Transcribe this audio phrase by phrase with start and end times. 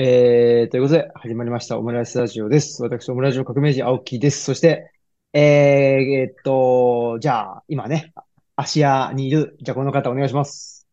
[0.00, 2.80] えー、ということで、始まりました、オムライスラジオです。
[2.84, 4.44] 私、オムラジオ革命児、青木です。
[4.44, 4.92] そして、
[5.32, 8.12] えー、えーっと、じゃあ、今ね、
[8.54, 10.86] 芦屋にいる、じゃあ、この方お願いします。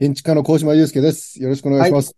[0.00, 1.40] 建築家の高島祐介です。
[1.40, 2.12] よろしくお願いします。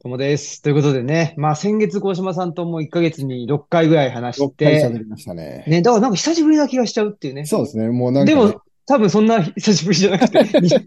[0.00, 0.62] ともです。
[0.62, 5.64] ということでね、まあ、先月、大島さんともう1ヶ月に6回ぐらい話し6回喋て、りましたね。
[5.66, 7.44] ね、だからなんか久しぶりな気がしちゃうっていうね。
[7.44, 7.88] そうですね。
[7.88, 10.80] もうなんか、でね、も、多分そんな久しぶりじゃなくて、 実は、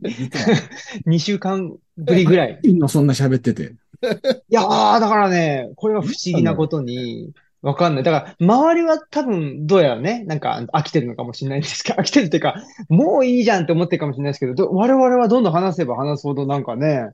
[1.05, 2.59] 2週間ぶりぐらい。
[2.63, 3.73] みんなそんな喋ってて。
[4.01, 8.03] いやー、だからね、これは不思議なことに、わかんない。
[8.03, 12.55] だから、周りは多分、どうやらね、なんか飽きてるのかもしれないんですけど、 飽きてるっていうか、
[12.87, 17.09] もういいじゃんって思ってるかもしれないですけど、ど我々はどんどん話せば話すほどなんかね、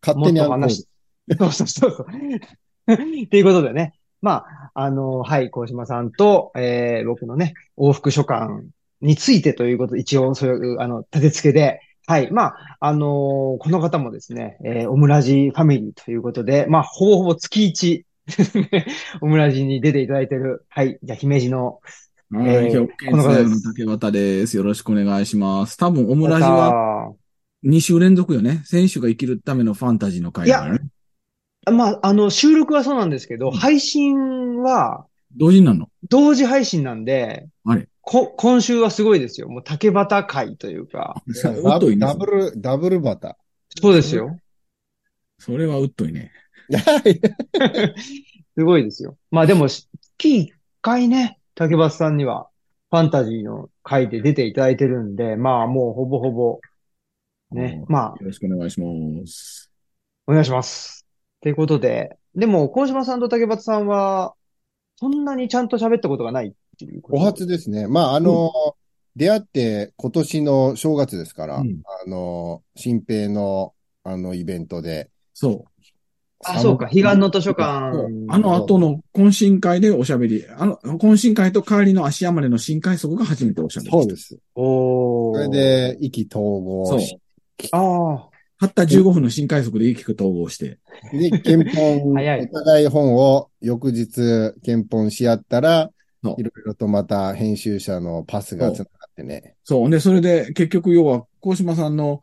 [0.00, 0.88] 勝手に話し、
[1.38, 2.06] そうそうそうそう。
[3.24, 8.62] っていうことでね、まあ、あの、はい、小島さんと、えー、僕のね、往復書簡
[9.00, 12.32] についてということで、一応そういう、あの、立て付けで、はい。
[12.32, 18.86] まあ、あのーこの方もですね、えーオムラジファミリーということで、まあ、ほぼほぼ月一ですね、
[19.22, 20.98] オムラジに出ていただいてる、はい。
[21.04, 21.78] じゃあ、姫路の、
[22.32, 24.56] はい、えーこの方ですの竹俣です。
[24.56, 25.76] よろしくお願いします。
[25.76, 26.74] 多分、オムラジは
[27.06, 27.12] は、
[27.64, 28.62] 2週連続よね。
[28.64, 30.80] 選手が生きるためのファンタジーの回だね。
[31.70, 35.88] まあ、あの、収録はそうなんですけど、うん配信は、同時になるの？
[36.08, 37.86] 同時配信なんで、あれ？
[38.02, 39.48] こ、今週はすごいですよ。
[39.48, 41.22] もう竹端会というか。
[41.42, 42.00] ダブうっといね。
[42.00, 43.36] ダブル、ダブルバタ
[43.80, 44.38] そうですよ。
[45.38, 46.32] それはうっといね。
[48.56, 49.16] すごいですよ。
[49.30, 52.48] まあでも、月一回ね、竹端さんには、
[52.90, 56.60] ファンタジーの回で出ていただいてるんで、まあもうほぼほぼ、
[57.52, 58.86] ね、まあ、よろしくお願いしま
[59.26, 59.70] す。
[60.26, 61.06] お願いします。
[61.40, 64.34] ということで、でも、小島さんと竹端さんは、
[64.96, 66.54] そんなにちゃんと喋ったことがない
[66.86, 67.86] ていうことお初ですね。
[67.86, 68.50] まあ、あの、
[69.16, 75.10] 出会って今年の正月ですから、うんあの、新平の、あの、イベントで。
[75.34, 75.82] そう。
[76.42, 77.92] あ、そうか、彼岸の図書館。
[78.28, 80.46] あの後の懇親会でおしゃべり。
[80.56, 83.90] あの、懇親会と帰りの足山での新快速が初めておしゃべり。
[83.90, 84.38] そうです。
[84.54, 85.34] おー。
[85.34, 87.20] それで、意気投合し、
[87.72, 88.30] ああ、
[88.60, 90.78] たった15分の新快速で息く統合して。
[91.12, 95.90] で、検本、早いお互い本を翌日検本し合ったら、
[96.22, 99.54] そういろいろとまた編集者のパスがつながってね。
[99.64, 99.90] そう。
[99.90, 102.20] で、それで結局要は、高島さんの、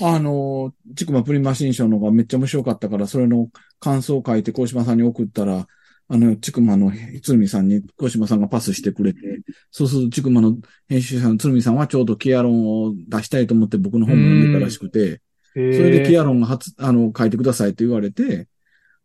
[0.00, 3.48] あの、ちくまプリマ新書のがめっちゃ面白かったから、それの
[3.80, 5.66] 感想を書いて高島さんに送ったら、
[6.12, 9.20] あの、ちくまの鶴見さんに高島さんがパスしてくれて、
[9.70, 10.56] そうするとちくまの
[10.88, 15.22] 編集者の鶴見さんはちょうどキアロンを出したいと思って僕の本も読んでたらしくて、
[15.52, 18.48] それそれでキアロンが初、あの、書いてくださいと言われて、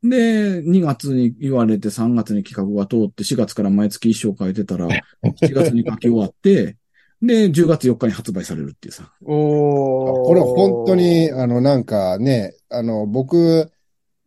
[0.10, 6.78] で、2月に言われて3月に企画が通って4月から毎月一章書いてたら、7月に書き終わって、
[7.22, 9.12] で、10月4日に発売されるっていうさ。
[9.24, 10.26] おー。
[10.26, 13.72] これ本当に、あの、なんかね、あの、僕、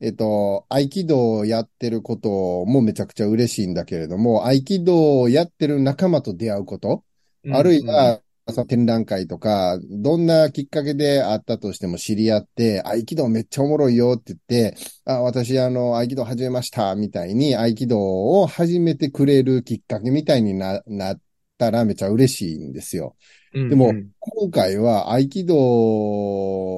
[0.01, 2.29] えっと、合気道をやってること
[2.67, 7.05] もめちゃくちゃ嬉しいんだけれども、合気道をやってる仲間と出会うこと、
[7.45, 8.21] うん、あるいは、
[8.51, 14.37] その展覧会とか、どんなきっかけであったとしても知り合って、合気道めっちゃおもろいよって言
[14.71, 21.21] って、あ、私あの、合気道始めました、みたいに合気道を始めてくれるきっかけみたいにな、なっ
[21.59, 23.17] たらめちゃ嬉しいんですよ。
[23.55, 25.57] うんでもうん今回は合気道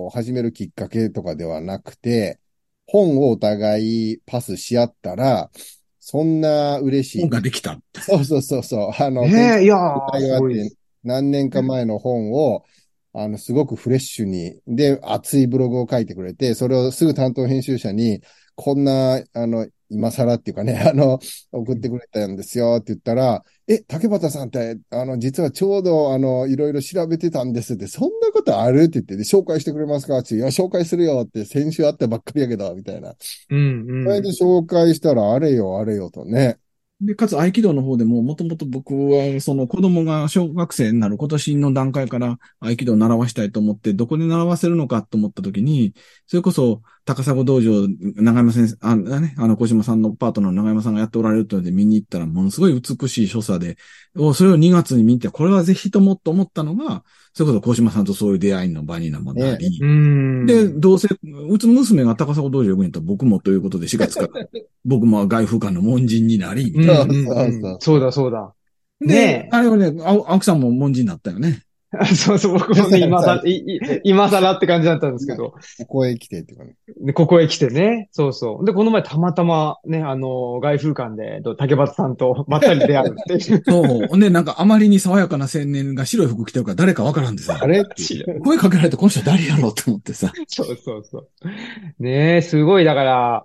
[0.07, 2.41] を始めるきっかけとかではなくて、
[2.87, 3.83] 本をお互
[4.13, 5.51] いパスし合ったら、
[6.01, 7.31] そんな嬉しい本。
[7.31, 7.79] ができた。
[8.03, 9.03] そうそうそうそう。
[9.03, 10.80] あの、ねえ、いやー、会話ってすごいです。
[11.05, 12.65] 何年か前の本を、
[13.13, 18.21] あの、すごくフレッシュに、で、熱いブログを書いてくれて、それをすぐ担当編集者に、
[18.55, 21.19] こんな、あの、今更っていうかね、 あの、
[21.51, 30.19] 送ってくれたんですよって言ったら、え、竹俣さんって、あの、実はちょうど、あの、いろいろ調べてたんですって、そんなことあるって言って、で紹介してくれますか？
[30.19, 33.15] って言っていや、紹介するよって、先週会ったばっかりやけど、みたいな。
[33.51, 34.05] うんうん。
[34.05, 36.59] それで紹介したら、あれよ、あれよとね。
[37.01, 45.95] で、かつ合気道の方でも、もともと僕は、その子供が小学生になる今年の段階から合気道を習わしたいと思って、どこで習わせるのかと思った時に、
[46.27, 46.83] それこそ、
[47.15, 53.77] 高砂道場、長山先生、あ、ね、あの、小島さんのパートナーの長山さんがやっておられるというので見に行ったら、ものすごい美しい所作で、
[54.17, 57.03] おそれを2月に見て、これはぜひともと思ったのが、
[57.35, 60.47] それこそ小島さんとそういう出会いの場になもなり、うん。
[60.47, 61.09] で、どうせ、
[61.49, 64.29] うちの娘が高砂道場行くんやったら僕もということで4月から、
[64.85, 68.55] 僕も外風館の門人になり、うんそううんそうだそうだ。
[69.01, 69.15] で、ね
[69.47, 71.63] えあれはね、青青木さんも門人になったよね。
[72.15, 73.43] そうそう、僕もね、 今さ、
[74.05, 76.77] 今更って感じだったんですけど、ここへ来てってかね。
[77.01, 78.65] で、ここへ来てね、そうそう。
[78.65, 83.63] で、この前たまたまね、あの、外風館で、と竹端さんとまったり出会うっていう。
[83.67, 84.07] そう。
[84.07, 87.67] ほんで、なんかあまりに爽やかな青年が白い服着てるから誰かわからんでさあ。
[87.67, 87.85] れ？
[88.45, 90.33] 声かけられてこの人誰やろうと思ってさ。
[90.47, 91.29] そうそうそう。
[91.99, 93.45] ねえ、すごい、だから、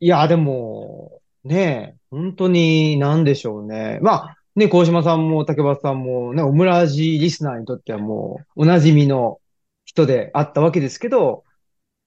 [0.00, 4.00] いや、でも、ねえ、本当に、なんでしょうね。
[4.02, 9.38] まあ、ね、鴻島さんも竹橋さんも、ね、オムラジリスナーにとってはもう、お馴染みの
[9.84, 11.44] 人であったわけですけど、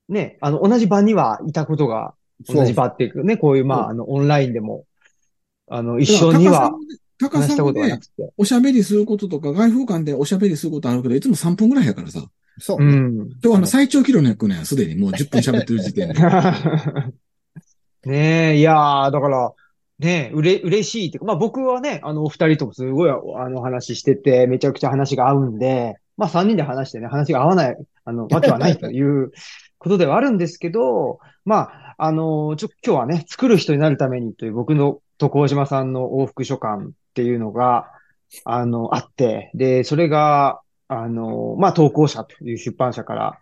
[0.09, 2.15] ね、あの、同じ場にはいたことが、
[2.47, 4.85] 同じ場っていうかね、こういう、まあ、あの、オンラインでも、
[5.69, 6.71] あの、一緒には
[7.19, 8.33] 高さ話したことがなでくて。
[8.37, 12.25] おしゃべりすることとか、外風館でおしゃべりすることあるけど、いつも3分ぐらいやからさ。
[12.59, 12.85] そうね。
[12.85, 13.17] うん。
[13.17, 16.19] 今日はあの最長記録の役ね、すでにもう10分喋ってる時点で。
[18.05, 19.53] ねえ、いやー、だから、
[19.99, 29.31] ねえ、うれ、嬉しいっていうか、まあ僕はね、あの、お二人ともすごい、あの、話してて、めちゃくちゃ話が合うんで、まあ三人で話してね、話が合わない、あの、わけはないという
[29.77, 37.91] ことではあるんですけど、まあ、あの、ちょ、今日はね、作る人になるためにという僕のと鴻島さんの往復書簡っていうのが、
[38.45, 43.39] あの、あって、で、それが、あの、まあ、投稿者という出版社から、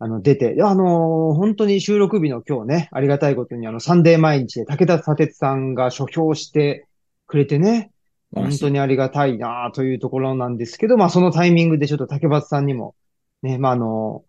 [0.00, 6.86] あの、出て、いやあの、本当に収録日の今日ね、ありがたいことにあの、サンデー毎日で武田砂鉄さんが書評して
[7.26, 7.90] くれてね、
[8.32, 12.94] 本当にありがたいなというところなんですけど、まあ、そのタイミングでちょっと竹松さんにも、
[13.42, 14.24] ね、まあ、あの、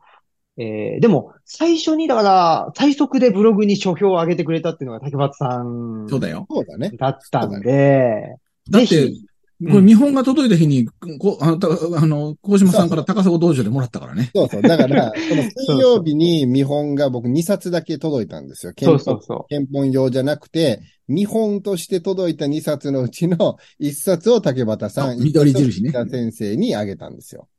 [0.57, 6.47] えーでも、最初に、だから、最速でブログに書評を上げてくれたっていうのが竹松さんそうだよ。
[6.49, 6.91] そうだね。
[6.97, 8.35] だったんで、
[8.69, 9.28] だってぜひ、
[9.61, 10.87] これ見本が届いた日に、
[11.19, 14.31] こあの、たあの、鴻島さんから高砂道場でもらったからね。
[14.33, 14.61] そうそう。
[14.61, 18.73] だから、この水曜日に見本が僕2冊だけ届いたんですよ。
[18.81, 20.79] そうそうそ憲本用じゃなくて、
[21.09, 27.49] 見本として届いた2冊のうちの1冊を竹端さあん、緑印ね先生にあげたんですよ。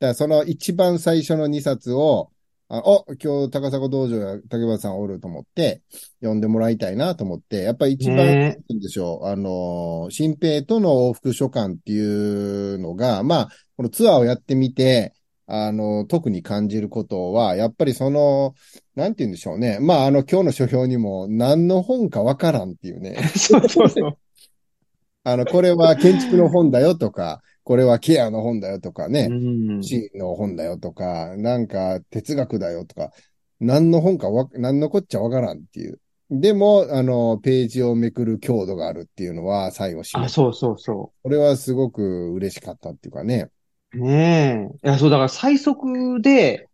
[0.00, 2.30] だからその一番最初の2冊を、
[2.68, 5.82] あお、今日高砂道場や竹端さんおると思って、
[6.20, 15.14] 読んでもらいたいなと思って、やっぱり一番、ねなんでしょう、あの、新平との往復書簡っていうのが、まあ、このツアーをやってみて、
[15.46, 18.54] あの、特に感じることは、やっぱりその、
[18.96, 19.78] なんて言うんでしょうね。
[19.80, 23.16] まあ、あの、今日の書評にも、何の本かわからんっていうね。
[23.16, 23.22] う。
[23.38, 24.18] そうそうそう。
[25.22, 29.82] あの、これは建築の本だよとか、これはケアの本だよとかね、うん。
[29.82, 33.10] シーンの本だよとか、なんか哲学だよとか、
[33.58, 35.98] 何の本かわ、何のこっちゃわからんっていう。
[36.30, 43.50] でも、あの、ページをめくる強度があるっていうのは最後締めあ、そうそうそこれはすごく嬉しかったっていうかね。
[43.94, 43.98] う。
[43.98, 44.88] ねえ。
[44.88, 46.68] いや、そう、だから最速で、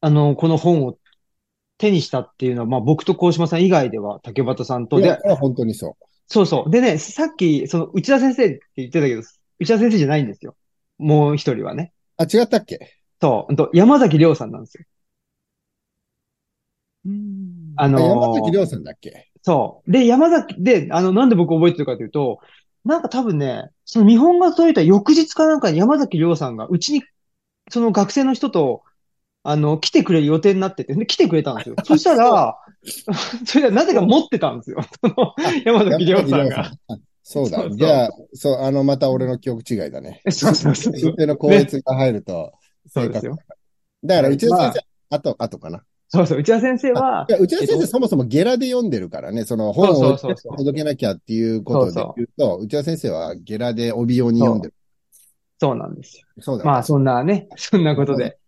[0.00, 0.98] あの、この本を
[1.78, 6.04] 手にしたっていうのは、まあ僕と鴻島さん以外では竹端さんと、でいや、本当にそう。
[6.26, 6.70] そうそう。
[6.70, 9.22] でね、さっき、その、内田先生って言ってたけど、
[9.60, 10.56] 内田先生じゃないんですよ。
[10.98, 11.92] もう一人はね。
[12.16, 12.94] あ、違ったっけ？
[13.20, 13.52] そう。
[13.52, 14.84] うんと山崎亮さんなんですよ。
[17.76, 19.28] ああのー山崎亮さんだっけ？
[19.42, 19.90] そう。
[19.90, 22.40] で、山崎、で、あの、なんで僕覚えてるかというと、
[22.84, 27.02] なんか多分ね、その見本が届いた翌日かなんかに山崎亮さんが、うちに、
[27.70, 28.82] その学生の人と、
[29.42, 31.76] あの、来てくれる予定になってて、で来てくれたんですよ。
[31.84, 32.56] そしたら、
[33.46, 34.82] それはなぜか持ってたんですよ。
[34.82, 35.34] その、
[35.64, 36.70] 山崎亮さんが。
[37.30, 37.70] あそうだ。
[37.70, 40.20] じゃあ、そう、あの、また俺の記憶違いだね。
[40.30, 42.52] そうそうそう一定の高越が入ると、
[42.88, 43.36] そうですよ。
[44.04, 45.82] だから、内田まあ先生、あと、あとかな。
[46.08, 54.74] そうそう、内田先生は、内田先えっと生そもそもゲラで読んでるからね、その本を届けなきゃっていうことで言うと、内田先生はゲラで帯用に読んでる。
[55.60, 56.26] そうなんですよ。
[56.40, 56.64] そうだ。
[56.64, 58.38] まあ、そんなね、そんなことで、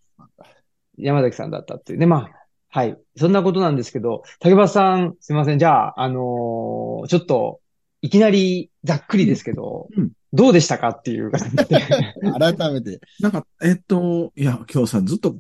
[0.96, 2.06] 山崎さんだったっていうね。
[2.06, 2.31] まあ、
[2.75, 2.96] はい。
[3.17, 5.58] そんなことなんですけど、竹橋さん、すいません。
[5.58, 7.60] じゃあ、あのーちょっと、
[8.03, 11.65] いきなりざっくりですけど、うんどうでしたかっていう感じで。
[12.41, 13.01] 改めて。
[13.21, 15.37] なんか、えっと、いや、今日さ、ずっと、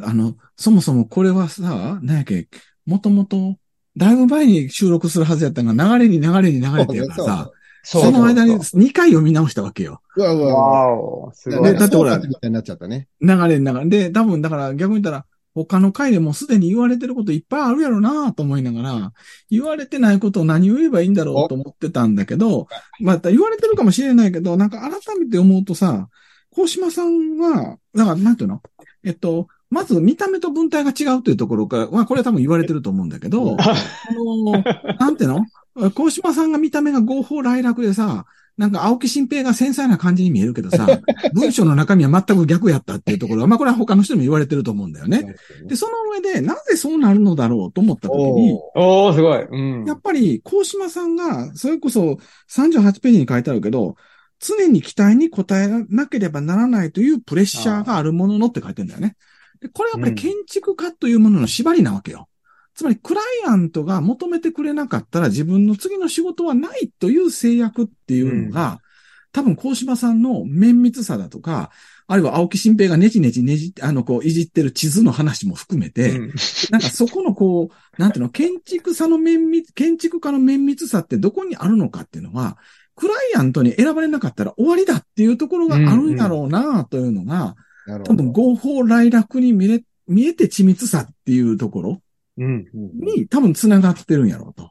[0.00, 2.48] あの、そもそもこれはさ、なんやっけ、
[2.86, 3.56] もともと、
[3.98, 7.50] だいぶ前に収録するはずやったのが、流れに流れに流れてやからさ、
[7.82, 10.00] その間にそう2回読み直したわけよ。
[10.16, 10.44] うわうわ
[10.94, 11.34] うわ。
[11.34, 11.72] すごい。
[11.72, 12.18] ねだってほら。
[12.18, 12.28] 流
[13.48, 13.86] れに流れ。
[13.86, 19.12] で、多分だから逆に言ったら、他の回でもすでに言われてることいっぱいあるやろなと思いながら、
[19.50, 22.68] 言われてないことを何を言えばいいんだろうと思ってたんだけど、
[23.00, 26.08] また言われてるかもしれないけど、なんか改めて思うとさ、
[26.54, 28.60] 高島さんは、だからなんていうの？
[29.04, 33.74] えっと、まず見た目と文体が違うというところから、まあこれは多分言われてると思うんだけど、 あ
[34.12, 34.52] の、
[34.98, 35.46] なんていうの？
[35.92, 38.26] 高島さんが見た目が合法来楽でさ、
[38.56, 40.86] なんか青木新平が繊細な感じに見えるけどさ、
[41.32, 45.34] 文章の中身は全く逆やったっていうところは、まあこれは他の人にも言われてると思うんだよね。
[45.66, 49.42] で、その上で、なぜそうなるのだろうと思ったときに、おおー、すごい。
[49.42, 49.84] うん。
[49.86, 53.96] やっぱり、高島さんが、それこそ38ページに書いてあるけど、
[54.40, 59.16] 常に期待に応えなければならないというプレッシャーがあるもののって書いてるんだよね。
[59.60, 62.29] で、これはやっぱり建築家というものの縛りなわけよ。
[62.80, 68.80] つまり、クライアントが求めてくれなかったら自分の次の仕事はないという制約っていうのが、
[69.32, 71.72] 多分、高島さんの綿密さだとか、
[72.06, 76.32] あるいは青木新平がねじねじねじあの、こう、いじってる地図の話も含めて、うん。
[76.70, 82.56] なんかそこのこう、なんていうの、建築さの綿密、建築家の綿密さってどこにあるのかっていうのは、
[82.96, 87.56] クライアントに選ばれなかったら終わりだっていうところがあるんだろうなというのが、
[87.86, 88.04] なるほど。
[88.04, 92.02] 多分合法来楽に見れ、見えて緻密さっていうところ
[92.40, 92.66] うん。
[92.74, 94.68] うんに多分繋がってるんやろうと。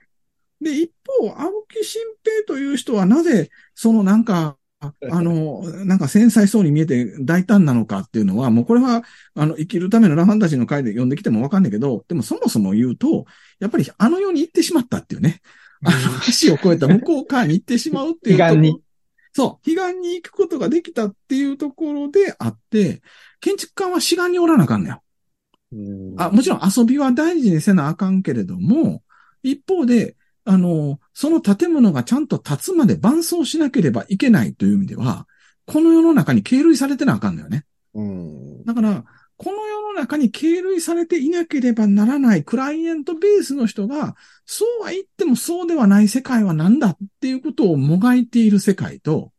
[0.62, 9.04] で、一方、青木新平という人はなぜ、そのなんか、あ あの、なんか繊細そうに見えて大胆なのかっていうのは、もうこれは、
[9.36, 13.26] あの、生きるためのラファンタジーの回で読んできてもわかんないけど、でもそもそも言うと、
[13.60, 15.42] やっぱりあの世に行ってしまったっていうね。
[15.84, 15.98] あの、
[16.42, 18.56] 橋を越えた向こう側に行ってしまうっていうところ。
[18.56, 18.82] 彼岸に
[19.34, 23.02] そう、彼岸に行くことができたっていうところであって、
[23.40, 25.02] 建築家は志願におらなあかんのよ。
[25.72, 29.04] うんあ、もちろん遊びは大事にせなあかんけれども、
[29.44, 35.28] 一方で、あの、その建物がちゃんと立つまで伴走しなければいけないという意味では、
[35.66, 37.66] この世の中に経類されてなあかんのよね。
[37.94, 38.64] うん。
[38.66, 39.04] だから、
[39.38, 49.32] この世の中に経類されていなければならないクライアントベースの人が、そうは言ってもそうではない世界は何だっていうことをもがいている世界と、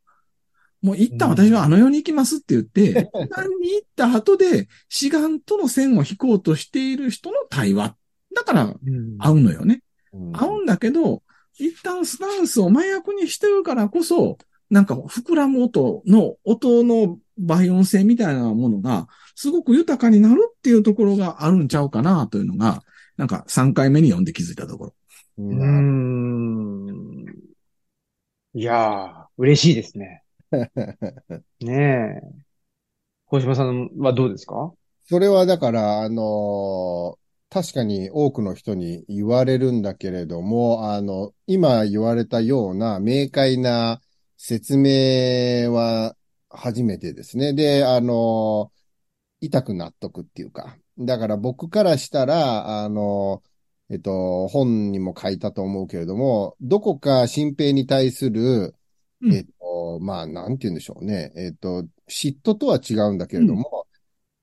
[0.83, 7.97] もう一旦私はあの世に行きますって言って、彼岸に行った後で志願との線を引こうとしている人の対話。
[8.35, 9.83] だからうん合うのよね。
[10.13, 11.23] うん合うんだけど、
[11.59, 14.39] 一旦スタンスを麻薬にしてるからこそ、
[14.71, 22.83] なんか膨らむ音の、音の倍音性みたいなものが、すごく豊かになるっていうところがあるんちゃうかなというのが、
[23.17, 24.95] なんか3回目に読んで気づいたところ。
[25.39, 27.25] うん。
[28.55, 30.23] いやー、嬉しいですね。
[31.61, 32.21] ねえ。
[33.27, 34.73] 小島さんはどうですか？
[35.05, 44.01] それはだから、あの確かに多くの人に言われるんだけれども、あの、今言われたような明快な
[44.37, 46.15] 説明は
[46.49, 47.53] 初めてですね。
[47.53, 48.71] で、あの
[49.41, 50.77] 痛く納得っていうか。
[50.99, 53.43] だから僕からしたら、あの
[53.91, 58.75] えっと、本にも書いたと思うけれども、どこか新平に対する、
[59.23, 59.51] うんえっと、
[60.01, 61.33] まあ、なんて言うんでしょうね。
[61.37, 63.87] えっと、嫉妬とは違うんだけれども、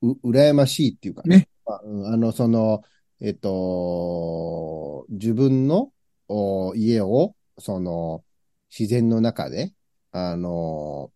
[0.01, 1.37] う、羨ましいっていうかね。
[1.37, 2.81] ねまあうんあの、その、
[3.19, 5.91] えっと、自分の
[6.27, 8.23] お家を、その、
[8.69, 9.73] 自然の中で、
[10.11, 11.11] あの、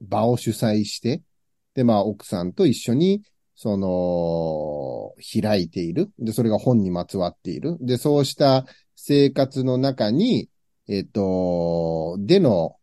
[0.00, 1.22] 場を主催して、
[1.74, 3.22] で、まあ、奥さんと一緒に、
[3.54, 6.12] その、開いている。
[6.18, 7.76] で、それが本にまつわっている。
[7.80, 10.48] で、そうした生活の中に、
[10.88, 12.77] えっと、での思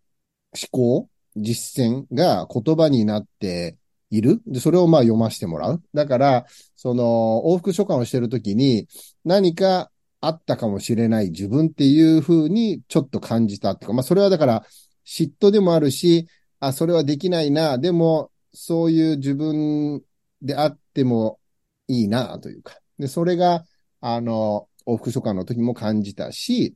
[0.56, 3.78] 思考、実践が言葉になって
[4.10, 4.42] いる。
[4.48, 5.84] で、それをまあ読ませてもらう。
[5.94, 6.46] だから、
[6.76, 8.88] その、往復書簡をしてるときに、
[9.24, 14.66] 何かあったかもしれない自分っていうふうにちょっと感じたっていうか、まあそれはだから
[15.06, 16.28] 嫉妬でもあるし、
[16.60, 17.78] あ、それはできないな。
[17.78, 20.02] でも、そういう自分
[20.42, 21.40] であっても
[21.88, 22.78] いいなというか。
[22.98, 23.66] で、それが、
[24.02, 26.76] あの、往復書簡の時も感じたし、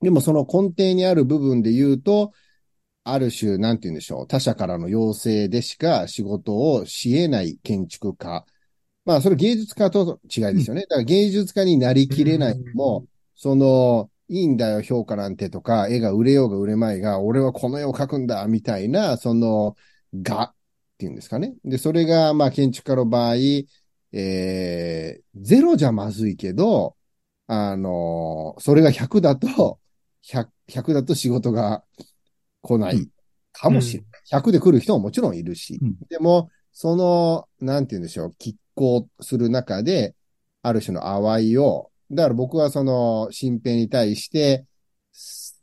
[0.00, 2.32] でもその根底にある部分で言うと、
[3.04, 4.26] ある種、なんて言うんでしょう。
[4.26, 8.44] 他者からの要請でしか仕事をし得ない建築家。
[9.04, 10.82] まあ、それ芸術家と違いですよね。
[10.82, 19.76] だから芸術家になりきれないのも、その、いいんだよ、評価なんてとか、絵が売れようが売れまいが、俺はこの絵を描くんだ、みたいな、その、
[20.14, 20.54] が、
[20.94, 21.54] っていうんですかね。
[21.64, 23.36] で、それが、まあ、建築家の場合、
[24.12, 26.96] えー、ゼロじゃまずいけど、
[27.46, 29.78] あの、それが100だと、
[30.22, 31.84] 100、100だと仕事が
[32.64, 33.08] 来なうい
[33.52, 34.42] かもしれない。
[34.42, 35.78] 100で来る人ももちろんいるし。
[35.80, 40.16] うんでも、その、なんて言うんでしょう、拮抗する中で、
[40.62, 44.66] ある種の淡いを、だから僕はその、新平に対して、
[45.12, 45.62] す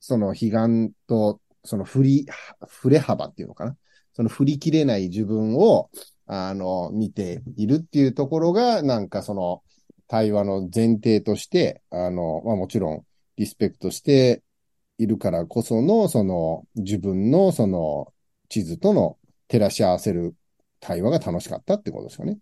[0.00, 2.26] その、悲願と、その振り、
[2.68, 3.76] 振れ幅っていうのかな。
[4.12, 5.88] その振り切れない自分を、
[6.26, 9.62] あの、見ているっていうところが、なんかその、
[10.08, 13.04] 対話の前提として、あの、まあもちろん、
[13.36, 14.43] リスペクトして
[14.98, 18.12] いるからこその、その、自分のその、
[18.48, 20.34] 地図との照らし合わせる
[20.80, 22.38] 対話が楽しかったってことですかね。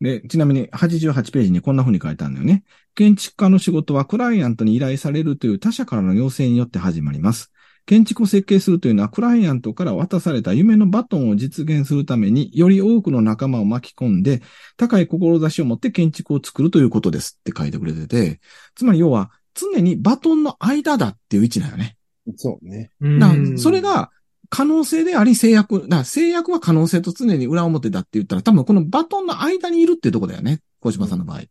[0.00, 2.64] で、ちなみに88ページにこんな風に書いてあるんだよね。
[2.94, 7.52] 建築家の仕事はクライアントに依頼されるという他者からの要請によって始まります。
[7.86, 14.40] 建築を設計するというのはクライアントから渡された夢のバトンを実現するためにより多くの仲間を巻き込んで
[14.78, 18.40] 高い志を持って建築を作るということですって書いてくれてて、
[18.74, 21.96] つまり要は常にバトンの間だっていう位置だよね。
[22.36, 22.90] そうね。
[23.00, 24.10] だからそれ、が
[24.48, 25.88] 可能性であり制約。
[25.88, 30.60] だ制約は可能性と常に裏表だって言ったら多分このバトンの間にいるっていうところだよね。
[30.80, 31.42] 小島さんの場合。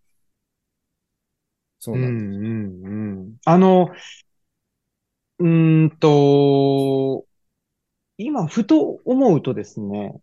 [1.79, 2.39] そううなんん、です。
[2.39, 3.35] うん、うん。
[3.45, 3.89] あの、
[5.39, 7.25] うーんと、
[8.17, 10.13] 今、ふと思うとですね、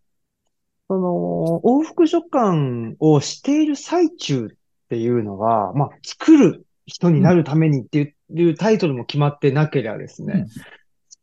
[0.88, 4.49] その、往復書簡をしている最中っ
[4.88, 10.47] ていうのは、まあ、作る人になるためにっていうタイトルも決まってなければですね、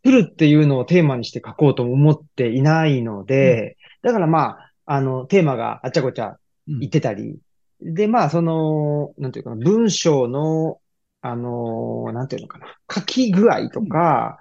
[0.03, 7.37] 作るっていうのをテーマにして書こうとも思っていないので、だからまあ、あの、テーマがあっちゃこちゃ言ってたり、
[7.81, 10.79] で、まあ、その、なんていうかな、文章の、
[11.21, 14.39] あの、なんていうのかな、書き具合とか、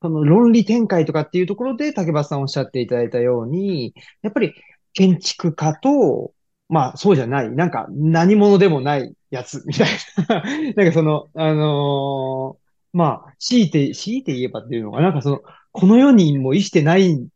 [0.00, 4.54] その論理展開とかっていうところで、竹橋さんおっしゃっていただいたように、やっぱり
[4.92, 6.32] 建築家と、
[6.68, 9.88] まあそうじゃない、なんか何者でもないやつみたい
[10.28, 10.42] な。
[10.76, 17.28] なんかその、あのー、まあ、強いて、強いて言えばっていうのが、なんかその、この世にも生きてないん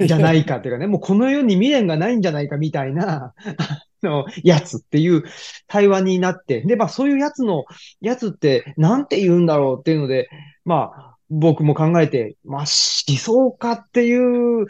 [0.00, 3.34] じゃないかっていうかね、もうこの世に未練がないんじゃないかみたいな、
[4.02, 5.24] のやつっていう
[5.66, 7.64] 対話になって、で、まあそういうやつの、
[8.00, 10.28] やつってなんて言うんだろうっていうので、
[10.64, 14.66] まあ僕も考えて、まあ思想家っていう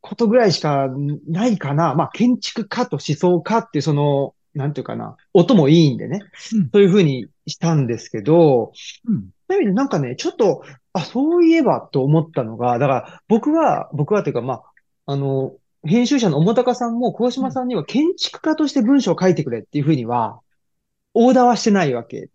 [0.00, 0.88] ことぐらいしか
[1.26, 1.94] ないかな。
[1.94, 6.20] まあ建築家と思想家ってその、なんていうかな、音もいいんでね。
[6.54, 8.72] うん、そういうふうにしたんですけど、
[9.06, 14.62] うん、そういう意味でなんかね、ちょっと、あ、そういえばと思ったのが、だから僕は、僕はというかまあ、
[15.12, 20.40] あの、編集者の表高さんも、小島さんには建築家として文章を書いてくれっていうふうには、
[21.12, 22.30] オーダーはしてないわけ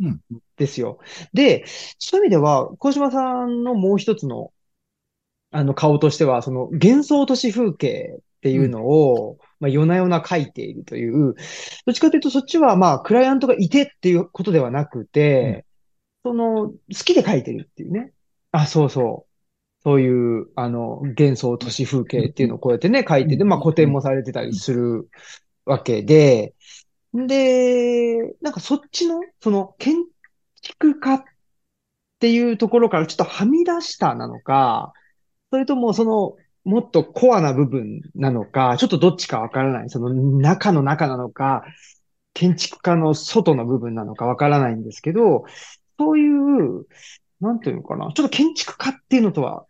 [0.58, 1.00] ですよ。
[1.01, 1.66] うん、で、
[2.00, 4.54] そういう意味では、小島さんのもう一つの、
[5.51, 11.36] あの、顔としては、その幻想都市風景っていうのを、うん、まあ、夜な夜な書いているという、
[11.86, 15.65] どっちかというとそっちは、まあ、クライアントがいてっていうことではなくて、
[16.24, 18.13] うん、その、好きで書いてるっていうね。
[18.51, 19.31] あ、そうそう。
[19.83, 25.07] そういう、あの、幻想都市風景っていうのをこうやってね、書いてて、まあ古典もされてたりする
[25.65, 26.55] わけで、
[27.13, 29.98] で、なんかそっちの、その建
[30.62, 31.24] 築家っ
[32.19, 34.93] ていうところからちょっとはみ出したなのか、
[35.51, 39.89] それともその、もっとコアな部分なのか、ちょっとどっちかわからない。
[39.89, 41.63] その中の中なのか、
[42.34, 45.46] 建築家の外の部分なのかわからないんですけど、
[46.00, 46.86] そういう、
[47.39, 48.12] なんていうのかな。
[48.14, 49.66] ちょっと建築家っていうのとは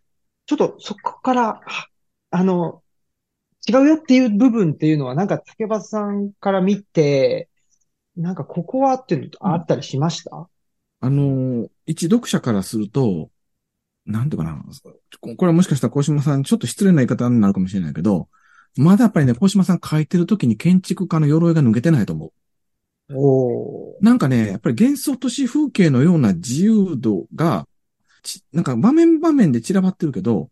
[0.51, 1.61] ちょっとそこから、
[2.29, 2.83] あの、
[3.69, 7.47] 違うよっていう部分っていうのは、なんか竹橋さんから見て、
[8.17, 10.47] なんかここはっていうのとあったりしました、うん、
[10.99, 13.29] あの、一読者からすると、
[14.05, 14.63] なんていうかな。
[15.19, 18.27] これはもしかしたら小島さん、ちょっと失礼な言い方になるかもしれないけど、
[18.75, 22.31] まだやっぱりね、小島さん書いてる時に建築家の鎧が抜けてないと思う。
[23.13, 27.67] おなんかね、やっぱり幻想都市風景のような自由度が
[28.53, 30.49] なんか場面場面で散らばってるけど、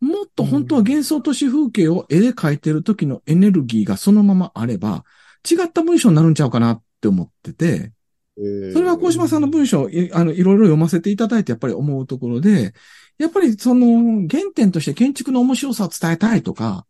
[0.00, 5.04] もっと本当は幻想都市風景を絵で描いてる時のエネルギーがそのままあれば、
[5.48, 7.92] 違った文章になるんちゃうかなって思ってて、
[8.36, 12.72] それは小島さんの文章、あの、いろいろ読ませていただいてやっぱり思うところで、
[13.18, 16.86] やっぱりその原点として建築の面白さを伝えたいとか、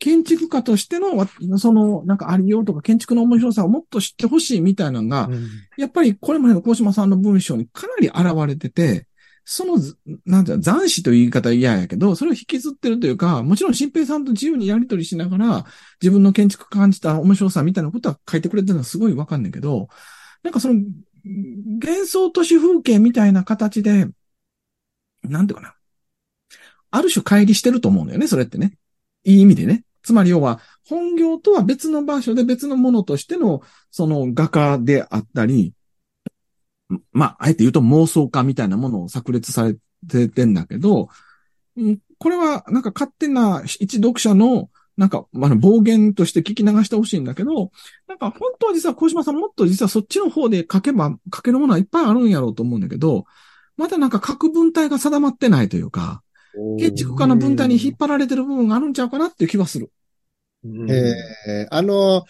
[0.00, 9.06] 建築家としての、その、なんかありようとか、建築の面白さをもっと知ってほしいみたいなのが、うん、やっぱりこれまでの小島さんの文章にかなり現れてて、
[9.44, 9.78] その、
[10.24, 15.66] なんていうの、残死という言い方嫌やけど、それを引きずってるというか、もちろん新平さんと自由にやりとりしながら、
[16.00, 19.88] 自分の建築感じた面白さみたいなことは書いてくれてるのはすごいわかんないけど、
[20.42, 20.80] なんかその、
[21.82, 24.08] 幻想都市風景みたいな形で、
[25.22, 25.74] なんていうかな。
[26.90, 28.76] ある種乖離してると思うんだよね、それってね。
[29.24, 29.84] いい意味でね。
[30.02, 35.74] つまり要は、本業とは別の場所で別のものとしての、その画家であったり、
[37.12, 39.76] まあ、あえて言うと妄想家みたいなものを炸裂され
[40.08, 41.08] ててんだけど、
[42.18, 47.72] これはなんか勝手な一読者のなんか、あの、暴言として聞き流してほしいんだけど、
[48.06, 53.24] なんか本当は実は小島さんもっと実はそっちの方で書けば、書けるものはいっぱいあるんやろうと思うんだけど、
[53.78, 56.22] まだなんか書く文体が定まってないというか、
[56.78, 59.90] 建築家の文体に引っ張られてる部分があるんちゃうかなっていう気はする。
[60.66, 61.14] え
[61.48, 62.24] えー、あの、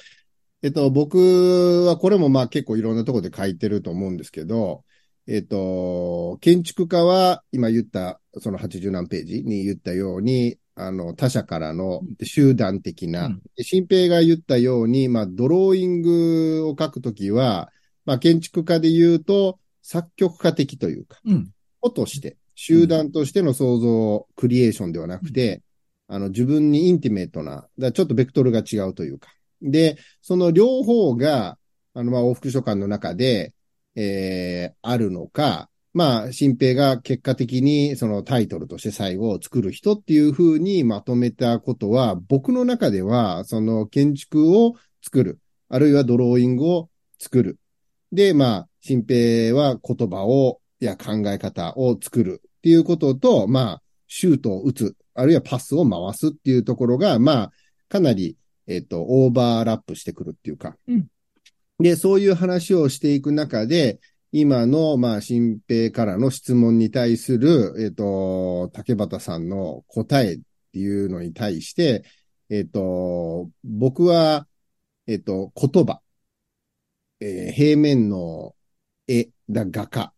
[0.63, 4.85] えっと、僕はこれもまあ結構いろんなところで書いてると思うんですけど、
[5.27, 17.71] えっと、建築家は今言った、その80何ページに言ったように、あの、他者からの集団的な、うん、新平が言ったように、まあ、ドローイングを書くときは、
[18.05, 21.51] まあ、建築家で言うと、作曲家的というか、うん、
[21.95, 25.63] として、集団としての創造、クリエーションではなくて、
[26.09, 29.31] うん、あの、自分に intimate な、だちょっとベクトルが違うというか、
[29.63, 31.59] で、その両方が、
[31.95, 33.53] あの、まあ、往復書簡の中で、
[33.97, 47.59] えー、あるのか、まあ、新平が結果的にそのタイトルとして最後を作る人っていう風にまとめたことは、僕の中では、その建築を作る、あるいはドローイングを作る。
[48.13, 57.53] で、まあ、新平は言葉を、や考え方を作るっていうことと、まあ、シュートを打つ、あるいはパスを回すっていうところが、まあ、
[57.89, 58.37] かなり
[58.71, 60.77] えっと、オーバーラップしてくるっていうか。
[60.89, 61.07] うん
[61.81, 64.01] で、そういう話をしていく中で、
[64.33, 70.39] 今の、まあ、新平からの質問に対する、えっと、竹畑さんの答えっ
[70.73, 72.05] ていうのに対して、
[72.49, 74.47] えっと、僕は、
[75.07, 76.01] えっと、言葉、
[77.21, 78.55] えー平面の
[79.09, 80.13] 絵だ画家、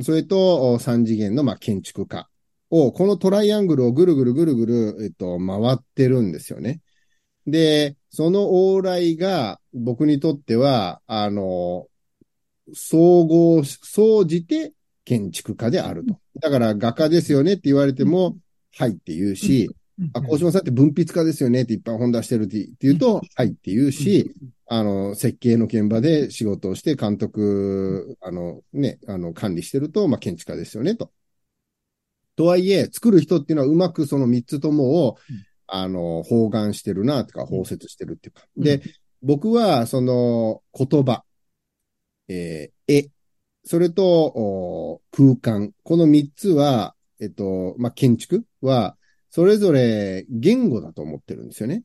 [0.00, 2.28] それと三次元の、まあ、建築家。
[2.70, 6.80] を、このトライアングルをぐるぐるぐるぐる、えっと、回ってるんですよね。
[7.46, 11.86] で、その往来が僕にとっては、あの、
[12.74, 14.72] 総合、総じて
[15.04, 16.18] 建築家であると。
[16.40, 18.36] だから画家ですよねって言われても、
[18.76, 19.70] はいって言うし、
[20.12, 24.34] あ、小島さんって文筆家ですよねっていっぱい本出してるって言うと、はいって言うし、
[24.66, 31.10] あの、設計の現場で仕事をして監督、あの、ね、あの、管理してると、まあ、建築家ですよね、と。
[32.34, 35.46] とはいえ、作る人っていうのはうまくその三つともを、うん。
[35.68, 38.42] あの、包含してるな、とか、包摂してるっていうか。
[38.56, 38.64] うん。
[38.64, 38.82] で、
[39.22, 41.24] 僕は、その、言葉、
[42.28, 43.10] えー絵、
[43.64, 48.96] それと、お空間、この三つは、えっと、まあ、建築は、
[49.30, 51.82] それぞれ言語だと思ってるんですよね。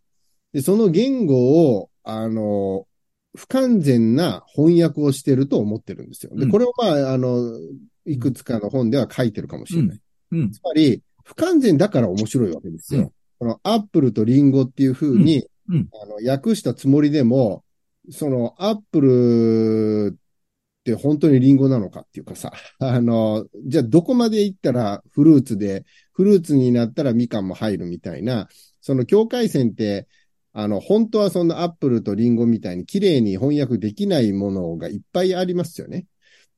[0.53, 2.87] で、その言語を、あの、
[3.35, 6.35] 不完全な翻訳をしてると思ってるんですよ。
[6.35, 7.57] で、うんこれをまあ、あの、
[8.05, 9.99] いくつかの本では書いてるかもしれない。
[10.31, 10.51] うん。
[10.51, 13.01] つまり、不完全だから面白いわけですよ。
[13.01, 17.63] うんこのアップルとリンゴっていう風に、うんうんあの、訳したつもりでも、
[18.11, 20.17] そのアップル
[20.81, 28.49] って本当にリンゴなのかっていうかさ、 あの、じゃあどこまで行ったらフルーツで、フルーツになったらみかんも入るみたいな、
[28.81, 30.07] その境界線って、
[30.53, 36.07] あの、本当はそんなアップルとリンゴみたいに綺麗に翻訳できないものがいっぱいありますよね。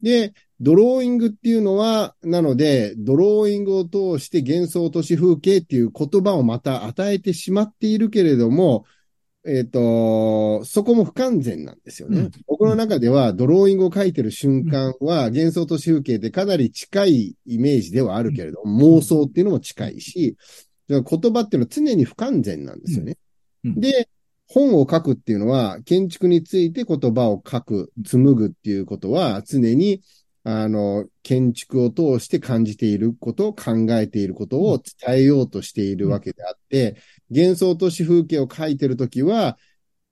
[0.01, 8.85] で、ドローイングっていうのは、なので、ドローイングを通して幻想都市風景っていう言葉をまた与えてしまっているけれども、
[9.45, 12.19] えっ、と、そこも不完全なんですよね。
[12.21, 12.31] うん。
[12.47, 20.37] 僕の中では、ドローイングを描いてる瞬間は、幻想都市風景ってかなり近いイメージではあるけれども、妄想っていうのも近いし、
[20.87, 23.17] 言葉っていうのは常に不完全なんですよね。
[23.65, 24.07] で、
[24.47, 30.01] 本を書くっていうのは、建築について言葉を書く、紡ぐっていうことは、常に、
[30.45, 36.97] あの、建築を通して感じていること、考えていることを伝えようとしているわけであって、
[37.35, 39.57] 幻想都市風景を書いてるときは、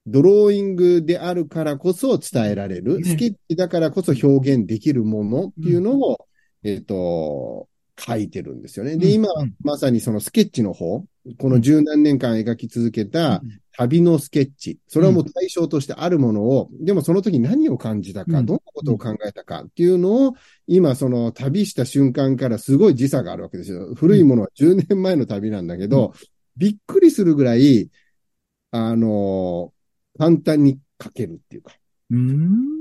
[0.08, 6.28] ドローイングであるからこそ伝えられる、ねスケッチだからこそ表現できるものっていうのを、
[6.64, 7.68] えっ、と、
[8.00, 8.98] 書いてるんですよね。
[8.98, 11.06] で、今うん、まさにそのスケッチの方、
[11.38, 13.42] この十何年間描き続けた
[13.78, 14.80] 旅のスケッチ。
[14.88, 18.46] それはもう対象としてあるものを、でもその時何を感じたか、うん。
[18.46, 20.34] どんなことを考えたかっていうのを、
[20.68, 23.94] 今その旅した瞬間からすごい時差があるわけですよ。
[23.96, 26.14] 古いものは10年前の旅なんだけど、
[26.58, 27.90] びっくりするぐらい、
[28.72, 29.74] あの
[30.18, 31.74] 簡単に書けるっていうか、
[32.10, 32.72] うん。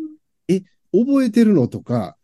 [0.93, 2.17] 覚えてるのとか、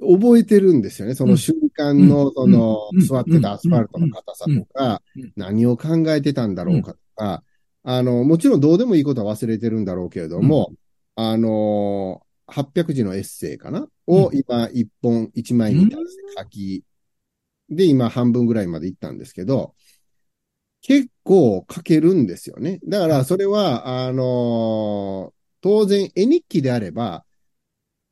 [0.00, 1.14] 覚えてるんですよね。
[1.14, 2.32] その瞬間の、うん。
[2.34, 7.42] そのうん、座ってたアスファルトの硬さとかうん、何を考えてたんだろうかとか、
[7.84, 10.72] あの、もちろんどうでもいいことは忘れてるんだろうけれども、
[11.14, 13.88] あの、800字のエッセイかな？
[14.06, 14.36] をうん。
[14.36, 16.84] 今、一本、一枚に対して書き、
[17.70, 19.74] で、今半分ぐらいまで行ったんですけど、
[20.82, 22.80] 結構書けるんですよね。
[22.86, 27.24] だから、それは、あの当然絵日記であれば、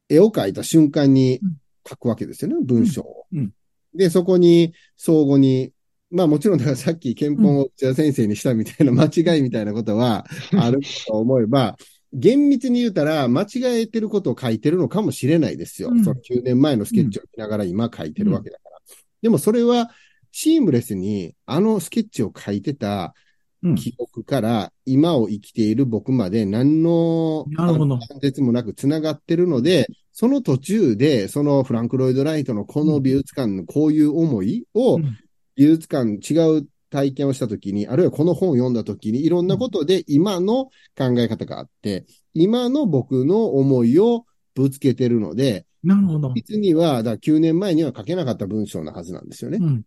[0.08, 1.40] 絵を描いた瞬間に
[1.88, 3.26] 書くわけですよね、文章を。
[3.32, 3.52] うんうん
[3.94, 5.72] で、そこに、相互に、
[6.10, 11.76] まあもちろん、だから さっき憲法を内田先生にしたみたいな間違いみたいなことは あると思えば、
[12.12, 15.90] 厳密に言うたら、間違えてることを書いてるのかもしれないですよ。
[15.90, 18.78] うんその9年前のスケッチを見ながら今書いてるわけだから。
[19.22, 19.90] でもそれは、
[20.32, 23.14] シームレスに、あのスケッチを書いてた
[23.62, 35.18] うん記憶から、今を生きている僕まで何の関節もなく繋がってるので、その途中で、そのフランク・ロイド・ライトのこの美術館のこういう思いをうん、
[35.56, 40.66] 美術館違う体験をしたときに、あるいはこの本を読んだときに、いろんなことで今の
[40.96, 46.32] 考え方があって、今の僕の思いをぶつけてるので、なるほど。
[46.34, 49.58] 実には、だから9年前には書けなかった文章なはずなんですよね。
[49.60, 49.82] うん。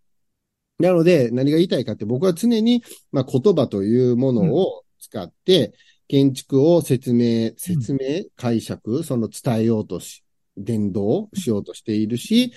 [0.79, 5.73] なので、何が言いたいかって、僕は常に、まあ、言葉というものを使って、
[6.07, 10.23] 建築を説明、説明、解釈、その伝えようとし、
[10.57, 12.53] 伝導しようとしているし、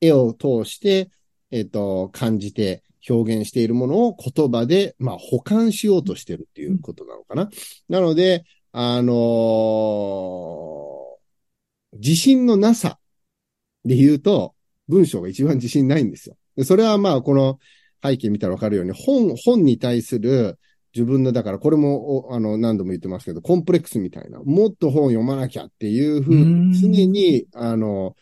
[0.00, 1.10] 絵を通して、
[1.50, 7.48] えっ、と、感じて表現しているものを言葉で、まあ、保管しようとしてるっていうことなのかな。
[7.88, 10.92] なので、あのー
[11.94, 12.98] 自信のなさ
[13.84, 14.54] で言うと、
[14.88, 16.36] 文章が一番自信ないんですよ。
[16.56, 17.58] でそれはまあ、この
[18.02, 20.58] 背景見たらわかるように、本、本に対する、
[20.94, 28.14] 自分の、だからこれも、おあの、何度も言ってますけど、コンプレックスみたいな、もっと本読まなきゃっていうふううんに、常に、あの、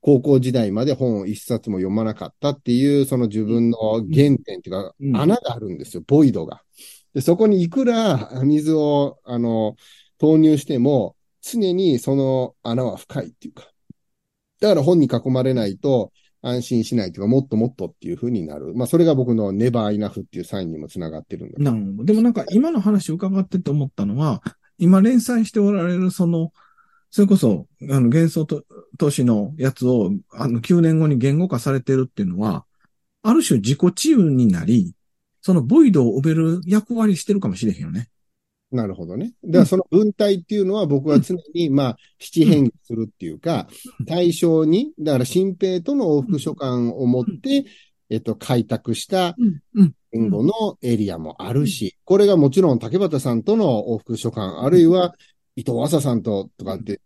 [0.00, 6.62] 高校時代まで本を一冊も読まなかったっていう、その自分の原点っていうかう、ん穴があるんですよ、ボイドが。
[7.14, 9.76] で、そこにいくら水を、あの、
[10.18, 13.64] 投入しても、常にその穴は深いっていうか。
[14.60, 16.12] だから本に囲まれないと
[16.46, 18.74] 安心しないというか、もっともっとっていうふうになる。
[18.74, 21.70] まあ、それが僕のネバーイナフっていうサインにもつながってるんだ。
[21.70, 22.04] なるほど。
[22.04, 24.42] でもなんか今の話を伺ってて思ったのは、
[24.78, 26.52] 今連載しておられるその、
[27.10, 28.64] それこそ、あの、幻想と
[28.98, 32.64] 都市のやつを、あの、9年後に言語化されてるっていうのは、
[33.22, 34.94] ある種自己治癒になり、
[35.40, 38.08] そのボイドを埋める役割してるかもしれへんよね。
[38.74, 39.32] なるほどね。
[39.44, 43.68] だからその文体っていうのは僕は常に、まあ、七変化するっていうか、
[44.06, 47.66] 対象に、だから新平との往復書簡を持って、
[48.10, 49.36] えっと、開拓した。
[50.12, 55.14] 言語のエリアもあるし、これがもちろん竹俣さんとの往復書簡、あるいは
[55.54, 57.00] 伊藤浅さんととかって、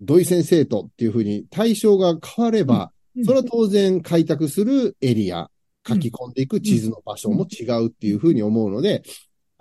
[0.00, 3.24] 土井先生とっていうふうに対象が変われば、うん。
[3.26, 5.50] それは当然開拓するエリア、
[5.86, 9.02] 書き込んでいく地図の場所も違うっていうふうに思うので、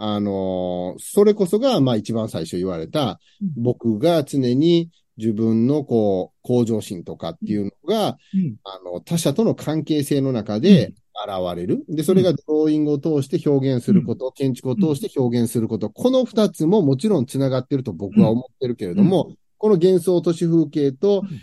[0.02, 3.64] あのーそれこそが、まあ一番最初言われた、うん。
[3.64, 8.56] 僕が常に自分のこう、向上心とかっていうのが、うん。
[8.64, 11.84] あの、他者との関係性の中で現れる。
[11.90, 21.42] で、それがドローイングを通して表現すること、建築を通して表現すること、この二つももちろん繋がってると僕は思ってるけれども、この幻想都市風景とうん、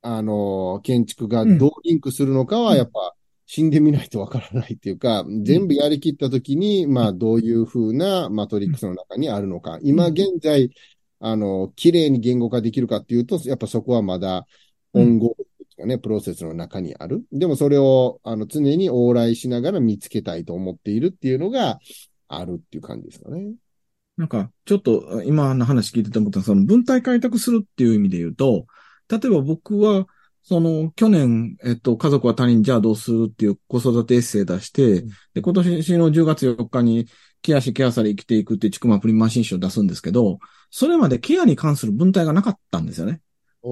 [0.00, 3.14] あの、建築がどうリンクするのかは、やっぱ、
[3.52, 9.80] 死んでみないとわからないっていうか、全部やりきったときに、まあ、どういう風なマトリックスの中にあるのか。
[9.82, 10.70] 今現在、
[11.18, 14.46] あの、綺麗に言語化できるかっていうと、やっぱそこはまだ、
[14.92, 17.24] オンゴールっていうかね、プロセスの中にある。
[17.32, 21.80] でもそれを、あの、常に往来しながら見つけたいと思っているっていうのが、
[22.28, 23.54] あるっていう感じですかね。
[24.16, 28.66] なんか、ちょっと今の話聞いてて思ったその文体開拓するっていう意味で言うと、
[29.08, 30.06] 例えば僕は、
[30.42, 35.02] その、去年、えっと、家族は他人じゃあどうするっていう子育てエッセイ出して、
[35.34, 37.06] で、今年の10月4日に、
[37.42, 40.38] ケアしケアされ生きていくっていうちくまプリマシン賞を出すんですけど、
[40.70, 43.20] それまでケアに関する文体がなかったんですよね。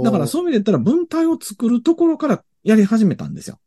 [0.04, 3.58] だからそういう意味で言ったら文体を作るところからやり始めたんですよ。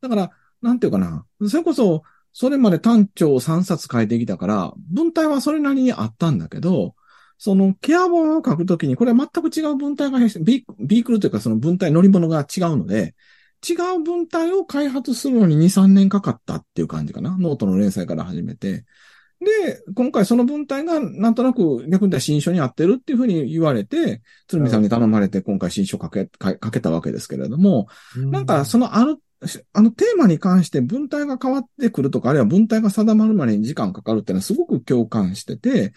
[0.00, 0.30] だから、
[0.62, 1.24] なんていうかな。
[1.48, 6.94] それこそ、それまで単調を3冊書いてきたから、文体はそれなりにあったんだけど、
[7.38, 13.14] そのケア本を書くときに、これは全く違う文体が、ビ vehicle というかその文体、乗り物が違うので、
[13.68, 17.36] 違う文体を開発するのに2、3年かかったっていう感じかな。
[17.38, 18.84] ノートの連載から始めて。
[19.40, 29.18] で、今回その文体がなんとなく逆に言ったら新書に合ってるっていうふうに言われて、鶴見さんに頼まれて今回新書書け、書けたわけですけれども、なんかそのある、
[29.74, 35.92] あのテーマに関して文体が変わってくるとか、あるいは文体が定まるまでに時間かかるっていうのはすごく共感してて、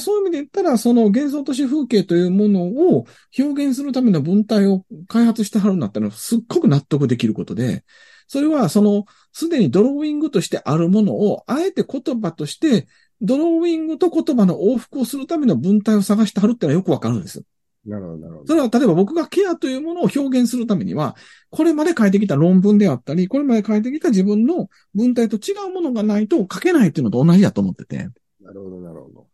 [0.00, 3.06] そういう意味で言ったら、その幻想都市風景というものを
[3.38, 7.84] 表現するための文体を開発してはるんだったら、すっごく納得できることで、
[8.26, 12.86] それはその、すでにドローイングとしてあるものを、あえて言葉として、
[13.20, 17.42] ドローイングと言葉の往復をするための文体を探してはるってのはよくわかるんです。
[17.84, 18.46] なるほど、なるほど。
[18.46, 21.16] それは例えば僕がケアというものを表現するためには、
[21.50, 28.08] これまで書いてきた論文であったり、これまで書いてきた自分の文体と違うものがないと書けないっていうのと同じだと思ってて。
[28.40, 29.26] なるほど、なるほど。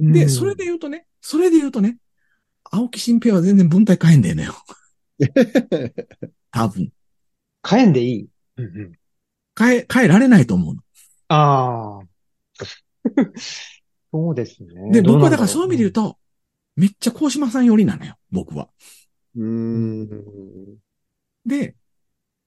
[0.00, 1.98] で、それで言うとね、それで言うとね、
[2.64, 4.54] 青木新平は全然文体変えんだよねよ。
[6.50, 6.90] 多分。
[7.68, 8.28] 変えんでいい。
[8.56, 8.92] うんうん、
[9.58, 10.82] 変え、変えられないと思うの。
[11.28, 12.06] ああ。
[14.12, 14.90] そうですね。
[14.90, 16.18] で、僕はだからそういう意味で言うと、
[16.76, 18.68] めっちゃ高島さん寄りなのよ、僕は。
[19.36, 20.08] うーん。
[21.44, 21.76] で、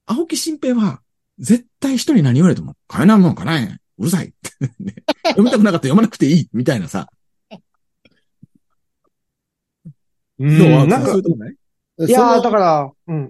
[0.05, 1.01] 青木新平は、
[1.39, 4.33] 絶対人に何言われても、変えないもんかないうるさい。
[5.27, 6.49] 読みたくなかったら読まなくていい。
[6.51, 7.09] みたいなさ。
[10.47, 13.25] うなんかそういやー、だから、うん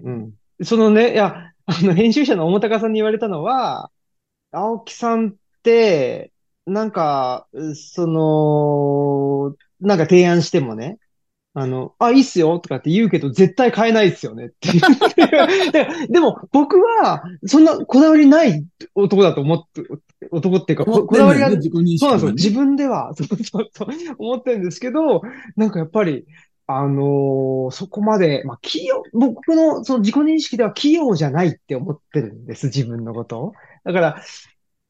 [0.58, 0.64] うん。
[0.64, 3.90] そのね、いや、 あの、編集者の大高さんに言われたのは、
[4.52, 6.32] 青木さんって、
[6.66, 10.98] なんか、その、なんか提案してもね、
[11.56, 14.80] あの、あ、いいっすよとかって言うけど、絶対買えないっすよねっていう
[15.70, 15.86] で。
[16.08, 19.82] でも、僕は、そんなこだわりない男だと思って、
[20.32, 22.32] 男っていうか、ここだわりが、自己認識そうなんですよ。
[22.32, 25.22] 自分では、そうそうそう、思ってるんですけど、
[25.56, 26.24] なんかやっぱり、
[26.66, 33.52] あのーそこまで、まあ、器用、僕のその自己認識では器用じゃないって思ってるんです、自分のことを。
[33.84, 34.22] だから、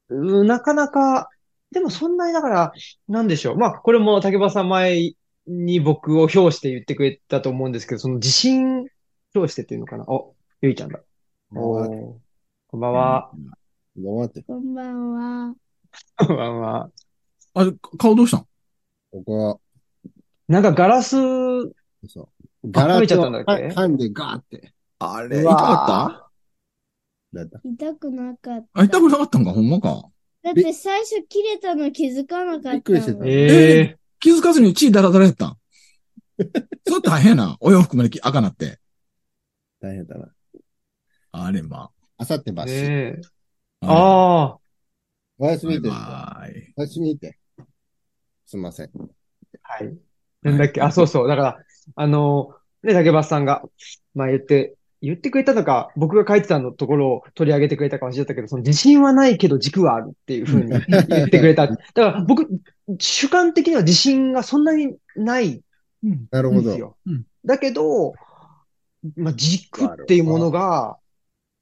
[0.09, 1.29] うなかなか、
[1.71, 2.73] でもそんなにだから、
[3.09, 3.57] なんでしょう。
[3.57, 5.13] まあ、これも竹場さん前
[5.47, 8.87] に僕を表して言ってくれたと思うんですけど、その自信
[9.35, 10.05] 表してっていうのかな。
[10.05, 11.01] お、ゆいちゃんだ。
[11.55, 12.15] おー
[12.69, 13.31] こんばんは。
[13.97, 14.43] 頑張って。
[14.43, 15.55] こんばんは。
[16.29, 16.91] まあま
[17.55, 17.61] あ。
[17.61, 18.47] あれ、顔どうしたん
[19.11, 19.61] ここ、
[20.49, 21.17] なんかガラス、そ
[22.65, 22.71] う。
[22.71, 23.53] ガラスをったんだっけ？
[23.69, 24.75] 噛んでガーって。
[24.99, 26.31] あれ、痛か
[27.33, 27.51] った？
[27.65, 28.81] 痛くなかった。
[28.81, 30.05] あ、痛くなかったんか、ほんまか？
[30.43, 32.77] だって最初切れたの気づかなかったもん。
[32.77, 35.57] びっくりしてたええ気づかずに血ダラダラやったん？
[36.87, 37.57] それ大変やな。
[37.61, 38.79] お洋服まで赤なって。
[39.81, 40.29] 大変だな。
[41.33, 42.73] あれ、まあさってばっし。
[42.73, 43.21] ねえ。
[43.81, 43.93] あ。
[43.93, 44.59] ああ。
[45.39, 45.89] おやすみって。
[45.89, 46.73] バイ。
[46.77, 47.39] おやすみって。
[48.47, 48.91] すみません。
[49.63, 49.97] はい。
[50.45, 51.29] なんだっけ、あ、そうそう。
[51.29, 51.59] だから、
[51.97, 53.63] あの、ね、竹橋さんが、
[54.15, 61.67] まあ言って、言ってくれたのか、僕が書いてたのところを取り上げてくれたかもしれないけど、その自信はないけど軸はあるっていうふうに言ってくれた。
[61.69, 62.49] だから僕、
[62.99, 65.63] 主観的には自信がそんなにない
[66.05, 66.27] うん。
[66.31, 66.61] なるほど。
[66.63, 67.27] んですようん。
[67.45, 68.15] だけど、
[69.17, 70.97] まあ、軸っていうものが、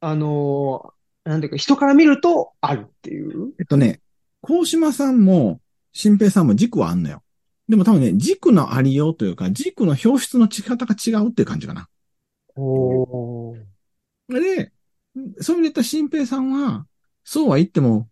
[0.01, 0.93] あの、
[1.25, 3.53] なんていうか、人から見るとあるっていう。
[3.59, 4.01] えっとね、
[4.41, 5.61] 高島さんも、
[5.93, 7.23] 新平さんも軸はあんのよ。
[7.69, 11.89] でも多分ね、軸のありようというか、軸の表出の仕方が違うっていう感じかな。
[12.57, 13.57] おー。
[14.29, 14.73] で、
[15.41, 16.87] そういう意味で言ったら新平さんは、
[17.25, 18.09] そうは言っても、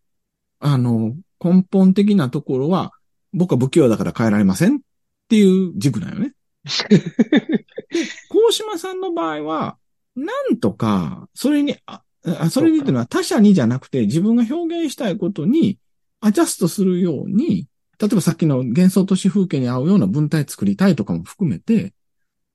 [0.61, 2.93] あの、根本的なところは、
[3.33, 4.81] 僕は不器用だから変えられませんっ
[5.29, 6.35] ていう軸なんよね。
[8.29, 9.79] 高島さんの場合は、
[10.15, 15.79] なんとか、それに、あ、あそれにっていうのは他者にじゃなくて自分が表現したいことに
[16.21, 17.67] アジャストするように、
[18.01, 21.93] 例えばさっきの幻想都市風景に合うような文体作りたいとかも含めて、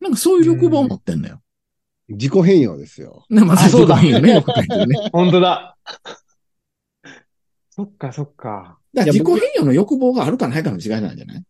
[0.02, 1.42] なんかそういう欲望を持ってんだよ。
[2.10, 3.26] 自己変容ですよ。
[3.30, 5.10] ね、まあ、あそうだね、よく書いてるね。
[5.12, 5.78] 本当だ。
[7.70, 8.80] そっか、そっか。
[8.94, 11.44] だから自己変容の欲望があるかないかの違いなんじゃない？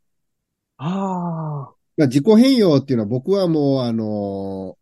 [0.78, 1.74] ああ。
[1.98, 4.78] まあ、自己変容っていうのは僕はもう、あの、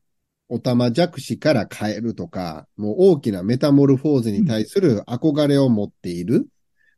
[0.49, 6.47] おたまじゃくしから変えるとか、もう大きなメタモルフォーズに対する憧れを持っている。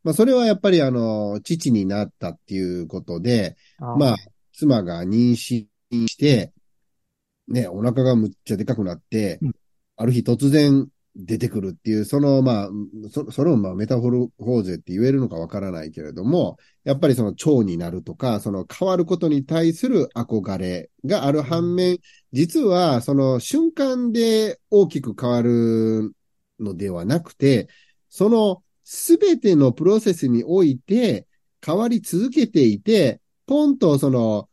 [0.06, 4.16] まあ、それはやっぱりあの、父になったっていうことで、まあ、
[4.54, 5.66] 妻が妊娠
[6.08, 6.54] して、
[7.48, 9.52] ね、お腹がむっちゃでかくなって、うん。
[9.98, 12.70] ある日突然出てくるっていう、その、まあ、
[13.10, 21.98] そそれをまあメタフォーゼって言えるのかわからないけれども、やっぱりその腸になるとか、その変わることに対する憧れがある反面、
[22.32, 26.14] 実はその瞬間で大きく変わる
[26.60, 27.70] のではなくて、
[28.10, 31.28] そのすべてのプロセスにおいて
[31.66, 34.48] 変わり続けていて、ポンとその、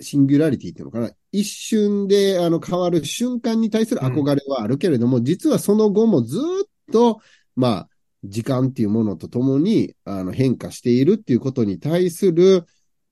[0.00, 7.20] シンギュラリティっていうのかな一瞬であの変わる瞬間に対する憧れはあるけれども、実はその後もずっと、
[7.56, 7.88] まあ、
[8.24, 12.64] 時間っていうものとともにあの変化しているっていうことに対する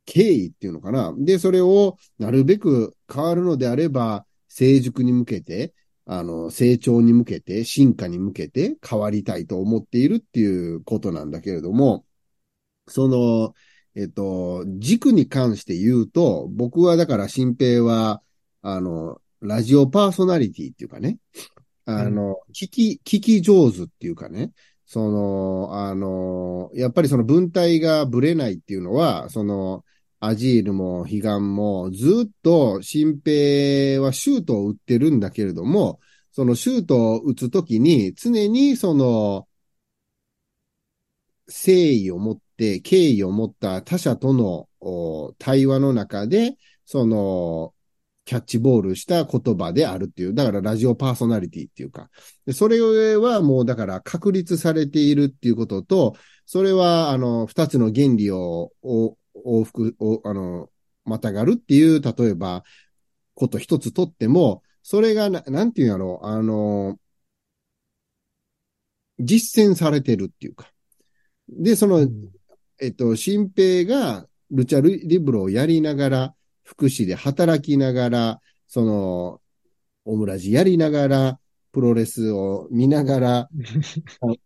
[0.05, 1.15] 敬意っていうのかな。
[1.17, 5.75] で、それをなるべく変わるのであれば、成熟に向けて、
[6.07, 12.05] あの、成長に向けて、進化に向けて変わりたいと思っているっていうことなんだけれども、
[12.89, 13.55] その、
[13.97, 18.23] えっと、軸に関して言うと、僕はだから新平は、
[18.63, 21.19] あの、ラジオパーソナリティっていうかね、
[21.87, 24.53] あの、聞き、聞き上手っていうかね、
[24.87, 29.85] その、あの、やっぱりその文体がぶれないっていうのは、その、
[30.21, 36.01] アジールも彼岸もずっと新平はシュートを打ってるんだけれども、
[36.33, 39.49] そのシュートを打つときに常にその、
[41.49, 44.69] 誠意を持って、敬意を持った他者との
[45.39, 47.73] 対話の中で、その、
[48.25, 52.11] キャッチボールした言葉であるっていう、だからラジオパーソナリティっていうか、
[52.53, 58.73] それはもうだから確立されているっていうことと、それはあの、二つの原理、を
[59.45, 60.71] 往復、をあの、
[61.05, 62.65] またがるっていう、例えば、
[63.35, 66.99] こと一つとっても、それがな、なんていうんやろう、あの、
[69.19, 70.71] 実践されてるっていうか。
[71.49, 72.09] で、その、
[72.81, 79.41] えっと、新平がルチャリブロをやりながら、福祉で働きながら、その、
[80.05, 81.41] オムラジやりながら、
[81.73, 83.49] プロレスを見ながら、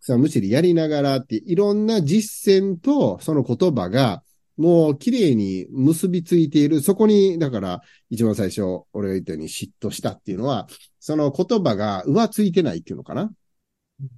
[0.00, 4.22] 草むしりやりながらって、いろんな実践とその言葉が、
[4.60, 6.82] もう綺麗に結びついている。
[6.82, 7.80] そこに、だから、
[8.10, 8.60] 一番最初、
[8.92, 13.22] 俺が言ったように嫉妬したっていうのは、その言葉が浮ついてないっていうのかな。
[13.22, 13.30] やっ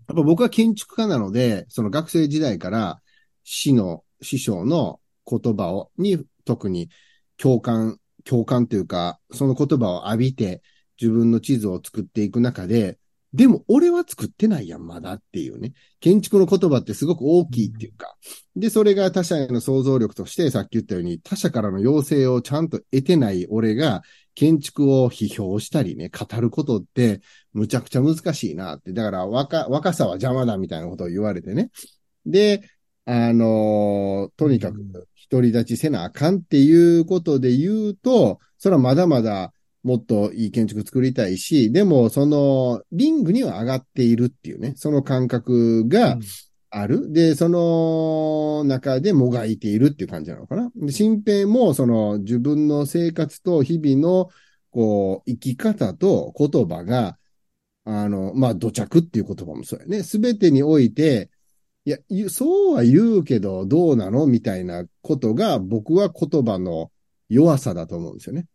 [0.08, 3.00] ぱ僕は建築家なので、その学生時代から、
[3.44, 6.90] 師の、師匠の言葉を、に特に
[7.36, 10.60] 共感、共感というか、その言葉を浴びて、
[11.00, 12.98] 自分の地図を作っていく中で、
[13.34, 15.72] でも俺は作ってないやん、まだっていうね。
[16.00, 18.14] 建築の言葉ってすごく大きいっていうか。
[18.56, 24.02] で、それが他者への想像力として、さっき言ったように、他者からの要請をちゃんと得てない俺が、
[24.34, 27.20] 建築を批評したりね、語ることって、
[27.52, 28.92] むちゃくちゃ難しいなって。
[28.92, 31.70] だから、若、若さは邪魔だみたいなことを言われてね。
[32.26, 32.62] で、
[33.04, 39.52] あのーとにかく独り立ちせなあかんっていうことで言うと、それはまだまだ
[39.82, 46.18] もっといい建築作りたいし、でもそのリングには上がっているっていうね、その感覚が
[46.70, 47.12] ある。
[47.12, 50.70] で、その中でもがいているっていう感じなのかな。
[50.76, 54.30] で、新平もその自分の生活と日々の
[54.70, 57.18] こう生き方と言葉が、
[57.84, 60.02] あの、まあ、土着っていう言葉もそうやね。
[60.02, 61.30] すべてにおいて、
[61.84, 61.98] いや、
[62.30, 66.92] そうは言うけど、どうなのみたいなことが、僕は言葉の
[67.28, 68.46] 弱さだと思うんですよね。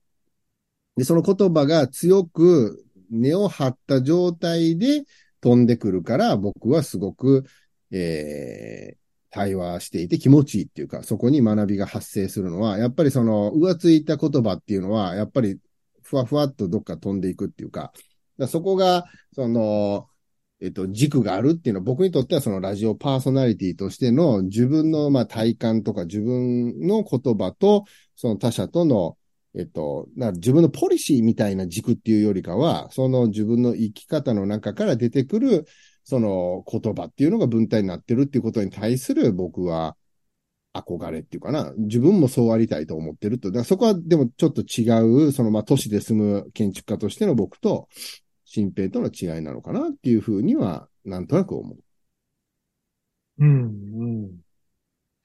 [0.97, 5.03] で、その言葉が強く根を張った状態で
[5.41, 7.45] 飛んでくるから、僕はすごく、
[7.91, 8.97] えー、
[9.29, 15.59] 対話していて気持ちいいっていうか、そこに学びが発生するのは、やっぱりその、浮ついた言葉っていうのは、やっぱり、
[16.01, 17.91] ふわふわっとどっか飛んでいくっていうか、
[18.37, 20.07] だかそこが、その、
[20.59, 27.85] えっと、軸があるっていうのは、僕にとってはそのラジオパーソナリティとしての自分のまあ体感とか自分の言葉と、
[28.15, 29.17] その他者との、
[29.57, 35.65] えっと、な自分のポリシーみたいな軸っていうよりかは、その自分の生き方の中から出てくる、
[36.03, 39.97] その言葉っていうのが文体になってるっていうことに対する僕は
[40.73, 41.73] 憧れっていうかな。
[41.77, 43.49] 自分もそうありたいと思ってると。
[43.49, 47.87] だからそこはでもちょっと違う、そのまあ都市で住む建築家としての僕と、
[48.45, 51.77] 新平との違いなのかなっていうふうには、なんとなく思う。
[53.39, 54.31] うん、うん。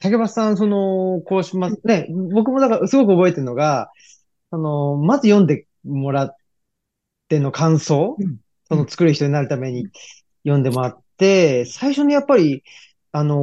[0.00, 1.80] 竹橋さん、その、こうします。
[1.84, 3.88] ね、僕もだからすごく覚えてるのが、
[4.52, 6.36] その、まず読んでもらっ
[7.28, 8.36] ての感想、うん。
[8.68, 9.88] その作る人になるために
[10.44, 12.62] 読んでもらって、最初にやっぱり、
[13.14, 13.34] あの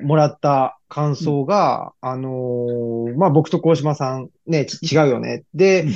[0.00, 5.44] ーもらった感想が、あのーまあ、僕と鴻島さん、ね、ち違うよね。
[5.54, 5.86] で、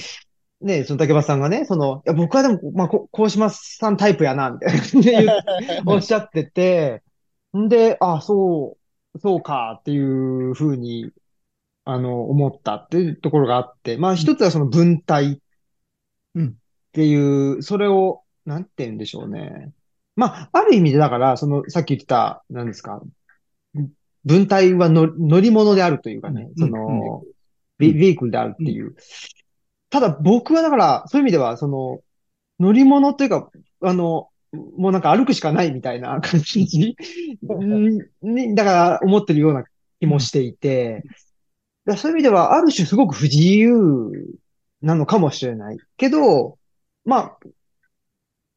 [0.60, 5.38] ね、その竹橋さんがね、その、いや、僕はでも、まあ、こ鴻島さんタイプやな、みたいな
[5.86, 7.02] おっしゃってて、
[7.56, 8.76] んで、あ、そ
[9.14, 11.10] う、そうかっていうふうに、
[11.84, 15.40] あの、思ったっていうところがあって、まあ一つはその文体
[16.34, 16.52] うんっ
[16.92, 19.72] ていう、それを、なんて言うんでしょうね。
[20.14, 23.00] まあ、ある意味でだから、その、さっき言ってた、何ですか、
[24.24, 26.66] 文体はの乗り物であるというかね、うん。
[26.66, 27.22] その、
[27.78, 28.94] ビビークルであるっていう。
[29.90, 32.00] ただ僕はだから、そういう意味では、その、
[32.60, 36.94] 乗り物というか、あの、もうなんか歩くしかないみたいな感じ
[37.48, 37.98] うん。
[38.22, 39.64] に、だから思ってるような
[39.98, 41.02] 気もしていて、
[41.84, 44.12] だそういう意味では、ある種すごく不自由
[44.82, 45.78] なのかもしれない。
[45.96, 46.58] けど、
[47.04, 47.38] まあ、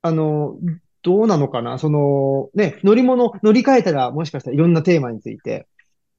[0.03, 0.57] あの、
[1.01, 1.77] どうなのかな？
[1.77, 5.67] その、ね、乗り物、乗り換えたら、もしかしたらいろんなテーマについて、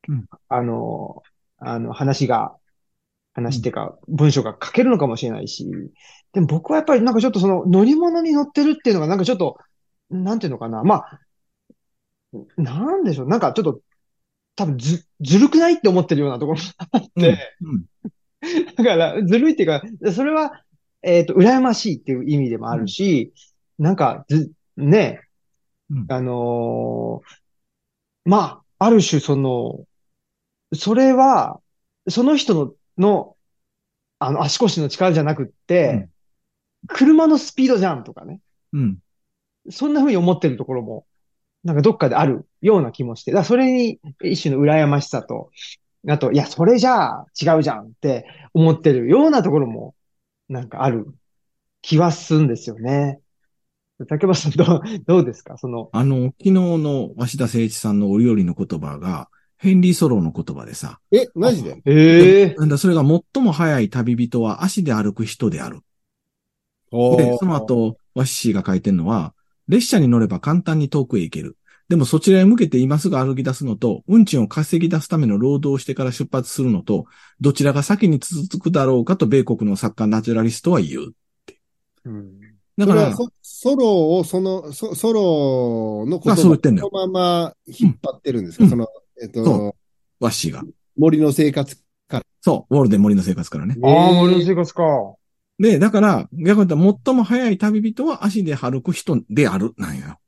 [0.09, 1.23] うんあの、
[1.59, 2.55] あの、話が、
[3.35, 5.69] 話っていうか、文章が書けるのかもしれないし、
[6.33, 9.59] でも僕はやっぱりなんかちょっとその乗り物に乗ってるっていうのがなんかちょっと、
[10.11, 10.85] なんていうのかな？
[10.85, 11.21] まあ、
[12.57, 13.29] なんでしょう？
[13.29, 13.81] なんかちょっと、
[14.57, 17.85] 多分ず、ずるくないって思ってるようなところがあって、うん。
[18.75, 19.83] だから、ずるいっていうか、
[20.13, 20.63] それは、
[21.03, 23.33] えっと、羨ましいっていう意味でもあるし、
[23.79, 25.21] なんか、ず、ね、
[25.91, 26.07] うん。
[26.09, 27.47] あのー
[28.25, 29.85] まあ、ある種その、
[30.75, 31.61] それは、
[32.09, 33.37] その人の、の、
[34.19, 36.09] あの、足腰の力じゃなくって、
[36.89, 38.41] 車のスピードじゃんとかね。
[38.73, 38.99] うん。
[39.71, 41.07] そんな風に思ってるところも、
[41.67, 45.51] なんかどっかであるような気もして、だそれに一種の羨ましさと、
[46.09, 49.95] あと、いや、それじゃあ違うじゃんって思ってるようなところも、
[50.49, 51.09] なんかある
[51.83, 53.19] 気はするんですよね。
[54.09, 55.59] 竹橋さんどう、どうですか？
[55.59, 61.01] その、あの、昨日の鷲田誠一さんの折々の言葉が、ヘンリー・ソローの言葉でさ。
[61.11, 61.83] え、マジで？
[61.87, 65.81] ええなんだ、それが最も早い旅人は足で歩く人である。
[66.93, 69.35] で、その後、ワッシーが書いてるのは、
[69.69, 71.57] 列車に乗れば簡単に遠くへ行ける。
[71.89, 77.07] でもそちらへ向けて今すぐ歩き出すのと、運賃を稼ぎ出すための労働をしてから出発するのと、
[77.41, 81.13] どちらが先に続くだろうかと米国の作家ナチュラリストは言う。
[82.05, 82.41] うん。
[82.77, 88.87] だから、ソソロを、その、ソソロの言あ葉そのまま引っ張ってるんですか、うんその、
[89.23, 89.77] えっそと、
[90.21, 90.63] ワッシーが。
[90.97, 91.77] 森の生活。
[92.41, 93.77] そう、ウォールデン森の生活からね。
[93.83, 94.83] ああ、森のえー生活か。
[95.59, 100.19] で、だから、逆に言ったら最も早い旅人は足で歩く人である、なんよ。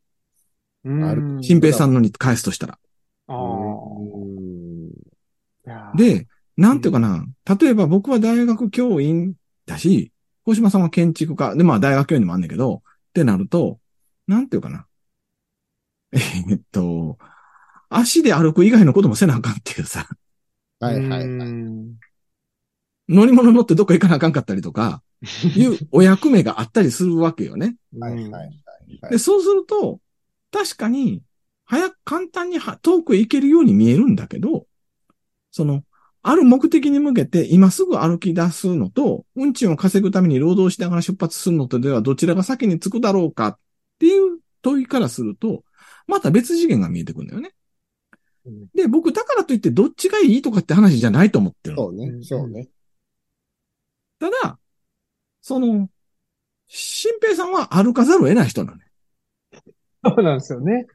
[0.85, 1.43] うん。
[1.43, 2.79] 新平さんのに返すとしたら。
[3.27, 3.37] ああ。
[5.97, 6.27] で、
[6.57, 7.25] なんていうかな、
[7.61, 9.35] 例えば僕は大学教員
[9.67, 10.13] だし、
[10.45, 12.81] 小島さんは建築家、で、まあ大学教員でもあんねんけど、っ
[13.13, 13.79] てなると、
[14.27, 14.87] なんていうかな。
[16.13, 17.19] えーっと、
[17.91, 20.09] 足で歩く以外のこともせなあかんっていうさ、
[20.81, 21.27] はいはいはい。
[21.27, 21.99] うん
[23.09, 27.77] 乗り物乗ってどっか行かなあかんかったりとか、いうお役目があったりするわけよね。
[27.99, 28.33] はいはいはい
[29.03, 29.11] はい。
[29.11, 30.01] で、そうすると、
[30.51, 31.23] 確かに、
[31.65, 34.67] 早く簡単には遠くへ行けるように見えるんだけど、
[35.51, 35.83] その、
[36.23, 43.59] ある目的に向けて今すぐ歩き出すのと、運賃を稼ぐために労働しながら出発するのとではどちらが先に着くだろうかっ
[43.99, 45.65] ていう問いからすると、
[46.07, 47.53] また別次元が見えてくるんだよね。
[48.47, 51.85] うんで、僕だからといってどっちがいいとかって話じゃないと思ってるの。
[51.85, 52.69] そうね、そうね。
[54.19, 54.59] ただ、
[55.49, 55.89] その、
[56.67, 58.85] 新平さんは歩かざるを得ない人なのね。
[60.05, 60.87] そうなんですよね。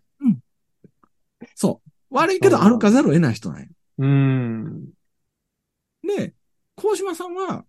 [1.56, 2.16] そう。
[2.16, 3.68] 悪いけど歩かざるを得ない人なんよ。
[3.98, 4.92] うん。
[6.04, 6.36] で、
[6.76, 7.66] 高島さんは、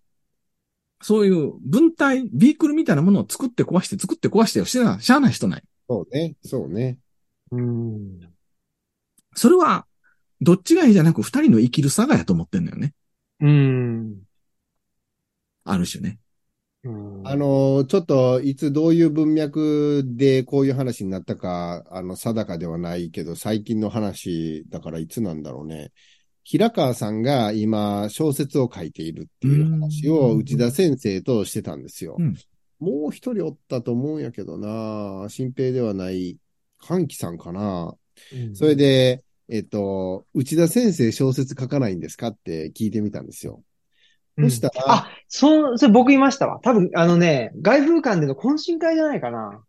[1.01, 5.64] そういう分体、ビークルみたいなものを作って壊して、作って壊してをしてな、しゃあない人なんよ。
[5.89, 6.99] そうね、そうね。
[7.51, 8.20] うん。
[9.35, 9.87] それは、
[10.43, 12.93] どっちがいいじゃなく二人の生きる差がやと思ってんのよね。
[13.41, 14.18] うん。
[15.64, 16.18] ある種ね。
[16.85, 25.93] うんあ、の、ちょっと、いつどういう文脈でこういう話になったか、あの、定かではないけど、最近の話だからいつなんだろうね。
[26.43, 32.16] 平川さんが今、小説を書いているっていう話を内田先生としてたんですよ。
[32.18, 32.37] うん
[32.80, 36.37] もう一人おったと思うんやけどな、新平ではない、
[36.78, 37.95] 歓喜さんかな。
[38.53, 43.62] それで、えっと、内田先生小説書かないんですかって聞いてみたんですよ。
[44.37, 44.68] うん、そした？
[44.68, 46.61] ら、あ、そう、それ僕いましたわ。
[46.62, 49.62] 多分、あのね、外風館での懇親会じゃないかな。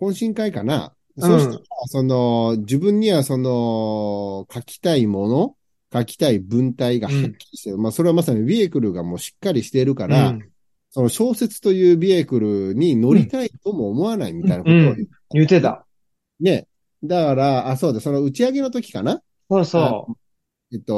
[0.00, 0.92] 懇親会かな？
[1.16, 5.56] うんそしたら、その、自分にはその、書きたいもの、
[5.92, 7.78] 書きたい文体がはっきりしてる。
[7.78, 10.48] まあ、それはまさにビエクルがもうしっかりしているから、うん
[10.90, 15.84] その小説というビエクルに乗りたいとも思わないみたいなことを言って言ってた。
[16.40, 16.66] ね。
[17.04, 19.20] だから、あ、そうだ、その打ち上げの時かな？
[19.50, 20.16] そうそ
[20.72, 20.94] えっと、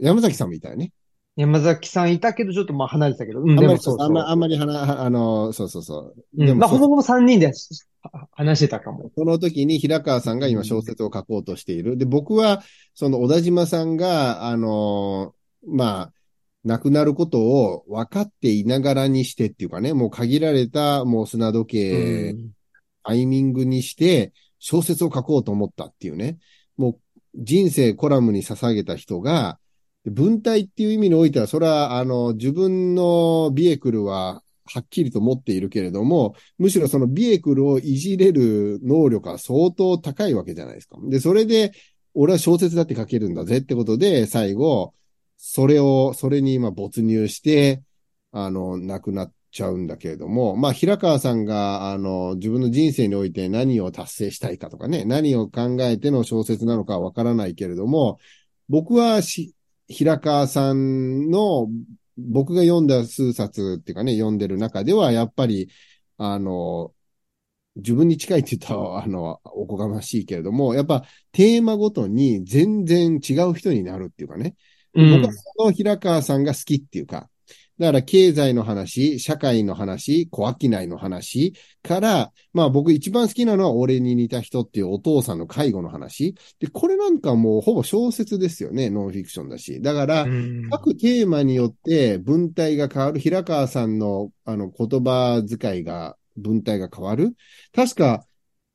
[0.00, 0.92] 山崎さんみたいね。
[1.36, 1.40] う。
[1.40, 3.40] 山崎さんいたけど、ちょっとまあ離れてたけど。
[3.40, 4.06] うん、あんでまりそうそそう。
[4.06, 6.14] あんまあんまり話、あの、そうそうそう。
[6.38, 9.10] うんまあ、でもそうほぼほぼ3人では話してたかも。
[9.16, 11.96] その時に平川さんが今小説を書こうとしている。
[11.96, 12.62] で、僕は、
[12.94, 15.34] その小田島さんが、あの、
[15.66, 16.12] まあ、
[16.64, 22.50] 亡くなることを分かっていながらにしてっていうかね、もう限られたもう砂時計、うん
[23.02, 26.38] タイミングにして小説を書こうと思ったっていうね。
[26.76, 26.98] もう
[27.34, 29.58] 人生コラムに捧げた人が、
[30.06, 40.96] 文体っていう意味においては、それは、あの、自分のビエクルははっきりと持っているけれども、むしろそのビエクルをいじれる能力は相当高いわけじゃないですか。
[41.02, 41.72] で、それで、
[42.14, 44.94] 俺は小説だって書けるんだぜってことで、最後、
[45.36, 47.82] それを、それに今没入して、
[48.32, 58.18] あの、亡くなっちゃうんだけれども、まあ、平川さんが、あの、自分の人生において何を達成したいかとかね、何を考えての小説なのかはわからないけれども、
[58.68, 59.54] 僕はし、
[59.90, 61.68] 平川さんの、
[62.16, 65.70] 僕が読んだ数冊っていうかね、読んでる中では、やっぱり、
[66.16, 66.94] あの、
[67.76, 74.54] 自分に近いって言ったら、あの、おこがましいけれども、やっぱテーマごとに全然違う人になるっていうかね、
[74.94, 75.22] うん。
[75.22, 77.29] 僕はその平川さんが好きっていうか、
[77.80, 86.34] だから経済の話、社会の話、小商いの話から、まあ僕一番好きなのは俺に似た人っていうお父さんの介護の話。
[86.58, 89.80] で、これなんかもうほぼ小説ですよね、ノンフィクションだし。
[89.80, 93.18] だから、うん各テーマによって文体が変わる。
[93.18, 97.34] 平川さんのあの言葉遣いが、文体が変わる。
[97.74, 98.26] 確か、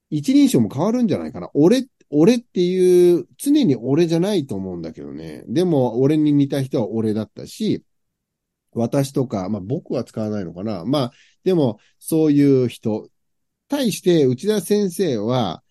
[0.10, 1.52] 一人称も変わるんじゃないかな。
[1.54, 5.44] 俺、俺っていう、常に俺じゃないと思うんだけどね。
[5.48, 7.84] でも、俺に似た人は俺だったし、
[8.76, 10.86] 私とか、まあ僕は使わないのかな。
[10.86, 11.12] まあ、
[11.44, 13.10] でも、そういう人。
[13.68, 15.64] 対して、内田先生は、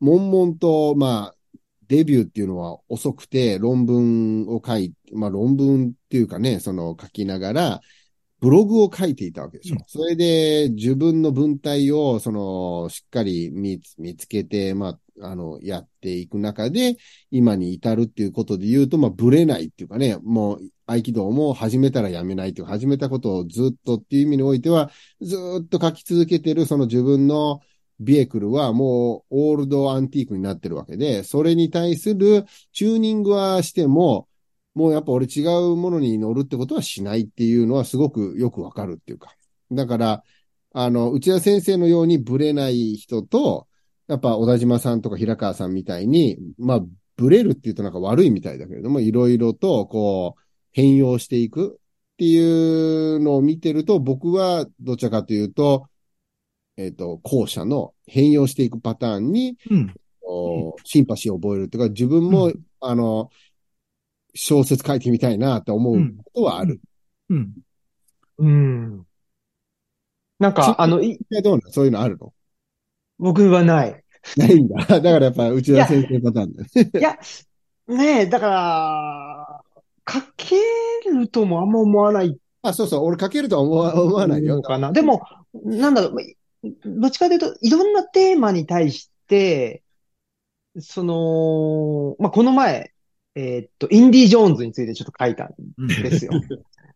[0.00, 1.36] 悶々と、まあ、
[1.88, 7.80] デビューっていうのは遅くて、論文を書いまあ論文っていうかね、その書きながら、
[8.42, 9.76] ブログを書いていたわけでしょ。
[9.76, 16.96] うんそれで自分の文体を、その、しっかり見つ見つけて、まあ、あの、やっていく中で、
[17.30, 24.90] 今に至るっていうことで言うと、まあ、ブレないっていうかね、もう、合気道も始めたらやめないという、始めたことをずっとっていう意味においては、
[25.20, 27.60] ずっと書き続けてる、その自分の
[28.00, 34.26] ビエクルはもうオールドアンティークになってるわけで、それに対するチューニングはしても、
[34.74, 39.34] もうやっぱ俺違うものに乗るってことはしないっていうのはすごくよくわかるっていうか。
[39.70, 40.22] だから、
[40.72, 43.68] あの、内田先生のようにブレない人と、
[44.08, 46.80] やっぱ小田島さんとか平川さんみたいに、まあ、
[47.16, 50.42] ブレるって言うとなんか悪いみたいだけれども、いろいろとこう、
[50.72, 55.86] 変容していくっていうのを見てると、僕はどちらかというと、
[56.78, 59.94] えっ、と、後者の変容していくパターンに、うん。
[60.24, 63.30] おシンパシーを覚えるっていうか、自分も、うんあの、
[64.34, 66.80] 小説書いてみたいなって思うことはある。
[67.28, 67.52] うん。
[68.38, 69.06] うん。
[70.38, 71.72] なんか、あの、い、どうなの？
[71.72, 72.32] そういうのあるの？
[73.18, 74.02] 僕はない。
[74.36, 74.76] ないんだ。
[74.86, 76.90] だからやっぱ内田先生パターンだね。
[76.94, 77.18] いや、
[77.88, 79.60] ねえ、だから、
[80.04, 80.56] かけ
[81.10, 83.04] るともあんま思わないあ、そうそう。
[83.04, 84.62] 俺かけるとは思わ思わないよの。
[84.62, 84.92] かな。
[84.92, 85.22] でも、
[85.64, 86.22] なんだろう、ま
[87.00, 89.82] どっちかというと、いろんなテーマに対して、
[90.78, 92.91] その、まあ、この前、
[93.34, 96.32] えーっと、インディ・ジョーンズについてちょっと書いたんうんですよ。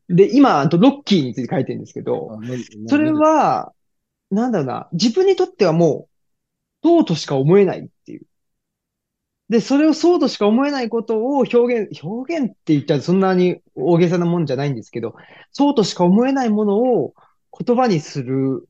[0.08, 2.38] で、今、あとロッキーについて書いてるんですけど、
[2.88, 3.72] それ、は、
[4.30, 6.08] なんだろうな、自分にとってはも
[6.82, 8.26] う、そうとしか思えないっていう。
[9.48, 15.14] で、それをそうとしか思えないことを表現、表現って言ったらそんなに大げさなもんじゃないんですけど、
[15.52, 17.14] そうとしか思えないものを
[17.56, 18.68] 言葉にする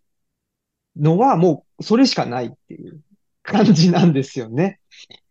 [0.96, 3.00] のはもうそれしかないっていう
[3.42, 4.80] 感じなんですよね。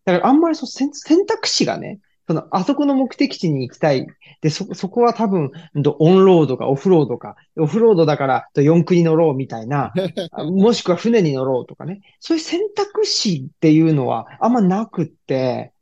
[0.05, 4.07] だからあんまりそう選選択肢がね、その、あそこの目的地に行きたい。
[4.41, 5.51] で、そ、そこは多分、
[5.99, 9.93] オンロードかオフロードか、オフロードだから、と四駆に乗ろうみたいな、
[10.32, 12.01] あ もしくは船に乗ろうとかね。
[12.19, 15.73] そういう選択肢っていうのはあんまなくって、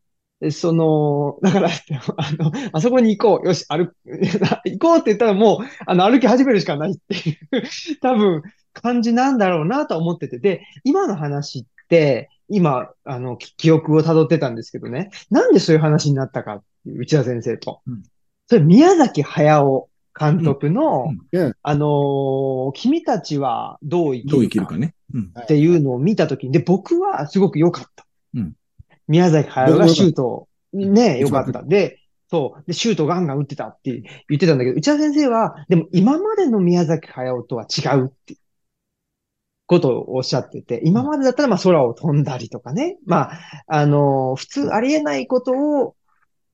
[0.52, 1.70] その、だから、
[2.18, 3.48] あの、あそこに行こう。
[3.48, 3.96] よし、歩く、
[4.66, 8.42] 行こうって言ったらもう、あの、歩き始めるしかないっていう、多分、
[8.74, 10.40] 感じなんだろうなと思ってて。
[10.40, 15.10] で、今の話って、今、あの、き記憶を辿ってたんですけどね。
[15.30, 17.82] なんでそういう話になったかっていう、内田先生と。
[17.88, 18.04] うん
[18.48, 19.90] それ、宮崎駿
[20.20, 24.36] 監督の、うんうんあのー君たちはどう生きるか。
[24.36, 24.96] どう生きるかね。
[25.14, 25.34] うん。
[25.40, 28.06] っていうのを見たときに、で、僕はすごく良かった。
[28.36, 28.54] うん
[29.08, 31.62] 宮崎駿がシュートを、ね、良かった。
[31.64, 32.64] で、そう。
[32.66, 38.40] で、シュートガンガン打ってたって言ってたんだけど、内田先生は、でも今までの宮崎駿とは違うっていう
[39.66, 42.98] ことをおっしゃってて、今までだったらまあ空を飛んだりとかね。
[43.06, 45.96] まあ、あの、普通ありえないことを、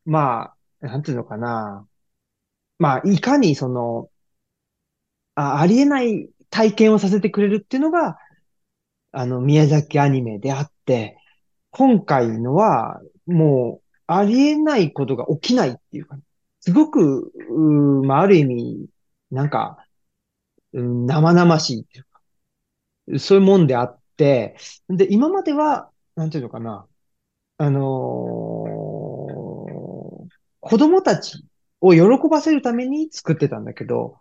[0.06, 1.88] まあ、なんていうのかな。
[2.78, 4.10] まあ、いかにその、
[5.36, 8.18] あありえない体験をさせてくれるっていうのが、
[9.12, 11.18] あの、宮崎アニメであって、
[11.72, 16.18] 今回のは、もう、ありえないことが起きないっていうか、
[16.62, 18.90] すごく、うーまあ、ある意味、
[19.32, 19.86] なんか、
[20.74, 21.86] うん生々しい
[23.18, 24.58] そういうもんであって、
[24.90, 26.88] で、今までは、なんていうのかな、
[27.58, 29.20] あのー
[30.62, 31.44] 子供たち
[31.82, 34.18] を喜ばせるために作ってたんだけど、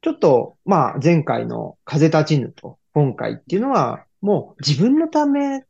[0.00, 5.64] ちょっと、まあ、前回の風立ちぬと今回っていうのは、もう自分のため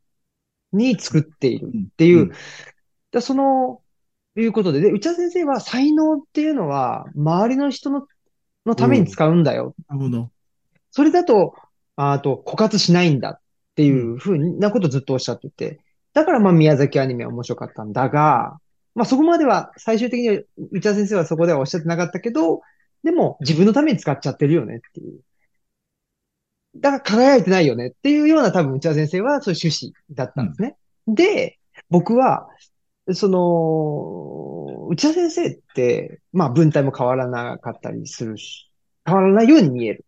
[0.72, 2.32] に作っているっていう、うん
[3.12, 3.82] だその、
[4.36, 8.06] いうことで、で、内田先生は才能っていうのは、周りの人の、
[8.66, 9.74] のために使うんだよ。
[9.88, 10.30] なるほど。
[10.90, 11.54] それだと、
[11.96, 13.40] あと、枯渇しないんだっ
[13.74, 15.80] ていうふうなことをずっとおっしゃってて、
[16.14, 18.58] だからまあ宮崎アニメは面白かったんだが、
[18.94, 20.42] まあそこまでは最終的には
[20.72, 22.62] 内田先生はそこではおっしゃってなかったけど、
[23.04, 25.20] でも自分のために使っちゃってるよねっていう。
[26.76, 30.76] だから輝いてないよねっていうような多分内田先生はそういう趣旨だったんですね。
[31.06, 31.58] で、
[31.90, 32.48] 僕は、
[33.12, 38.70] その、内田先生って、まあ文体も変わらなかったりするし、
[39.04, 40.05] 変わらないように見える。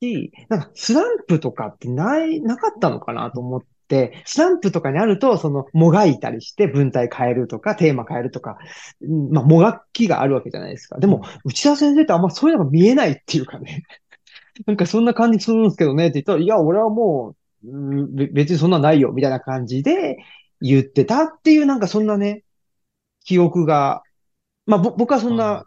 [0.00, 8.58] し、なんかスランプとかってない、なかったのかなと思って、スランプとかにあると、その、もがいたりして文体変えるとか、テーマ変えるとか、
[9.02, 10.98] うんまあ、もがきがあるわけじゃないですか。
[10.98, 13.84] でも、内田先生ってあんまそういうのが見えないっていうかね。
[14.66, 17.34] なんかそんな感じするんですけどねって言ったら、いや、俺はも
[17.64, 20.16] う、別にそんなないよ、みたいな感じで
[20.60, 22.44] 言ってたっていう、なんかそんなね、
[23.24, 24.02] 記憶が、
[24.66, 25.64] まあ、ぼ僕はそんな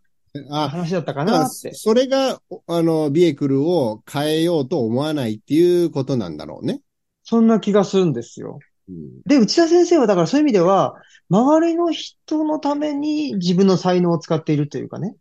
[0.50, 1.74] あ、話だったかなって。
[1.74, 6.82] それが、おあの、ビエクルを変えようと思わないっていうことなんだろうね。
[7.24, 8.60] そんな気がするんですよ。
[8.90, 10.96] うんで、内田先生はだからそういう意味では、
[11.30, 15.16] 周りの人のために自分の才能を使っているというかね。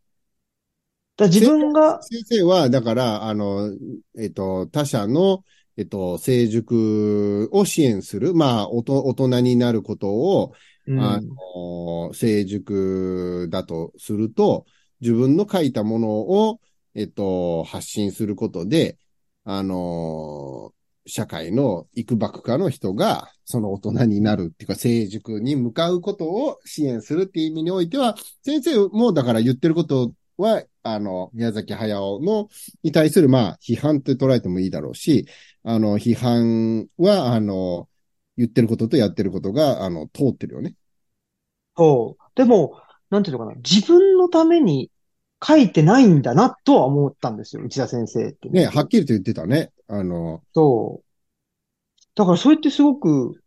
[1.17, 3.71] だ自分が、先生は、だから、あの、
[4.19, 5.45] えっと、他者の、
[5.77, 8.35] えっと、成熟を支援する。
[8.35, 10.53] まあ、おと大人になることを、
[10.87, 14.67] うんあの、成熟だとすると、
[15.03, 16.61] 自分の書いたものを、
[16.95, 18.97] えっと、発信することで、
[19.45, 20.73] あの、
[21.07, 32.49] 社会の幾ばくかの人が、その大人になるっていうか、成熟に向かうことを支援するっていう意味においては、先生もだから言ってることは、あの、宮崎駿の、
[32.85, 35.27] に対する、まあ、批判って捉えてもいいだろうし、
[35.65, 37.89] あの、批判は、あの、
[38.37, 40.77] 言ってることとやってることが、あの、通ってるよね。
[41.77, 42.23] そう。
[42.37, 42.81] でも、
[43.11, 43.57] なんていうのかな。
[43.57, 44.91] 自分のために
[45.45, 47.63] 書いてないんだなとは思ったんですよ。
[47.63, 48.49] 内田先生って。
[48.49, 49.71] ね、はっきりと言ってたね。
[49.89, 51.05] あの、そう。
[52.15, 53.43] だからそれってすごく、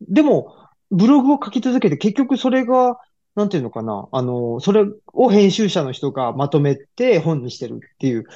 [0.00, 0.54] でも、
[0.90, 2.98] ブログを書き続けて結局それが、
[3.34, 4.08] なんていうのかな。
[4.12, 8.26] あの、それを編集者の人がまとめて本にしてるっていう。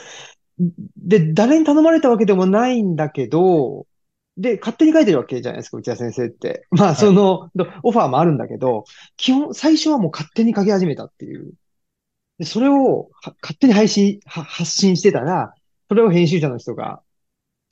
[0.97, 3.87] で、誰に頼まれたわけでもないんだけど、
[4.37, 6.67] で、勝手に書いてるわけじゃないですか、内田先生って。
[6.71, 8.85] まあ、その、どオファーもあるんだけど、
[9.17, 11.53] 基本、最初はもう勝手に書き始めたっていう。
[12.39, 15.55] で、それをは勝手に配信、は発信してたら、
[15.89, 17.03] それを編集者の人が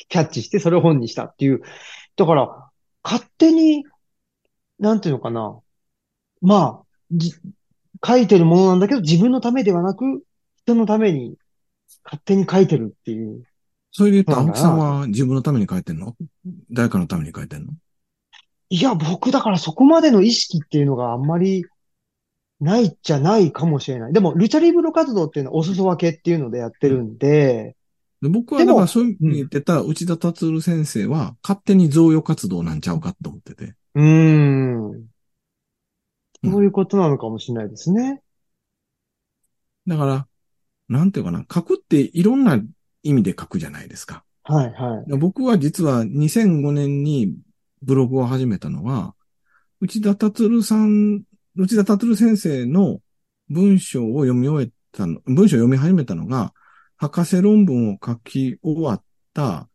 [0.09, 1.63] キャッチして、それを本にしたっていう。
[2.17, 2.71] だから、
[3.03, 3.85] 勝手に、
[4.79, 5.59] なんていうのかな。
[6.43, 7.35] まあ、じ
[8.05, 10.23] 書いてるものなんだけど、自分のためではなく、
[10.65, 11.37] 人のために
[12.05, 13.45] 勝手に書いてるっていう。
[13.93, 16.17] それで言うだな青木さんは自分のために書いてんの？
[16.71, 17.73] 誰かのために書いてんの？
[18.69, 21.65] いや、僕だからそこまでの意識っていうのがあんまり
[22.61, 24.13] ないじゃないかもしれない。
[24.13, 27.77] でも、ルチャリブロ活動っていうのはお裾分けっていうのでやってるんで、
[28.23, 33.75] で僕はだからそういうふうに言ってた内田達先生は勝手に贈与活動なんちゃうかと思ってて。
[33.95, 35.07] うーん。
[36.45, 38.23] そういうことなのかもしれないですね。
[39.87, 40.27] だから、
[40.89, 42.61] なんていうかな、書くっていろんな
[43.03, 44.25] 意味で書くじゃないですか。
[44.45, 45.17] はい、はい。
[45.19, 47.37] 僕は実は2005年に
[47.83, 49.15] ブログを始めたのは、
[49.81, 51.23] 内田達さん、
[51.57, 53.01] 内田達先生の
[53.49, 56.53] 文章を読み終えたの、文章を読み始めたのが、
[56.97, 59.03] 博士論文を書き終わっ
[59.33, 59.69] た、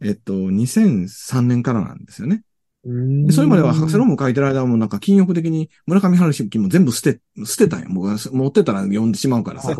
[0.00, 2.42] えっと、2003年からなんですよね。
[2.84, 7.88] でそれまでは博士論文書いてる間はもうなんか禁欲的に村上春樹も全部捨て、捨てたんよ。
[7.90, 9.76] 僕は持ってたら読んでしまうからさ。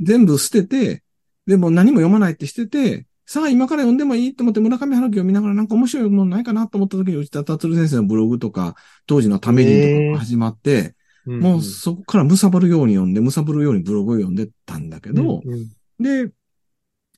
[0.00, 1.02] 全部捨てて、
[1.46, 8.74] でも何も読まないってしてて、さあ今から読んでもいいと思って村上春樹を見ながらなんか面白いものないかなと思った時に内田達先生のブログとか、
[9.06, 15.68] 当時のためにとかが始まって、もうそこから貪るように読んで、貪るようにブログを読んでたんだけど、うんうん
[16.00, 16.32] で、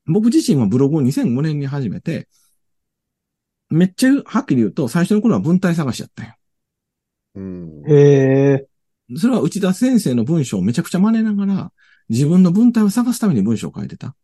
[0.04, 2.28] 僕自身はブログを2005年に始めて、
[3.70, 6.34] めっちゃはっきり言うと、最初の頃は文体探しやったんよ。
[7.36, 7.82] うん。
[7.88, 8.66] へえ。
[9.16, 11.72] それは内田先生の文章をめちゃくちゃ真似ながら、
[12.10, 14.14] 自分の文体を探すために文章を書いてた。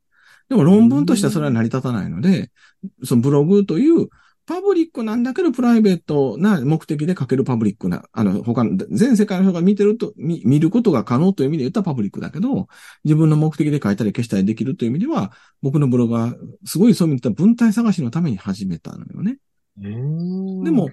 [0.49, 2.51] でも論文としてはそれは成り立たないので、
[3.05, 4.09] そのブログという
[4.47, 12.67] パブリックなんだけどプライベートな目的で書けるパブリックな、あの、他の、全世界の人が見てると、見見ることが可能という意味で言ったらパブリックだけど、
[13.05, 16.35] 自分の目的で書いたり消したりできるという意味では、僕のブログは
[16.65, 19.37] すごいそういう意味で文体探しのために始めたのよね。
[20.65, 20.89] でも、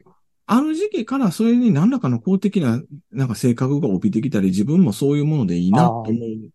[0.47, 2.82] ある時期からそれに何らかの公的な、
[3.12, 6.49] なんか性格が帯びてきたり、自分もそういうものでいいなと思う。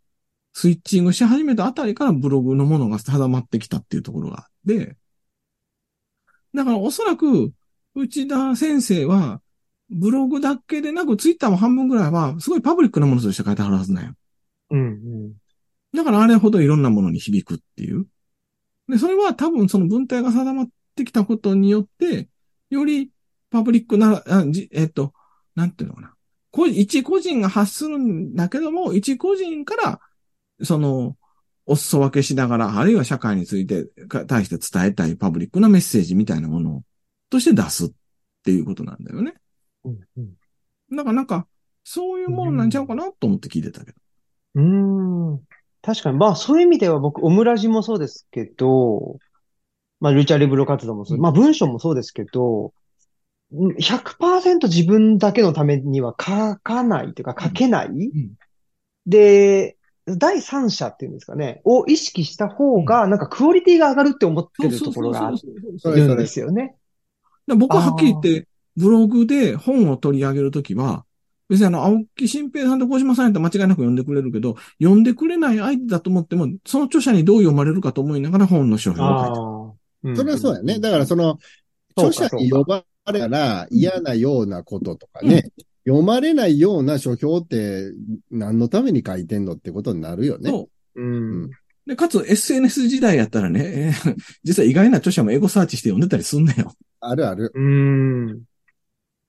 [0.52, 4.96] スイッチングし始めたあたりからブログのものが定まってきたっていうところがあって、
[6.54, 7.52] だからおそらく、
[7.94, 9.40] 内田先生は、
[9.88, 14.14] ブログだけでなく、ツイッターも半分ぐらいは、すごいパブリックなものとして書いてはるはずなんよ。
[14.70, 15.32] うんうん。
[15.94, 18.06] だからあれほどいろんなものに響くっていう。
[18.88, 22.28] で、それは多分その文体が定まってきたことによって、
[22.70, 23.10] より
[23.50, 25.12] パブリックな、あじえっと、
[25.54, 26.14] なんていうのかな。
[26.52, 30.00] こ一個人が発するんだけども、一個人から、
[30.62, 31.16] その、
[31.66, 36.82] お裾分けしながら、あるいは社会について、か対して伝えたいパブリックなメッセージみたいなもの
[37.28, 37.90] として出すっ
[38.44, 39.34] ていうことなんだよね。
[39.84, 40.30] うんうん
[40.92, 41.46] だからなんか、
[41.84, 43.98] そういうものなんちゃうかなと思って聞いてたけど。
[44.56, 45.40] うーん。
[45.82, 46.18] 確かに。
[46.18, 49.18] まあ、そういう意味では僕、オムラジもそうですけど、
[50.00, 52.72] まあ、ルチャリブロ活動もそう、うんまあ、文章もそうですけど、
[53.52, 57.88] うん100%自分だけのためには書かないというか、書けない。
[57.88, 58.10] ん
[59.06, 59.76] で、
[60.16, 66.76] 第三者っていうんですかね、を意識した方が、なんかクオリティが上がるって思ってるところがあそうるんですよね。
[67.46, 68.46] で僕ははっきり言って、
[68.76, 71.04] ブログで本を取り上げるときは、
[71.48, 79.36] 別にあの、青木新平さんと小島さんやったら間違いなく読んでくれるけど、読んでくれない相手だと思っても、その著者にどう読まれるかと思いながら本の書評を書いてる。
[79.36, 80.16] ああ。
[80.16, 80.78] それはそうやね。
[80.78, 81.38] だからその、
[81.96, 85.50] 著者に呼ばれたら嫌なようなこととかね、
[85.86, 87.92] 読まれないような書評って
[88.30, 90.50] 何のために書いてんのってことになるよね。
[90.50, 91.02] そう。
[91.02, 91.04] う
[91.46, 91.50] ん。
[91.86, 96.72] で、かつ SNS 時代やったらね、えー 実は意外な著者もエゴサーチして読んでたりすんだよ。
[97.00, 97.50] あるある。
[97.54, 98.42] うん。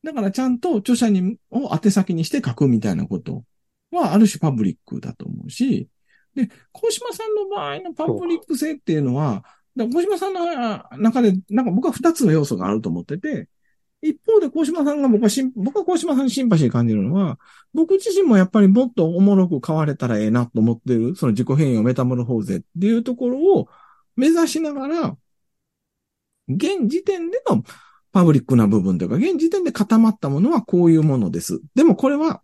[0.04, 3.43] だからちゃんと著者に、を宛先にして書くみたいなこと
[3.91, 5.88] は、ある種パブリックだと思うし、
[6.36, 9.43] で、小島さんの場合のパブリック性っていうのは、
[9.78, 13.47] 小島さんのあ中で、なんか僕は二つの要素があると思ってて、
[14.02, 17.39] 一方で小島さんが僕はし、僕は小島さんにシンパシー感じるのは、
[17.74, 23.68] 僕自身もやっぱりもっとおもろく変われたらええなと思ってる、その自己変容メタモルフォーゼっていうところを
[24.16, 25.18] 目指しながら、
[26.47, 27.64] 現時点での
[28.12, 31.62] パブリックな部分というか、現時点で固まったものはこういうものです。
[31.76, 32.41] でもこれは、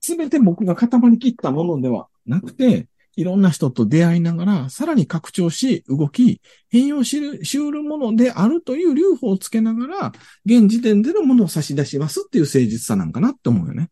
[0.00, 10.12] すべて僕が固まりきったものではなくて、いろんな人と出会いながら、さらに拡張し、動き、変容しるしうるものであるという留保をつけながら、
[10.44, 13.90] 現時点でのものを差し出しますっていう誠実さなんかなって思うよね。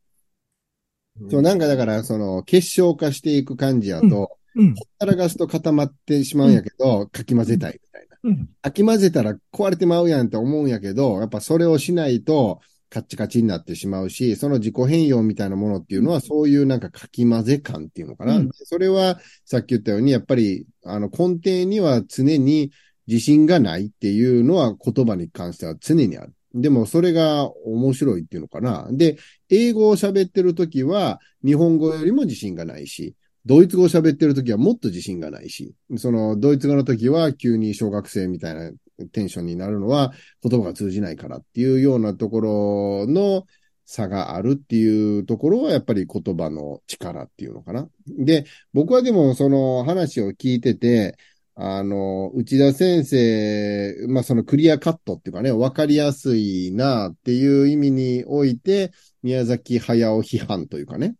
[1.30, 4.74] そう、なんかだから、その、結晶化していく感じやと、うん。
[4.74, 8.18] ほったらかすと固まってしまうんやけど、かき混ぜたいみたいな。
[8.24, 8.48] うん。
[8.60, 12.60] かき混ぜたら壊れてまうやんって思うんやけど、やっぱそれをしないと
[12.92, 18.36] カッチカチになってしまうし、その自己変容みたいなものっていうのはそういうなんかかき混ぜ感っていうのかな。
[18.36, 22.70] うんそれはさっき言ったように、やっぱりあの根底には常に
[23.06, 26.34] 自信がないっていうのは言葉に関しては常にある。
[26.54, 28.86] でもそれが面白いっていうのかな。
[28.92, 29.16] で、
[29.48, 33.14] 英語を喋ってるときは日本語よりも自信がないし、
[33.46, 38.70] ドイツ語を喋ってるときはもっと自信がないし、そのドイツ語のときは急に小学生みたいな
[39.12, 40.12] テンションになるのは
[40.42, 43.44] 言葉が通じないからっていうようなところの
[43.84, 47.88] 差があるっていうところはやっぱり言葉の力っていうのかな。
[48.06, 51.16] で、僕はでもその話を聞いてて、
[51.54, 61.14] あの、内田先生、まあそのクリアカットっていうかね、わかりやすいなっていう意味において、宮崎駿批判というかね。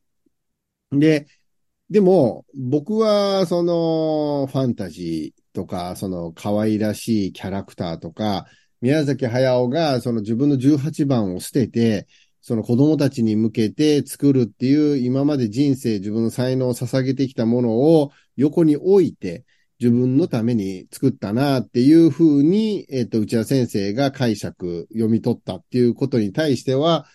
[0.90, 1.26] で、
[1.90, 8.46] でも、僕は、その、ファンタジーとか、その、可愛らしいキャラクターとか、
[8.80, 12.06] 宮崎駿が、その自分の18番を捨てて、
[12.40, 19.44] その子供たちに向けて作るっていう、今まで人生、自分の才能を捧げてきたものを横に置いて、
[19.78, 27.06] 自分のために作ったなっていうふうに、えっ、と、内田先生が解釈、読み取ったっていうことに対しては、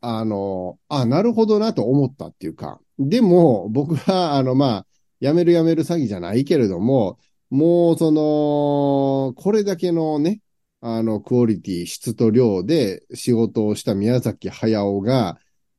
[0.00, 4.86] あの、あ、なるほどなと思ったっていうか、でも、僕は、あの、まあ、
[5.20, 7.18] やめるやめる詐欺じゃないけれども、
[7.50, 10.40] もう、その、これだけのね、
[10.80, 15.38] あの、クオリティ、質と量で仕事をした宮崎駿が、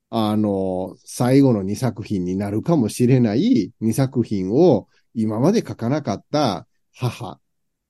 [0.10, 7.40] あの、最後の2作品になるかもしれない2作品を今まで書かなかった母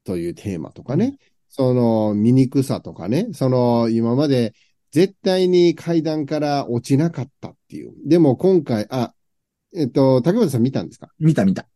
[0.03, 1.17] というテーマとかね、
[1.49, 4.53] その醜さとかね、その今まで
[4.91, 7.93] 絶対に階段から落ちなかったっていう。
[8.05, 9.13] でも今回、あ、
[9.76, 11.09] えっと、竹本さん見たんですか？
[11.19, 11.67] 見た見た。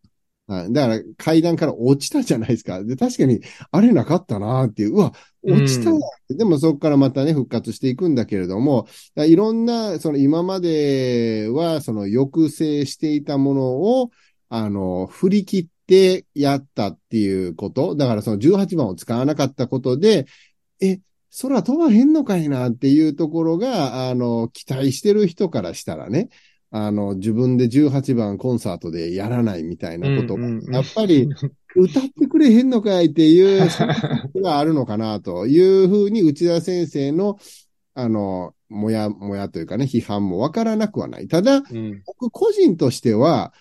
[0.50, 0.74] はい。
[0.74, 2.84] だから階段から落ちたじゃないですか。
[2.84, 3.40] で、確かに、
[3.72, 13.62] あれなかったなっていう、うわ、落ちたなって、でもそこからまたね、復活していくんだけれども、いろんな、その今までは、その抑制していたもの
[14.02, 14.10] を、
[14.50, 17.96] あの、振り切ってやったっていうこと。
[17.96, 20.26] だからその18番を使わなかったことで、
[20.82, 21.00] え、
[21.44, 26.30] 空飛ばへんのかいなっていうところが、あの、期待してる人からしたらね、
[26.72, 31.28] あの、自分で18番コンサートでやらないみたいなことが、うんうんうんやっぱり
[31.76, 33.70] 歌ってくれへんのかいっていう、
[34.42, 37.38] があるのかなというふうに内田先生の、
[37.94, 41.28] あの、もやもやというかね、批判もわからなくはない。
[41.28, 42.04] ただ、うん。
[42.06, 43.54] 僕個人としては、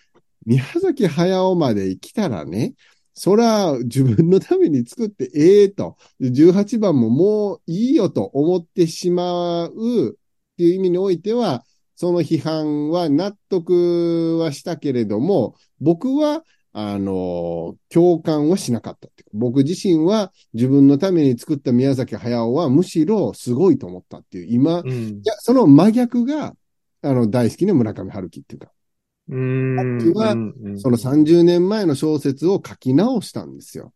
[0.46, 2.74] 宮崎駿まで来たらね、
[3.14, 11.64] そら、自分のために作ってええと、18番ももういいよと思ってしまうっていう意味においては、
[11.98, 25.22] その批判は納得はしたけれども、僕は、あの、共感はしなかったっていうか僕自身は自分のために作った宮崎駿はむしろすごいと思ったっていう、今、いうん。
[25.24, 26.54] や、その真逆が、
[27.02, 28.70] あの、大好きな村上春樹っていうか、
[29.30, 30.12] うん。
[30.14, 33.92] はうんその30年前の小説を書き直したんですよ。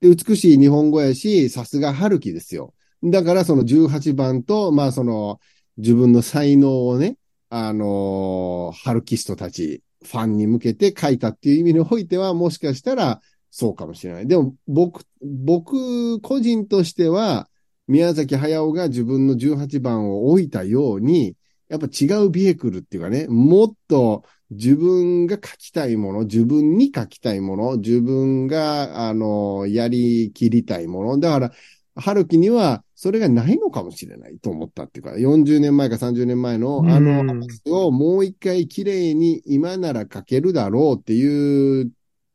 [0.00, 2.72] で、美しい日本語やし、さすが春樹ですよ。
[3.04, 5.38] だからその18番と、まあその
[5.76, 7.18] 自分の才能をね、
[7.54, 14.26] あのー、春キストたち、ファンに向けて書いたっていう意味においては、もしかしたらそうかもしれない。
[14.26, 17.50] でも僕、僕個人としては、
[17.88, 21.36] 宮崎駿が自分の18番を置いたように、
[21.68, 31.18] やっぱ違うビエクルっていうかね、もっと自分が書きたいもの、自分に書きたいもの、自分が、あの、やりきりたいもの。
[31.18, 31.52] だから、
[31.94, 41.90] 春樹にはそれがないのかもしれないと思ったっていうか、40年前か30年前のあのうん話をもう一回綺麗に今なら書けるだろうっていう、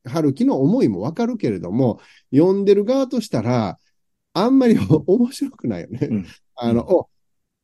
[0.06, 2.00] 春樹の思いもわかるけれども、
[2.34, 3.78] 読んでる側としたら、
[4.34, 6.08] あんまり面白くないよね。
[6.12, 6.26] うん
[6.60, 7.08] あの、お、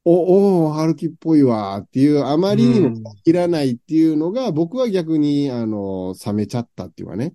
[0.05, 7.33] お、お、春樹っぽいわっていう、あまりにもいらないっていうのが、僕は逆に、あの、冷めちゃったっていうかね。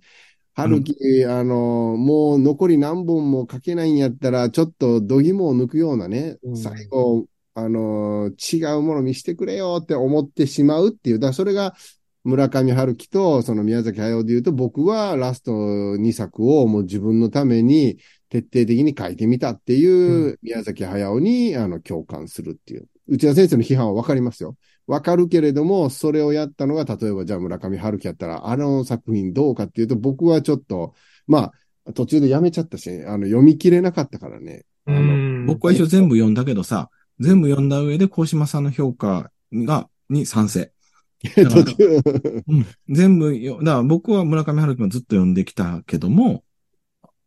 [0.59, 11.20] 春樹、あの、もう残り何本も書けないんやったら、ちょっと度肝を抜くようなね、うん最後、あの、違うもの見してくれよって思ってしまうっていう。
[11.20, 11.76] だからそれが、
[12.24, 17.98] 村上春樹とその宮崎駿で言うと、僕はラスト2作をもう自分のために
[18.28, 22.88] 徹底的に書いてみたっていう宮崎駿にあの共感するっていう。
[23.06, 24.56] 内田先生の批判はわかりますよ。
[24.89, 30.95] わかるけれども、それをやったのが、例えばじゃあ村上春樹やったら、あの作品どうかっていうと、僕はちょっと、
[31.26, 31.53] ま
[31.86, 34.64] あ、途中でやめちゃったし、あの、読み切れなかったからね。
[34.86, 40.72] あの、うん僕は一応全部読んだけどさ、全部読んだ上で、高島さんの評価が、に賛成。
[41.34, 42.01] 途中、
[42.47, 42.66] うん。
[42.89, 46.45] 全部よ、だから僕は村上春樹もずっと読んできたけども、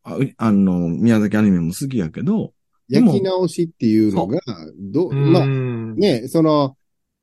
[0.04, 2.54] ああの、宮崎アニメも好きやけど、
[2.90, 4.40] 焼き直しっていうのが、
[4.80, 6.76] ど、うんまあ、ね、その、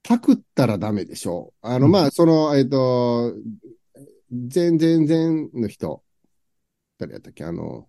[0.09, 1.67] パクったらダメでしょう。
[1.67, 3.35] あの、うんまあ、その、えっ、と、
[4.31, 6.03] 前前前の人、
[6.97, 7.45] 誰やったっけ？
[7.45, 7.87] あの、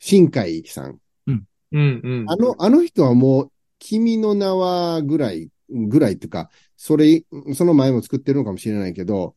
[0.00, 0.98] 新海さん。
[1.28, 2.24] うんうん。
[2.28, 9.36] あの、あの人はもう、君の名はぐらい、ぐらいっていうか、それ、その前も作ってるのかもしれないけど、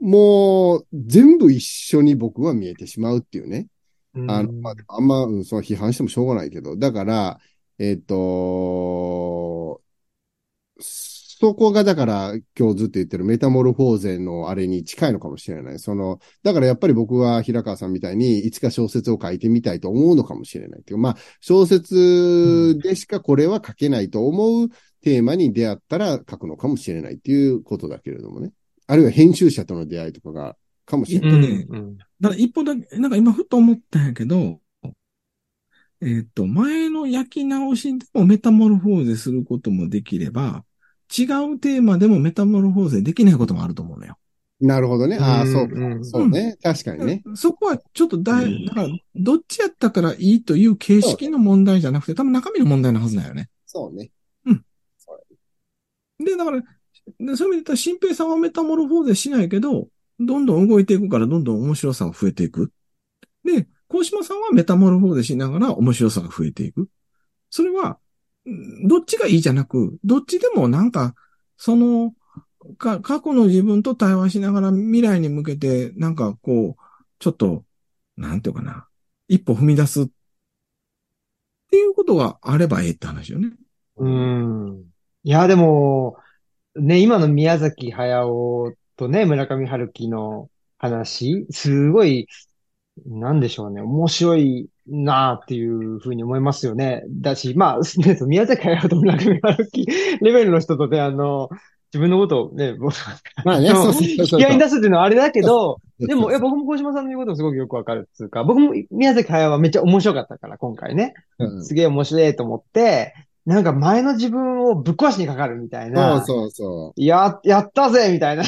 [0.00, 3.68] もう、全部一緒に僕は見えてしまうっていうね。
[4.14, 7.38] うん、あの、まあ、あんま、うんそう批判してもしょうがないけど、だから、
[7.78, 9.82] えっ、と、
[11.38, 15.78] そこがだから今日ずっと言ってるメタモルフォーゼのあれに近いのかもしれない。
[15.78, 20.98] その、だからやっぱり僕は平川さんみたいにいつか小説を書いてみたいと思うのかもしれないっていう。
[20.98, 24.68] まあ、小説でしかこれは書けないと思う
[25.02, 28.52] テーマに出会ったら書くのかもしれないっていうことだけれどもね。
[28.86, 30.56] あるいは編集者との出会いとかが、
[30.86, 31.40] かもしれない。
[31.40, 34.58] うんうんだから一歩だけ、なんか今ふと思ったんやけど、
[36.00, 40.64] えっ、と、前の焼き直しでもメタモルフォーゼすることもできれば、
[41.16, 44.16] 違うテーマでもメタモルフォーゼできないこともあると思うのよ。
[44.60, 45.18] なるほどね。
[45.20, 45.74] ああ、うんそうか。
[45.74, 46.56] うんそうね。
[46.62, 47.22] 確かにね。
[47.34, 53.50] そこはちょっとだだから、どっちやったからいいという形式の問題じゃなくて、多分中身の問題のはずだよね。
[53.66, 54.10] そうね。
[56.18, 56.72] で、だから、でそ
[57.22, 59.88] ういう意味で言ったら、新平さんはメタモルフォーゼしないけど、
[60.18, 62.72] どんどん動いていくから、どんどん面白さが増えていく。
[63.44, 66.88] で、高島さんはメタモルフォーゼしながら面白さが増えていく。
[67.50, 67.96] それは、ん
[68.86, 71.14] どっちがいいじゃなく、どっちでもなんか、
[71.56, 72.14] その、
[72.78, 76.82] か、過去の自分と対話しながら未来に向けて、なんかこう、
[77.18, 77.64] ちょっと、
[78.16, 78.86] なんていうかな、
[79.28, 80.06] 一歩踏み出すっ
[81.70, 83.52] ていうことがあればええって話よね。
[83.96, 84.84] うん。
[85.24, 86.16] いや、でも、
[86.76, 92.28] ね、今の宮崎駿とね、村上春樹の話、すごい、
[93.04, 97.04] なんでしょうね、面白いなっていうふうに思いますよね。
[97.08, 97.80] だし、まあ、
[98.26, 99.86] 宮崎駿と村上春樹
[100.22, 101.50] レベルの人とね、あの、
[101.92, 102.94] 自分のことをね、僕
[103.44, 104.40] まあね、そうそう引そうそう。
[104.40, 111.14] き合いに出すっていうのはあれだけど、でも、いや、僕も小島さんの言うこともすごくよくわかるっていうか、僕も宮崎駿はめっちゃ面白かったから、今回ね。
[111.38, 113.14] うんすげえ面白いと思って、
[113.46, 116.20] なんか前の自分をぶっ壊しにかかるみたいな。
[116.22, 117.02] そうそうそう。
[117.02, 118.42] や、やったぜみたいな。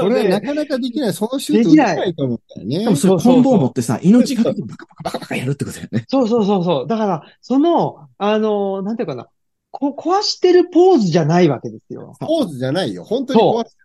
[0.00, 1.12] それはなかなかできない。
[1.12, 2.96] そのシュートできないと思ったよねでも。
[2.96, 6.04] それ、そうそうそう棍棒を持ってさ、命がけでバカバカバカバカやるってことだよね。
[6.08, 6.86] そうそうそうそう。
[6.88, 9.28] だから、その、あの、なんていうかな。
[9.70, 12.14] こ、壊してるポーズじゃないわけですよ。
[12.20, 13.04] ポーズじゃないよ。
[13.04, 13.76] 本当に壊す。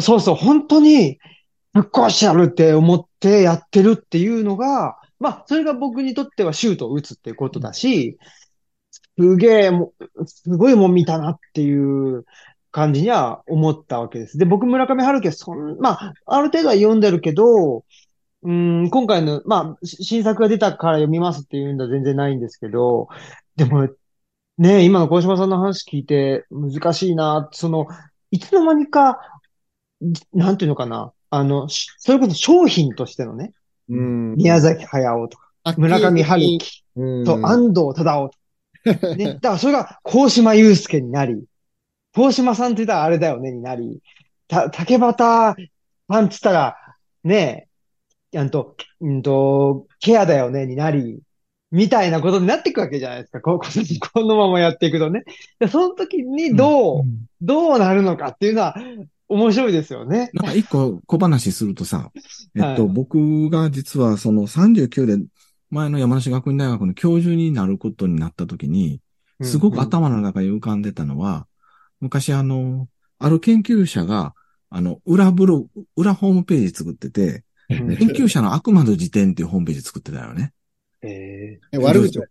[0.00, 1.18] そうそう、本当に、
[1.72, 8.18] ぶっ壊してやるって思ってやってるっていうのが、まあ、それが僕にとってはシュートを打つっていうことだし、
[9.18, 9.70] すげえ、
[10.26, 12.24] すごいもん見たなっていう
[12.70, 14.38] 感じには思ったわけです。
[14.38, 17.84] で、僕、村上春樹はそん、まあ、ある程度は読んでるけど、
[18.42, 23.08] うん、今回の、まあ、し新作が出たから読みますっていうんだ全然ないんですけど、
[23.56, 23.88] でも、
[24.58, 27.86] ね、今の小島さんの話聞いて難しいな、その、
[28.30, 29.18] いつの間にか、
[30.32, 31.12] なんていうのかな。
[31.30, 33.52] あの、しそれこそ商品としてのね、
[33.88, 39.34] うん宮崎駿とか、村上春樹うんと安藤忠夫とか、ね。
[39.34, 41.44] だからそれが、高島祐介になり、
[42.18, 44.00] 高島さんって言ったらあれだよね、になり、
[44.48, 45.66] た、竹端さんって
[46.10, 46.76] 言ったら、
[47.22, 47.68] ね
[48.32, 51.20] え、んと、うんと、ケアだよね、になり、
[51.70, 53.40] みたいなことになっていくわけじゃないですか。
[53.40, 53.66] こうこ
[54.12, 55.22] このままやっていくとね。
[55.60, 57.02] でその時にどう、
[57.40, 58.74] どうなるのかっていうのは、
[59.28, 60.30] 面白いですよね。
[60.34, 62.10] なんか一個小話するとさ、
[62.56, 65.24] えっと、はい僕が実はその39で
[65.70, 69.00] 前の山梨学院大学の教授になることになった時に、
[69.42, 71.46] すごく頭の中に浮かんでたのは、
[72.00, 72.88] 昔あの、
[73.18, 74.34] ある研究者が、
[74.70, 77.96] あの、裏ブログ、裏ホームページ作ってて、うん。
[77.96, 80.52] 研究者の悪魔の辞典っていうホームページ作ってたよね。
[81.02, 82.24] ええ悪口を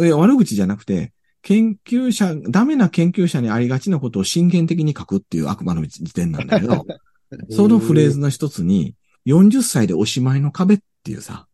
[0.00, 1.12] いや、悪口じゃなくて、
[1.42, 6.84] 研究者、ダメな研究者にありがちなことを真剣的に書くっていう悪魔の辞典なんだけど、
[7.50, 8.94] そのフレーズの一つに、
[9.26, 11.46] 40歳でおしまいの壁っていうさ、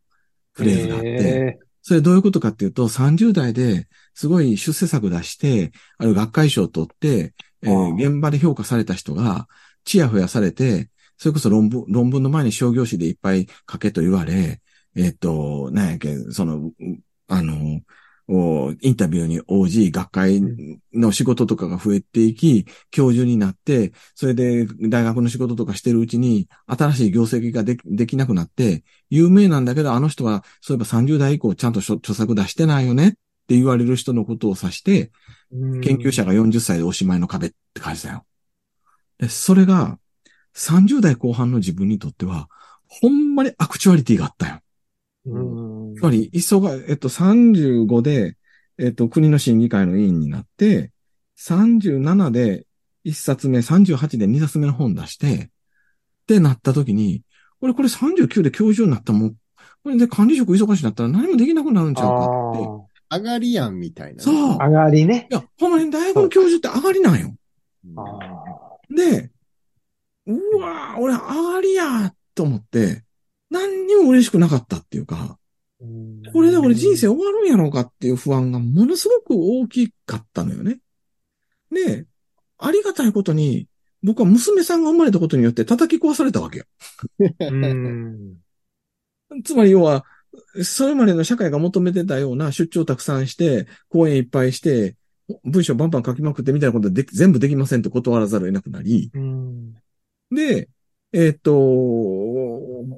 [0.53, 7.35] フレーズがあって、えそれどういうことかっていうと、30代ですごい出世作出して、ある学会賞を取って、
[7.65, 9.49] えー現場で評価された人が、
[9.85, 14.61] チヤホヤされて、それこそ論文、論文の前に商業誌でいっぱい書けと言われ、
[14.97, 16.73] えっ、と、なんやっけ、その、う
[17.29, 17.81] あの、
[18.27, 20.41] おインタビューに応じ、学会
[20.95, 33.09] の仕事とかが増えていき、教授になって、それで大学の仕事とかしてるうちに、新しい業績がでできなくなって、有名なんだけど、あの人は、そういえば30代以降ちゃんと著著作出してないよね。
[33.09, 33.13] っ
[33.47, 38.25] て言われる人のことを指して、ー研究者が40歳でおしまいの壁って書いてたよ。
[39.19, 39.99] で、それが、
[40.55, 42.49] 30代後半の自分にとっては、
[42.87, 44.61] ほんまにアクチュアリティがあったよ。
[45.27, 45.75] うん
[46.05, 48.37] ぱり、急が、えっと、35で、
[48.79, 50.93] えっと、国の審議会の委員になって、
[51.39, 52.67] 37で
[53.05, 55.49] 1冊目、38で2冊目の本出して、っ
[56.27, 57.23] てなった時に、
[57.61, 59.35] 俺これ39で教授になったもん、
[59.83, 62.94] これで管理職忙しいなったら何もできなくなるんちゃうかって。
[63.11, 64.23] 上がりやんみたいな。
[64.23, 64.35] そう。
[64.61, 65.29] あ上がりね。
[65.31, 67.35] いや、ほんまに大学の教授って上がりなんよ。
[68.91, 69.31] で、
[70.27, 73.05] うわぁ、俺上がりやと思って、
[73.51, 80.79] 何にも嬉しくなかったっていうか、ーこれで俺人生終わるんやろうかっていう不安がものすごく大きかったのよね。
[81.71, 82.07] で、
[82.59, 83.69] ありがたいことに、
[84.03, 86.65] 僕は娘さんが生まれたことによって叩き壊されたわけよ。
[87.41, 88.37] うん。
[89.45, 90.05] つまり要は、
[90.63, 94.97] それまでの社会が求めてたような出張たくさんして、講演いっぱいして、
[95.45, 99.75] 文章バンバン書きまくってみたいなことで全部できませんって断らざるを得なくなり、うん。
[100.31, 100.69] で、
[101.13, 101.55] えーっと、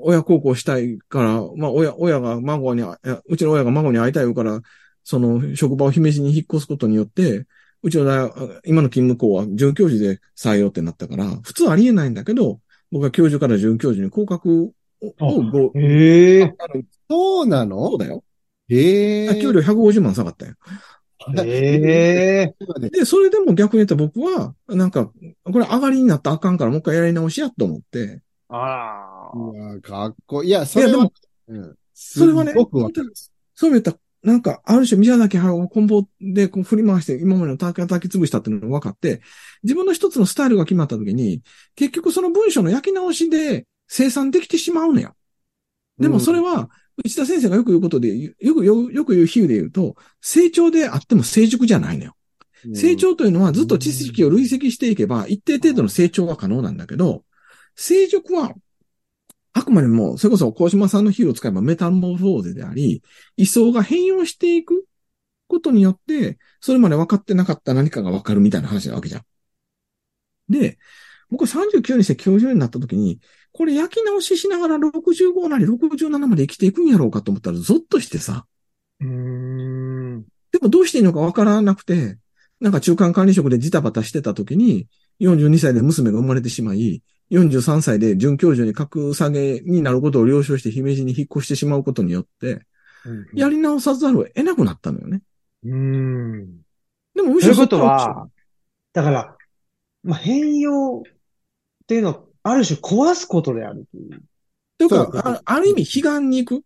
[0.03, 2.83] 親孝行したいから、まあ、親、親が孫に、
[3.27, 4.61] うちの親が孫に会いたいから、
[5.05, 7.47] その、職場を姫路に引っ越すことによって、
[7.83, 8.05] うちの
[8.65, 12.61] 今の勤務校は准教授で採用ってなったから、普通ありえないんだけど、
[12.91, 16.55] 僕は教授から准教授に降格を、をごええ
[17.09, 18.25] そうなそのうだよ。
[18.69, 19.41] へえ。
[19.41, 20.55] 給料150万下がったよ。
[21.45, 22.55] ええ
[22.91, 25.11] で、それでも逆に言ったら僕は、なんか、
[25.45, 30.51] これ上がりになったらあかんからもう一回やり直しやと思って、あうわかっこいい。
[30.51, 31.13] いや、それはいやでも、
[31.49, 31.77] うん。
[31.95, 32.55] それはね。
[33.55, 39.21] そう言ったら、なんか、ある種宮崎駿を棍棒でこう振り回して今までの叩き潰したっていうのが分かって、
[39.63, 41.43] 自分の一つのスタイルが決まった時に、
[41.75, 45.15] 結局その文章の焼き直しで生産できてしまうのよ。
[45.99, 46.69] でもそれは、
[47.05, 52.17] 内田先生がよく言うことで、よく、よよく言う比喩で言うと、成長であっても成熟じゃないのよ。
[52.75, 57.25] 成長というのはずっと知識を累積していけば、一定程度の成長が可能なんだけど、
[57.75, 58.55] 成熟は、
[59.53, 63.03] あくまでも、それこそ、小島さんの比喩を使えばメタモルフォーゼであり、
[63.37, 64.87] 位相が変容していく
[65.49, 69.23] ことによって、それまで分かってなかった何かが分かるみたいな話なわけじゃん。
[70.49, 70.79] で、
[71.31, 73.21] 僕は39にして教授になった時に、
[73.57, 78.45] これ焼き直ししながら65なり67まで生きていくんやろうかと思ったらゾッとしてさ、
[79.01, 80.25] うん。
[80.53, 82.19] でもどうしていいのかわからなくて、
[82.61, 84.89] なんか中間管理職でジタバタしてた時に、
[85.21, 92.67] 42歳で娘が生まれてしまい、43歳で准教授に格下げになることを了承して姫路に引っ越してしまうことによって、
[93.35, 95.23] やり直さざるを得なくなったのよね。
[95.65, 96.61] うん。
[97.15, 98.29] でもむということは、
[98.93, 99.37] だから、
[100.03, 104.23] まあ、変容っていうのは、ある種壊すことであるという。
[104.79, 106.65] というか、あある意味、悲願に行く。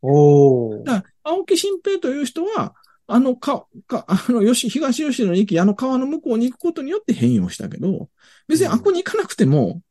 [0.00, 0.84] おお。
[0.84, 2.74] だから青木新平という人は、
[3.06, 8.08] あのか、か、 あの、よし、東吉野に行き、あの川の向こうに行くことによって変容したけど、
[8.48, 9.82] 別にあこに行かなくても、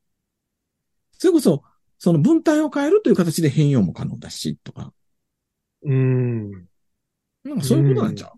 [1.20, 1.64] それこそ、
[2.00, 4.92] その文体を変えるという形で変容も可能だし、とか。
[5.84, 6.52] うん。
[7.44, 8.32] なんかそういうことなんちゃう、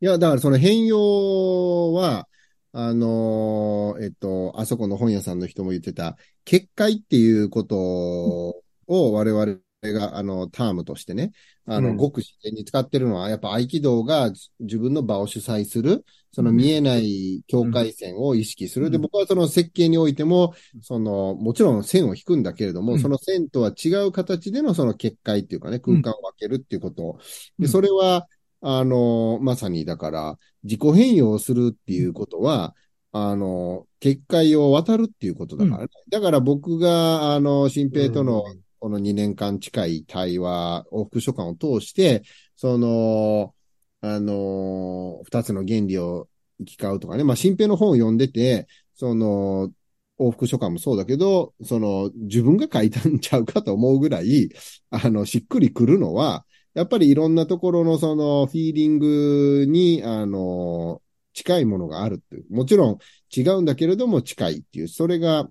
[0.00, 2.28] いや、だからその変容は、
[2.72, 11.32] あのーえっと、あそこの本屋さんの人も言ってた、結界っていうことを我々が、あの、タームとしてね、
[11.66, 11.96] あの、うん。
[11.96, 18.90] ごく自然に使ってるのは、やっぱ合気道が自自分の場を主催する、その見えない境界線を意識する。
[18.90, 19.02] で、うん。
[19.02, 22.98] 僕はその設計においても、その、もちろん線を引くんだけれども、うん。
[22.98, 27.18] その線とは違う形でのその結界っていうかね、空間を分けるっていうこと。
[27.58, 27.68] で、うん。
[27.68, 28.26] それは、
[28.60, 32.74] あの、まさにだから、自己変容するっていうことは、
[33.12, 35.88] あの、結界を渡るっていうことだからね。
[36.10, 38.44] だから僕が、あの、新平との
[38.78, 42.22] この2年間近い対話、往復書簡を通して、
[42.56, 43.54] その、
[44.00, 46.28] あの、二つの原理を
[46.60, 47.24] 行き交うとかね。
[47.24, 49.70] まあ、新平の本を読んでて、その、
[50.18, 54.50] 往復書簡もそうだけど、その、自分が書いたんちゃうかと思うぐらい、
[54.90, 56.44] あの、しっくりくるのは、
[56.78, 61.02] やっぱりいろんなところのその、フィーリングに、あの、
[61.32, 62.46] 近いものがあるっていう。
[62.50, 62.98] もちろん
[63.36, 64.88] 違うんだけれども近いっていう。
[64.88, 65.48] それが、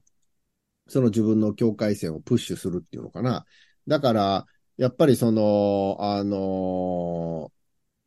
[0.87, 3.45] その自分の境界線をプッシュするっていうのかな。
[3.87, 4.45] だから、
[4.77, 7.51] やっぱりその、あの、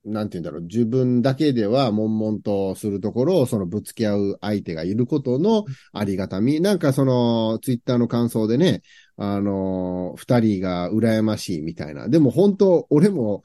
[0.05, 6.61] なんて言うんだろう、自分だけでは悶々とするところをそのぶつけ合う相手がいることのありがたみ。
[6.61, 8.83] なんかその、ツイッターの感想でね、
[9.17, 12.09] あの、二人が羨ましいみたいな。
[12.09, 13.43] でも本当、俺も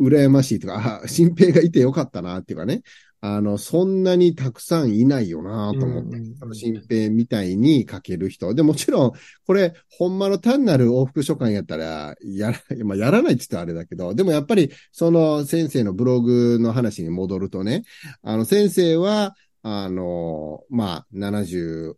[0.00, 2.82] 羨ましいとか、あ、新平がいてよかったなっていうかね。
[3.20, 6.16] あの、そんなにたくさんいないよなと思って。
[6.16, 8.54] うん新平みたいに書ける人。
[8.54, 9.12] で、もちろん、
[9.46, 17.82] これ、ほんまの単なる往復書簡やったら、やら、まあ、やらないって言ったらあれだけど、でもやっぱり、その先生のブログの話に戻るとね、
[18.22, 21.96] あの、先生は、あの、まあ、70、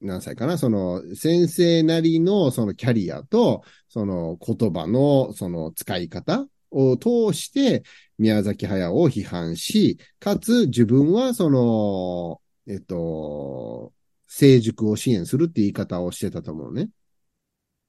[0.00, 7.82] 何歳かな、その、先生なりのそのキャリアと、その言葉のその使い方を通して、
[8.20, 13.92] 宮崎駿を批判し、かつ自分はその、えっと、
[14.28, 16.90] 成熟を支援するって言い方をしてたと思うね。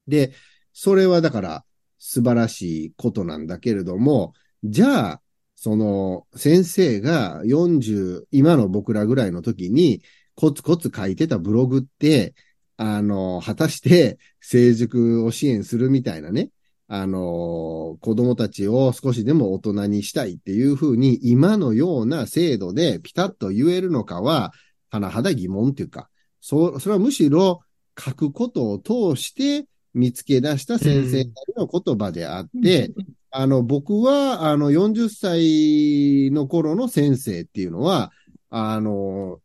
[0.08, 0.32] で、
[0.72, 1.66] それはだから
[2.00, 4.34] 素晴らしいことなんだけれども、
[4.64, 5.22] じゃあ、
[5.56, 10.02] その先生が40、今の僕らぐらいの時に
[10.34, 12.34] コツコツ書いてたブログって、
[12.78, 16.52] あの、果たして成熟を支援するみたいなね、
[16.94, 24.52] あの、子供たちを少しでも大人にしたいっていうふうに、今のような制度でピタッと言えるのかは、
[24.92, 26.10] 甚だ疑問っていうか、
[26.42, 27.62] そ、それはむしろ
[27.98, 31.24] 書くことを通して見つけ出した先生
[31.56, 32.92] の言葉であって、
[33.30, 38.12] あの、僕は、あの、40歳の頃の先生っていうのは、
[38.50, 39.40] あの、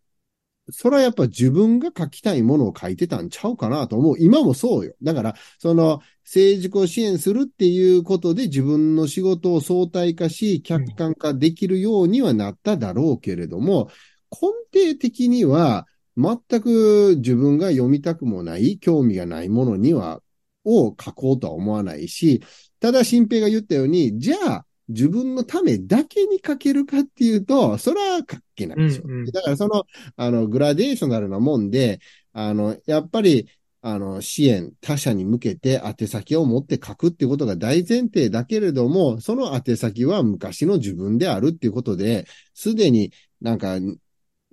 [0.71, 4.17] それはやっぱ自分が書きたいものを書いてたんちゃうかなと思う。
[4.19, 4.95] 今もそうよ。
[5.01, 13.89] だから、その、成熟を支援するっていうことで自分の仕事を相対化し、客観化できるようにはなっただろうけれども、
[14.33, 14.49] 根
[14.91, 15.87] 底的には、
[16.17, 20.21] 全く自分が読みたくもない、興味がないものには、
[20.65, 22.43] を書こうとは思わないし、
[22.81, 29.05] ただ、新平が言ったように、じゃあ、自分のためだけに書けるかっていうと、それは書けないですよ。
[29.07, 29.85] うんうんだから、その、
[30.17, 32.01] あの、グラデーショナルなもんで、
[32.33, 33.49] あの、やっぱり、
[33.89, 43.79] あの、支援、他者に向けて宛先を持って書くっていうことが大前提だけれども、その宛先は昔の自分であるっていうことで、すでになんか、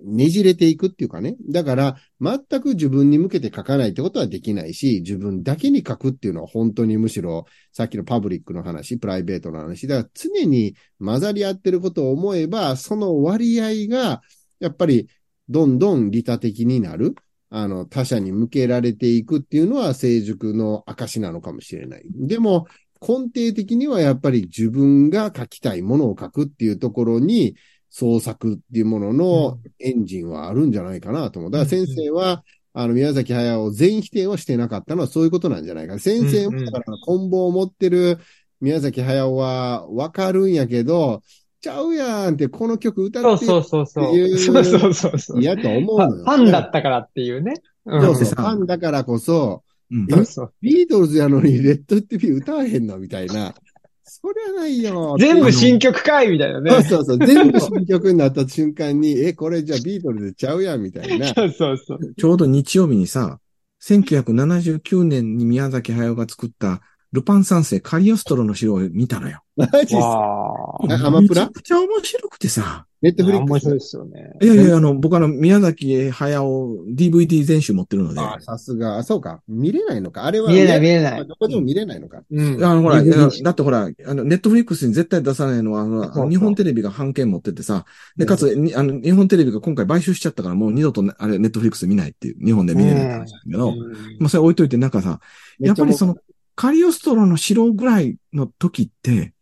[0.00, 1.34] ねじれていくっていうかね。
[1.50, 14.22] だから、全く自分に向けて書かないってことはできないし、自分だけに書くっていうのは本当にむしろ、さっきのパブリックの話、プライベートの話、だから常に混ざり合ってることを思えば、その割合が、
[14.60, 15.08] やっぱり、
[15.48, 17.16] どんどん利他的になる。
[17.56, 22.02] あの、他者に向けられていくっていうのは成熟の証なのかもしれない。
[22.06, 22.66] でも、
[23.00, 27.54] 根底的にはやっぱり自分が書きたいものを書くっていうところに、
[27.90, 31.52] 創作っていうもののエンジンはあるんじゃないかなと思う。
[31.52, 36.00] だから先生は、あの、宮崎駿を全否定はしてなかったのはそういうことなんじゃないか。
[36.00, 38.18] 先生も、だから、棍棒を持ってる
[38.60, 41.22] 宮崎駿はわかるんやけど、
[41.64, 44.10] ちゃうやんって、この曲歌ってそうそうそうそう。
[44.10, 45.40] っていうそうそうそうそう。
[45.40, 46.22] 嫌と思うファのよ。
[46.22, 47.54] ンファンだったからっていうね。
[47.86, 53.54] うんそうそう、さファンだからこそ、うんそうそうビートルズやのにレッド・ティ・ビー歌わへんのみたいな。
[54.02, 55.16] そりゃないよ。
[55.18, 56.70] 全部新曲かいみたいなね。
[56.70, 57.26] そうそうそう。
[57.26, 61.28] 全部新曲になった瞬間に、え、これじゃあビートルズちゃうやんみたいな。
[61.34, 62.14] そうそうそう。
[62.14, 63.38] ちょうど日曜日にさ、
[63.82, 66.80] 1979年に宮崎駿が作った
[67.14, 69.40] ルパン三世カリオストロの城を見たのよ。
[69.56, 70.94] マジっすわあ。
[70.94, 71.42] あアマプラ？
[71.42, 72.86] めちゃくちゃ面白くてさ。
[73.02, 73.74] ネットフリックス面白い。
[73.74, 74.32] ですよね。
[74.42, 78.98] いやいや、あの、僕あの、宮崎駿 DVD 全集持ってるので、あ、さすが。
[78.98, 79.42] あ、そうか。
[79.46, 80.24] 見れないのか。
[80.24, 80.48] あれは。
[80.50, 81.26] 見えない見えない。
[81.28, 82.22] どこでも見れないのか。
[82.28, 82.64] うん。
[82.64, 87.84] あの、ほら、だってほら、あの、ネットフリックスに絶対出さないのは、あの、そうそう日本テレビが版権持っててさ、
[88.16, 93.76] で、かつ、にあの、日本テレビが今回買収しちゃったから、もう二度とね、あれ、ネットフリックス見ないっていう、日本で見れないって話なんだけど、うん
[94.18, 95.20] まあ、それ置いといて、なんかさ、
[95.60, 96.16] やっぱりその、
[96.56, 99.32] カリオストロの城ぐらいの時って、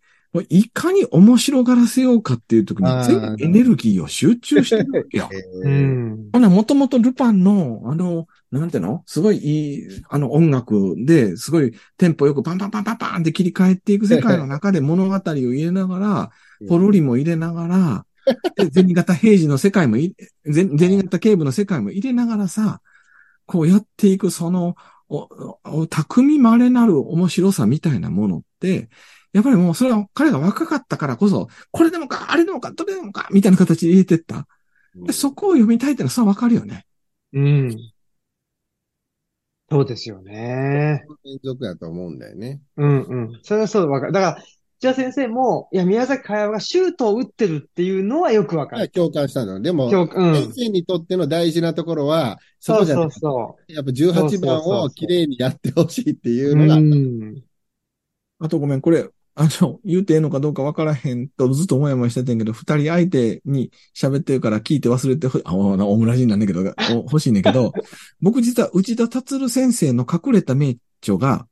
[0.48, 5.28] いかに面白がらせようかっていう時に全部エネルギーを集中してるわけよ。
[6.32, 9.02] ほな、もともとルパンの、あの、なんていうの？
[9.04, 16.30] すごいいい、あの音楽で、すごいテンポよくパンパンパンパンパンって切り替えていく世界の中で物語を入れながら、
[16.66, 18.06] ポロリも入れながら、
[18.56, 19.98] で銭形平次の世界も
[20.46, 22.80] 銭形警部の世界も入れながらさ、
[23.44, 24.76] こうやっていくその、
[25.16, 28.88] お、お巧み稀なる面白さみたいなものって、
[29.32, 34.46] やっぱりもうそれは彼が若かったからこそ、これでもか、あれでもか、どれでもか、みたいな形で入れてった。
[34.94, 36.86] でそこを読みたいってのはそれはわかるよね。
[37.32, 37.92] うん。
[39.70, 41.02] そうですよね。
[41.24, 42.60] 連続やと思うんだよね。
[42.76, 43.40] うんうん。
[43.42, 44.12] それはそうわかる。
[44.12, 44.44] だから、
[44.82, 48.88] じゃあ先生も、いや、宮崎駿がシュートを打ってるっていうのはよくわかる。
[48.88, 49.62] 共感したの。
[49.62, 49.88] でも、う
[50.30, 50.34] ん。
[50.34, 56.56] 先生にとっての大事なところは、そそうそうこじゃなくて、そやっぱ18番をう綺麗にやってほしいっていうう。
[56.56, 57.44] のが、うん。
[58.40, 67.72] あとごめん、これ、あの、言うてええのかどうかわからへんとずっと思いもしててんけど、二人相手に喋ってるから聞いて忘れてほ、あ、おオムラジになんだけど、お欲しいねんけど、
[68.20, 71.46] 僕実は内田達先生の隠れた名著が、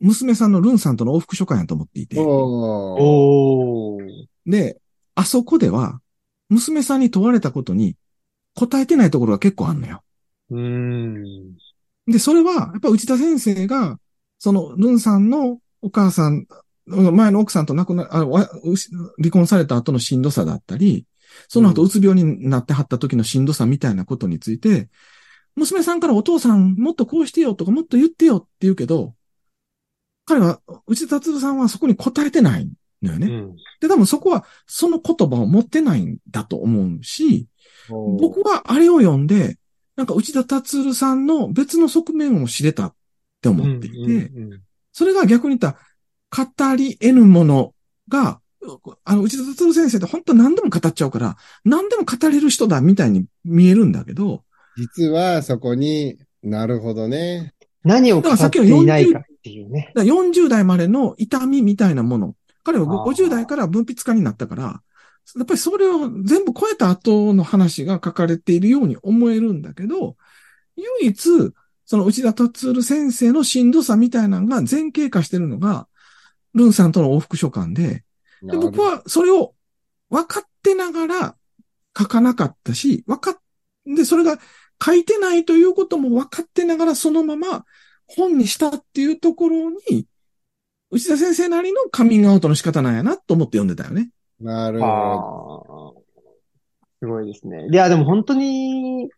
[0.00, 3.98] 娘さんのルンさんとの往復書簡やと思っていて、お。
[4.46, 4.78] で、
[5.14, 6.00] あそこでは、
[6.48, 7.96] 娘さんに問われたことに
[8.54, 10.02] 答えてないところが結構あんのよ。
[10.50, 11.56] うん。
[12.06, 13.98] で、それは、やっぱ内田先生が、
[14.38, 16.46] その、ルンさんのお母さん、
[16.86, 18.24] 前の奥さんと亡くな、あ
[19.18, 21.04] 離婚された後のしんどさだったり、
[21.48, 24.88] その後うんうつ病になってはった時のしんどさみたいなことについて、
[25.56, 29.14] 娘さんからお父さんもっとこうしてよとかもっと言ってよって言うけど、
[30.26, 32.68] 彼は、内田達さんはそこに答えてない
[33.02, 33.26] のよね。
[33.28, 33.56] うん。
[33.80, 37.46] で、多分そこはその言葉を持ってないんだと思うし、
[37.88, 39.56] 僕はあれを読んで、
[39.94, 42.94] なんか内田達さんの別の側面を知れたっ
[43.40, 44.60] て思っていて、うんうん
[44.98, 45.78] それが逆に言った
[46.34, 47.74] ら、語り得ぬもの
[48.08, 48.40] が、
[49.04, 51.36] あの、内田達先生って本当何でも語っちゃうから、
[51.66, 54.42] 何でも語れる人だみたいに見えるんだけど、
[54.78, 57.52] 実はそこになるほどね。
[57.84, 59.92] 何を語っていないかっていうね。
[59.94, 63.12] だから40代までの痛みみたいなもの、彼はあー。
[63.12, 64.62] 50代から分泌家になったから、
[65.36, 70.16] やっぱりそれを全部超えた後の話が書かれているように思えるんだけど、
[70.76, 71.52] 唯一、
[71.84, 75.86] その内田達先生のしんどさみたいなのが前傾化してるのが、
[76.54, 78.04] ルンさんとの往復書簡で、
[78.42, 79.54] で僕はそれを
[80.10, 81.36] 分かってながら
[81.96, 83.36] 書かなかったし、分かっ、
[83.86, 84.38] で、それが
[84.84, 87.64] 書いてないということも分かってながらそのまま
[88.08, 90.06] 本にしたっていうところに、
[90.90, 94.10] 内田先生なりのカミングアウトの仕方なんやなと思って読んでたよね。
[94.40, 96.04] なるほど。
[97.00, 97.68] すごいですね。
[97.70, 99.10] いや、でも本当に、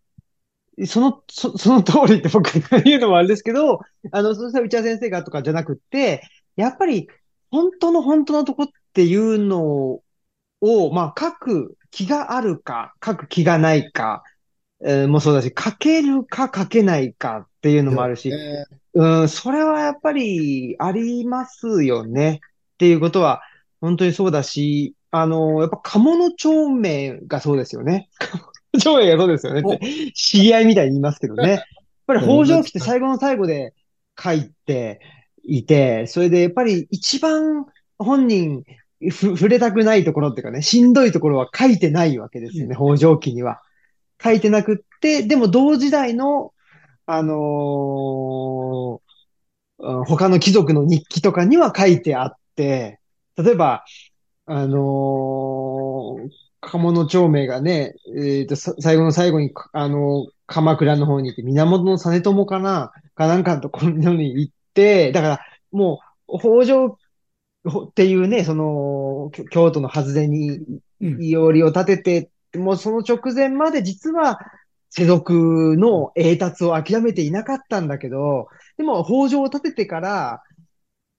[0.86, 3.81] その、そその通りって僕が言うのもあれですけど、
[4.12, 6.23] あの、そしたら内田先生がとかじゃなくって、
[6.56, 7.09] やっぱり、
[7.51, 10.01] 本当の本当のとこっていうの
[10.60, 14.23] を、まあ、書く気があるか、書く気がないか、
[14.85, 18.65] えーもそうだし、書けるか書けないかっていうのもあるし、ね
[18.95, 22.40] うん、それはやっぱりありますよね。
[22.74, 23.43] っていうことは、
[23.82, 28.09] 本当にそうだし、あの、やっぱ鴨の町名がそうですよね。
[28.81, 31.51] 町名がそうですよねって、知り合いみたいに言いますけどね。
[31.51, 31.61] やっ
[32.07, 33.74] ぱり北条記って最後の最後で
[34.19, 35.01] 書いて
[35.45, 37.66] いて、それでやっぱり一番
[37.99, 38.65] 本人
[39.11, 43.61] ふ触れたくないところっていうかね、しんどいところは書いてないわけですよね、北条記には。
[44.23, 46.53] 書いてなくって、でも同時代の
[47.10, 49.09] あのー
[49.78, 53.01] うん他の貴族の日記とかには書いてあって、
[53.36, 53.85] 例えば、
[54.47, 56.30] あのー
[56.60, 65.40] 鴨の長明がね、えっと、さ最後の最後に、あのー鎌倉の方に行って、源実朝かなかなんかのところに行って、だから、
[65.72, 66.98] もう、北条
[67.68, 70.59] っていうね、その、京都の外れに、
[71.01, 71.22] うん。
[71.24, 74.39] いおりを立てて、もうその直前まで実は、
[74.90, 80.43] 世俗の栄達を諦めていなかったんだけど、でも北条を立ててから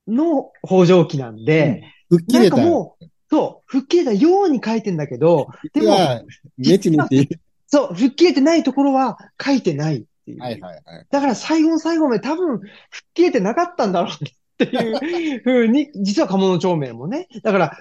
[0.08, 2.56] の北条記なんで、なん吹っ切れた。
[2.58, 6.24] かもう、そう、吹っ切れたように書いてんだけど、でも、実は、
[6.58, 7.40] ネチネチ。
[7.68, 10.42] そう、吹っ切れてないところは書いてないっていう。
[10.42, 11.06] はいはいはい。
[11.10, 12.70] だから最後の最後まで多分、吹っ
[13.14, 17.28] 切れてなかったんだろうっていうふうに、 実は鴨の長明もね。
[17.44, 17.78] だから、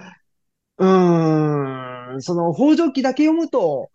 [0.77, 3.89] うーん、その、北条記だけ読むと、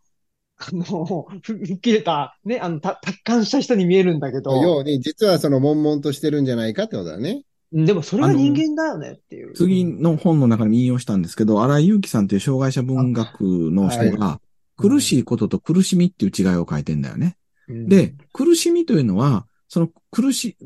[0.56, 7.44] あの、ふ吹っ切れた、ね、あの、た達観した人に見えるんだけど、ように、実はその悶々としてるんじゃないかってことだね。
[7.72, 9.52] でもそれが人間だよねっていう。
[9.54, 14.40] 次の本の中に引用したんですけど、荒井祐樹さんっていう障害者文学の人が、
[14.76, 17.36] 苦しいことと苦しみっていう違いを書いてんだよね。
[17.68, 20.56] うん、で、苦しみというのは、その苦し、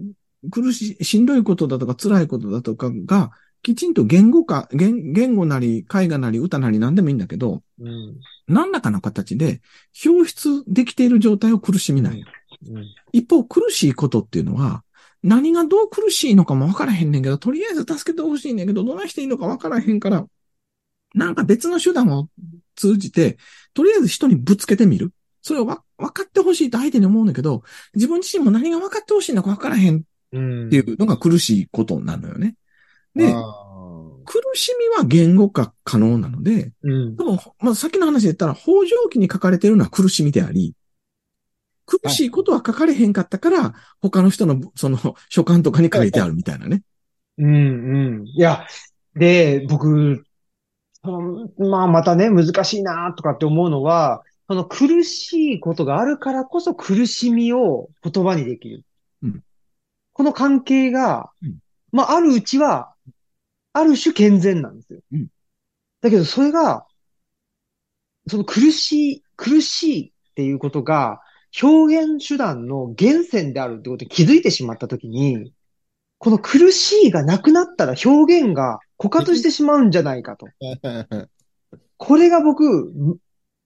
[0.50, 3.30] 苦し、しんどいことだとか辛いことだとかが、
[3.62, 8.16] きちんと言語化、言言語なり、絵画なり、歌なり何でもいいんだけど、うん
[8.46, 9.60] 何らかの形で
[10.06, 12.24] 表出できている状態を苦しみない。
[12.66, 14.84] うん一方、苦しいことっていうのは、
[15.22, 20.26] 何がどう苦しいのかも分からへんねんけど、とりあえず助けてほしいねんけど、どないしていいのか分からへんから、
[21.14, 22.28] なんか別の手段を
[22.76, 23.38] 通じて、
[23.74, 25.12] とりあえず人にぶつけてみる。
[25.42, 27.62] それをわ分かってほしいと相手に思うんだけど、
[27.94, 32.54] 自分自身も何が分かってほしいのか分からへんうんっていうのが苦しいことなのよね。
[33.18, 33.54] で、あ
[34.24, 40.74] 苦しみは言語化可能なので、うんでも、まあ、さっきの話で言ったら、北条記に書かれているのは苦しみであり、
[41.86, 44.98] 苦しいことは書かれへんかったから、他の人の、その、
[45.30, 46.82] 書簡とかに書いてあるみたいなね。
[47.38, 48.26] うん、うん。
[48.26, 48.66] いや、
[49.14, 50.24] で、僕、
[51.02, 58.84] そのまあまたね、難しいなとかって思うのは、その苦しいことがあるからこそ苦しみを言葉にできる。
[59.22, 59.42] うん
[60.12, 61.58] この関係が、うん
[61.92, 62.92] まああるうちは、
[63.72, 65.00] ある種健全なんですよ。
[65.12, 65.28] うん
[66.00, 66.86] だけどそれが、
[68.28, 71.20] その苦しい、苦しいっていうことが、
[71.60, 75.52] 表現手段の源泉であるってことに気づいてしまったときに、
[76.18, 80.46] この苦しいがなくなったら表現が枯渇してしまうんじゃないかと。
[80.92, 81.28] あ。
[81.96, 82.92] これが僕、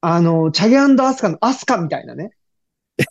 [0.01, 2.33] あの、チャゲアスカのアスカみたいなね。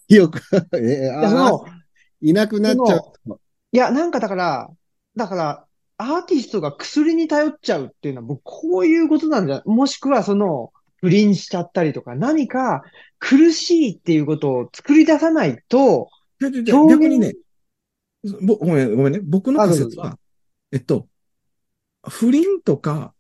[0.08, 0.42] よく、
[0.74, 1.82] えー、あのー
[2.24, 3.40] いなくなっちゃうと。
[3.72, 4.70] いや、なんかだから、
[5.16, 5.66] だから、
[6.02, 12.84] アーティストが薬に頼っちゃうっていうのは、僕、こういうことなんじゃ、もしくはその、不倫しちゃったりとか、何か
[13.20, 16.10] 苦しいっていうことを作り出さないと、
[16.40, 17.36] 逆にね、
[18.42, 19.20] ぼごめん、ごめんね。
[19.24, 20.18] 僕の仮説は、
[20.72, 21.08] えっと、
[22.08, 23.14] 不倫とか、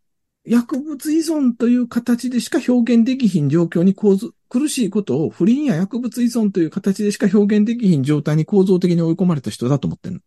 [0.43, 10.19] 薬物依存という形でしか表現できひん状況に構図、苦しいことを不倫や薬物依存という形でしか表現できひん状態に構造的に追い込まれた人だと思ってんの。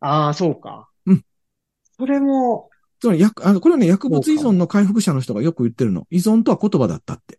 [0.00, 0.88] ああ、そうか。
[1.98, 2.06] うん。
[2.06, 2.70] それも、
[3.00, 6.06] つまり、薬あのこれはね、薬物依存の回復者の人がよく言ってるの。
[6.10, 7.38] 依存とは言葉だったって。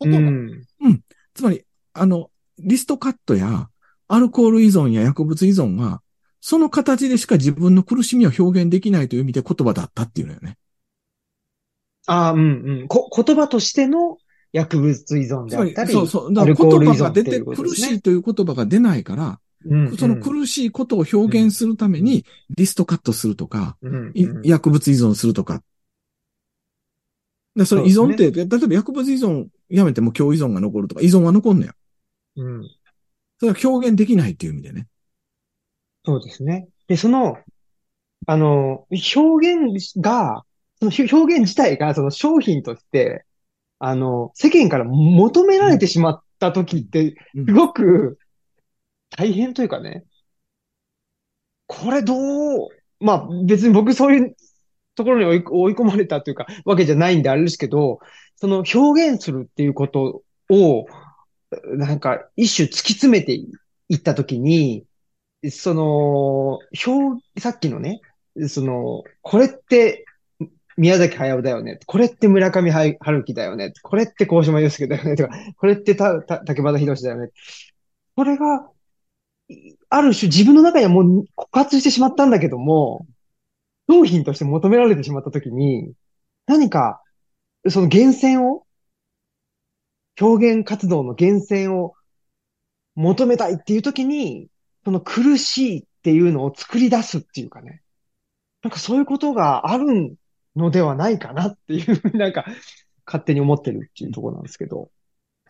[0.00, 0.30] う言葉
[0.88, 1.02] ん。
[1.34, 3.68] つまり、あの、リストカットや、
[4.08, 6.02] アルコール依存や薬物依存は、
[6.40, 10.58] その形でしか自分の苦しみを表現できないという意味で言葉だったっていうのよね。
[12.06, 12.88] ああ、うんうん。
[12.88, 14.18] こ、言葉としての
[14.52, 16.34] 薬物依存であった、り、そうそう。
[16.34, 25.62] だアから言葉が出て、苦しいという言葉が出ないから、うんその苦しいことを表現するために、リストカットするとか、うんいうん薬物依存するとか。
[27.56, 31.72] でそれ依存って、例えば薬物依存やめても強依存が残るとか、依存は残んのよ。
[32.36, 32.62] うん。
[33.38, 34.86] それは表現できないっていう意味でね。
[36.04, 36.68] そうですね。
[36.88, 37.38] で、その、
[38.26, 40.44] あの、表現が、
[40.80, 43.24] その表現自体がその商品として、
[43.78, 48.18] あの、世間から求められてしまった時って、うんすごく
[49.16, 50.04] 大変というかね、
[51.66, 52.14] これど
[52.66, 52.68] う、
[53.00, 54.36] まあ別に僕そういう
[54.94, 58.00] ところに追い追い込まれたというか、わけじゃないんであれですけど、
[58.36, 60.86] その表現するっていうことを、
[61.76, 63.32] なんか一種突き詰めて
[63.88, 64.84] いったときに、
[65.50, 68.00] その、表、さっきのね、
[68.48, 70.04] その、これって
[70.76, 71.78] 宮崎駿だよね。
[71.86, 73.72] これって村上春樹だよね。
[73.82, 75.16] これって鴻島祐介だよね。
[75.16, 77.30] とか、これってた、た、竹端博だよね。
[78.16, 78.68] これが、
[79.88, 83.06] ある種自分の中にはもう枯渇してしまったんだけども、
[83.88, 85.92] 商品として求められてしまったときに、
[86.46, 87.02] 何か、
[87.68, 88.66] その源泉を、
[90.20, 91.94] 表現活動の源泉を
[92.94, 94.48] 求めたいっていうときに、
[94.84, 97.82] その苦しいっていうのを作り出すっていうかね。
[98.62, 100.16] なんかそういうことがある
[100.56, 102.44] のではないかなっていうふうに、 なんか、
[103.06, 104.90] 勝手に思ってるっていうところなんですけど。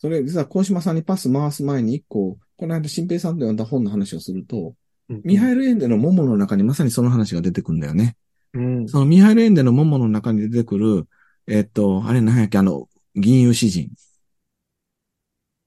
[0.00, 4.74] それ、実は、小島さんにパス回す前に一個、この間、新平さんと読んだ本の話をすると、
[5.09, 8.16] ミハイル・エンデのモモの中にまさにその話が出てくるんだよね。
[8.55, 8.89] うん。
[8.89, 11.09] そのミハイル・エンデのモモの中に出てくる、
[11.47, 13.90] えっと、あれ何やっけ、あの、銀融詩人。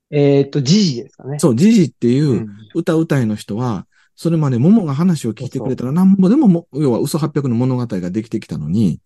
[0.10, 1.40] えっと、時事ですかね。
[1.40, 9.00] そう、ジジっていううん歌うたいの人は、それまでモモが話を聞いてくれたらなんぼでもも、要は嘘800の物語ができてきたのに、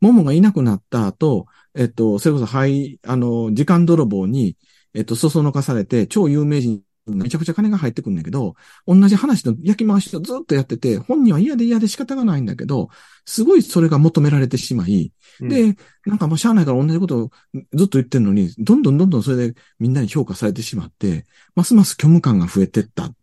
[0.00, 4.56] モモがいなくなった後、えっと、それこそ、はい、あの、時間泥棒に、
[4.94, 8.54] えっと、そそのかされて、超有名人めちゃくちゃ金が入ってくるんだけど、
[8.86, 12.90] 同じ話の焼き回しをずっとやってて、本人は嫌で嫌で仕方がないんだけど、
[13.24, 15.76] すごいそれが求められてしまい、うんで、
[16.06, 17.30] なんかもうしゃあないから同じことを
[17.72, 23.14] ずっと言ってるのに、どんどんどんどんそれでみんなに評価されてしまって、ますます虚無感が増えてったっ。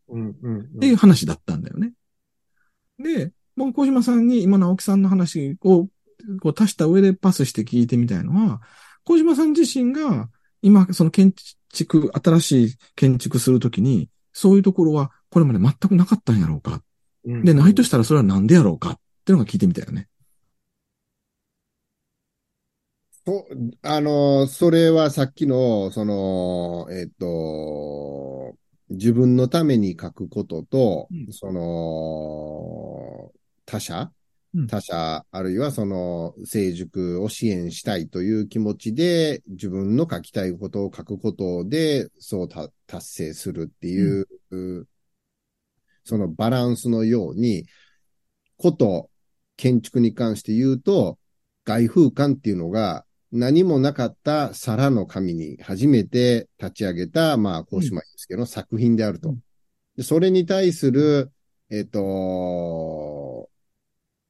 [0.79, 1.93] ていう話だったんだよね。
[2.99, 5.87] で、僕、小島さんに今の青木さんの話を
[6.41, 8.61] こう足した上でパスして聞いてみたいのは、
[9.03, 10.29] 小島さん自身が
[10.61, 11.33] 今、その建
[11.71, 16.81] 築、新しい建築するときに、そういうところはこれまで全くなかったんやろうか。
[17.25, 18.91] うんで、ないとしたらそれはなんでやろうか？
[18.91, 20.07] っていうのが聞いてみたよね。
[23.25, 23.45] そ
[23.83, 28.55] あの、それはさっきの、その、えっと、
[28.89, 33.31] 自分のために書くことと、うんその、
[33.65, 34.09] 他者うん
[34.67, 44.27] 他者、あるいはその、成熟を支援したいという気持ちで、自分の書きたいことを書くことで、そうた達成するっていう、
[46.03, 47.67] そのバランスのように、
[48.57, 49.11] こと、
[49.55, 51.19] 建築に関して言うと、
[51.65, 59.35] 外風館っていうのが何もなかった皿の紙に初めて立ち上げた、まあ、高島祐介の作品であると。
[60.01, 61.31] それに対する、
[61.69, 63.48] えっ、と、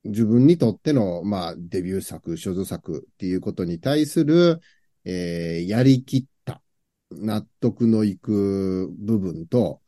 [0.06, 4.62] 自分にとっての、まあ、デビュー作、所蔵作っていうことに対する、
[5.06, 6.62] えーやりきった、
[7.12, 9.82] 納得のいく部分と、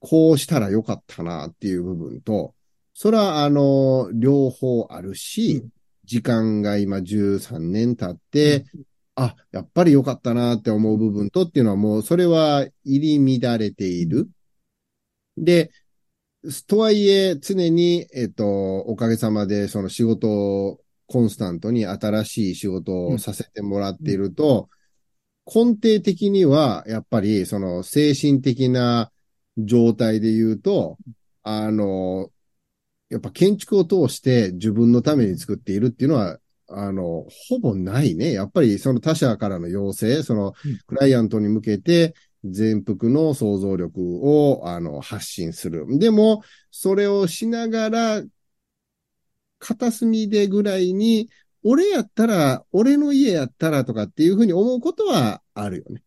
[0.00, 2.54] こうしたらよかったなっていう部分と、
[2.94, 5.64] それは、あの、両方あるし、
[6.04, 8.64] 時間が今13年経って、
[9.14, 14.30] あ、やっぱり良かったなって思う部分とっていうのはもう、それは入り乱れている。
[15.36, 15.70] で、
[16.66, 24.68] とはいえ、常に、えっと、おかげさまで、その仕事をコンスタントに新しい仕事をさせてもらっていると、
[25.46, 29.10] 根底的には、やっぱり、その精神的な
[29.56, 30.98] 状態で言うと、
[31.42, 32.30] あの、
[33.08, 36.38] やっぱ建築を通して自分のために作っているっていうのは、
[36.68, 38.32] あの、ほぼないね。
[38.32, 45.86] やっぱりその他者からの要請、そのうんクライアントに向けて全幅の想像力をあの発信する。
[45.98, 48.22] でも、それをしながら、
[49.58, 51.30] 片隅でぐらいに、
[51.64, 56.02] 俺やったら、俺の家やったらとかっていうふうに思うことはあるよね。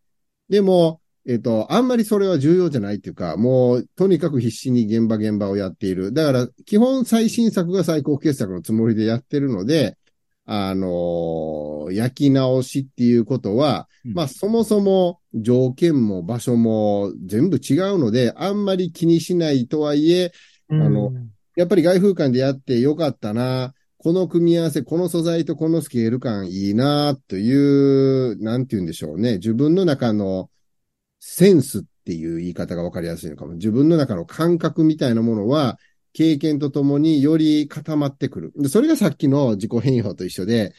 [0.49, 6.13] でも、えっと、あんまりそれは重要じゃないっていうか、もう、とにかく必死に現場現場をやっている。
[6.13, 9.97] だから、基本最新作が最高傑作のつもりでやってるので、
[10.45, 20.31] あのー焼き直しっていうことは、うんまあ、そもそも条件も場所も全部違うので、あんまり気にしないとはいえ、
[20.69, 21.11] あの、
[21.55, 23.73] やっぱり外風館でやってよかったな。
[23.97, 27.53] この組み合わせ、この素材とこのスケール感いいな、とい
[28.31, 29.33] う、なんて言うんでしょうね。
[29.33, 30.49] 自分の中の
[31.19, 33.53] センスっていう言い方がわかりやすいのかも。
[33.53, 35.77] 自分の中の感覚みたいなものは、
[36.13, 38.53] 経験とともにより固まってくる。
[38.55, 40.73] で、それがさっきの自己変容と一緒で、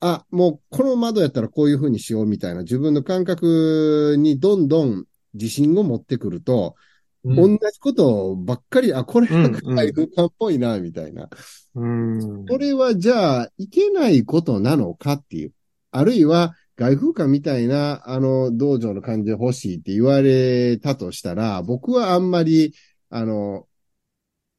[0.00, 5.04] あ、もうこの窓やったらこういう風にしようみたいな自分の感覚にどんどん
[5.34, 6.82] 自信を持ってくると、うん
[7.24, 11.28] 同じことばっかり、あ、これうんが海風館っぽいな、みたいな。
[11.76, 12.46] うん。
[12.46, 15.52] これはじゃあ、いけないことなのかっていう。
[15.92, 22.74] あるいは、外風館みたいな、あの、道場の感じで欲しいって言われたとしたら、僕はあんまり、
[23.08, 23.71] あの、うん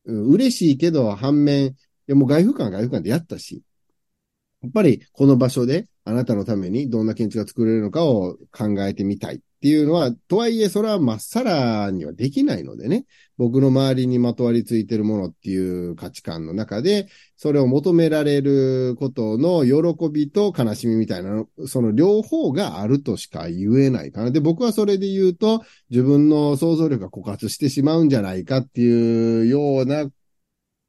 [0.06, 1.76] 嬉しいけど、反面、い
[2.08, 3.64] やもう外風館外風館でやったし、
[4.62, 13.06] やっぱりこの場所であなたのためにどんな建築が作れるのかを考えてみたいっていうのは、とはいえそれはまっさらにはできないのでね、
[13.38, 17.08] 僕の周りにまとわりついてるものっていう価値観の中で、
[17.38, 24.32] それを求められることの喜びと悲しみみたいな、その両方があるとしか言えないかな。
[24.32, 30.10] で、僕はそれで言うと、自分の想像力が枯渇してしまうんじゃないかっていうような、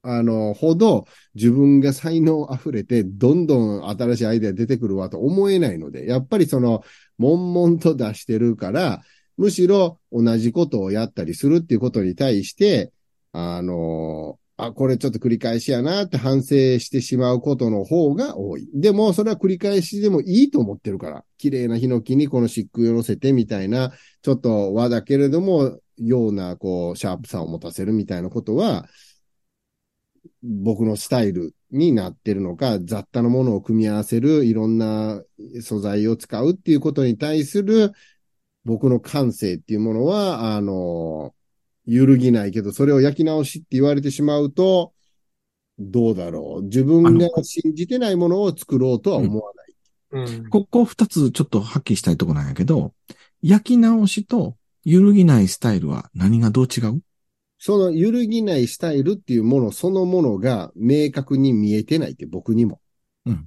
[0.07, 6.83] あの、ほど自分が才能溢れて、どんどん新しいアイデア出てくるわと思えないので、やっぱりその、
[7.17, 9.01] 悶々と出してるから、
[9.37, 12.91] むしろ同じことをやったりするっていうことに対して、
[13.33, 18.69] あの、あ、これちょっと繰り返しやなって反省してしまうことの方が多い。
[18.73, 21.25] でも、それは繰り返しでもいいと思ってるから。
[21.37, 23.91] 綺麗なヒノキにこの漆喰を乗せてみたいな、
[24.21, 28.87] ちょっと和だけれども、ような、こう、シャープさを持たせるみたいなことは、
[30.43, 35.21] 僕のスタイルになってるのか、雑多なものを組み合わせる、いろんな
[35.61, 37.91] 素材を使うっていうことに対する、
[38.63, 41.33] 僕の感性っていうものは、あの、
[41.85, 44.93] 揺るぎないけど、それを焼き直しって言われてしまうと、
[45.77, 46.63] どうだろう。
[46.63, 50.25] 自分が信じてないものを作ろうとは思わない。
[50.25, 50.49] うん。
[50.49, 52.93] ここ二つちょっとはっきりしたいところなんやけど、
[53.41, 57.01] 焼き直しと揺るぎないスタイルは何がどう違う？
[57.57, 62.79] その揺るぎないスタイルっていうものそのものが明確に見えてないって僕にも。
[63.25, 63.45] うん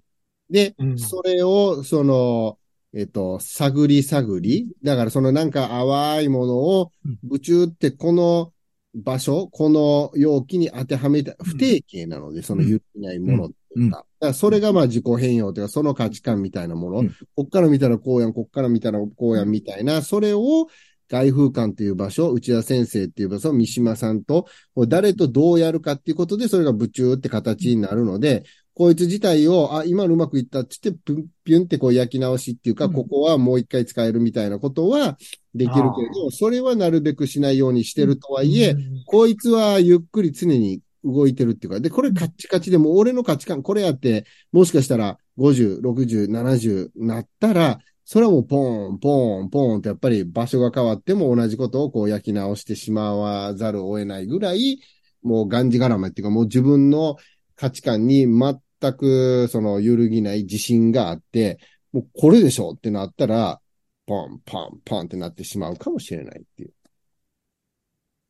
[0.50, 2.58] で、うんそれを、その、
[2.94, 4.68] えっと、探り探り。
[4.82, 8.52] だからそのなんか淡いものをうん、ぶちゅってこの
[8.94, 13.98] 場所、この容器に当てはめた、不定形なので、その揺るぎないものっていうか。
[13.98, 16.98] だからそれがまあ自己変容というか、その価値観みたいなもの。
[17.00, 20.68] うんこっから見たらこうやん、こっから見たらこうやんみたいな、それを
[21.08, 24.46] 外風館という場所、内田先生っていう場所、三島さんと、
[24.88, 28.44] 誰とどうやるかっていうことで、それが部中って形になるので、
[28.74, 32.92] こいつ自体を、あ、今のうまくいったっつって、ピュン、ピュンってこう焼き直しっていうか、うん。
[32.92, 35.18] ここはもう一回使えるみたいなことは
[35.52, 38.76] できるけれど、それはなるべくしないようにしてるとはいえ、
[39.06, 47.80] こいつはゆっくり常に動いてるっていうか、で、これカッチカチでも俺の価値観、これやって、もしかしたら50、60、70なったら、
[48.10, 54.80] それはもうポン、ポン、ポンってやっぱり場所が変わっても同じことをこう焼き直してしまわざるを得ないぐらい、
[55.22, 57.16] もうがんじがらめっていうかもう自分の
[57.54, 61.58] 価値観に全くその揺るぎない自信があって、
[61.92, 63.60] もうこれでしょってなったら、
[64.06, 66.72] ポン、ポン、ポンってなってしまうかもしれないっていう。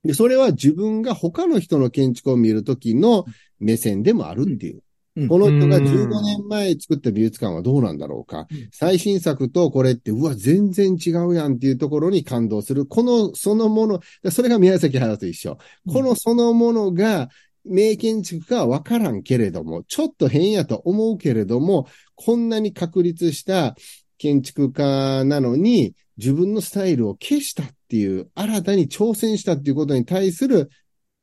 [0.03, 3.27] で、それは自分が他の人の建築を見るときの
[3.61, 4.83] 目線でもあるっていう。
[5.19, 8.47] うんこの人がうん15年前作った美術館はどうなんだろうか。
[8.51, 12.87] うん最新作とこれって、うわ、全然違うやんっていうところに感動する。
[12.87, 14.01] この、そのもの、
[14.31, 15.59] それが宮崎駿と一緒。
[15.93, 17.29] このそのものが、
[17.65, 23.77] 名建築かはわからんけれども、ちょっと変やと思うけれども、こんなに確立した
[24.17, 30.71] 建築家なのに、自分のスタイルを消したっていう、新たに挑戦したっていうことに対する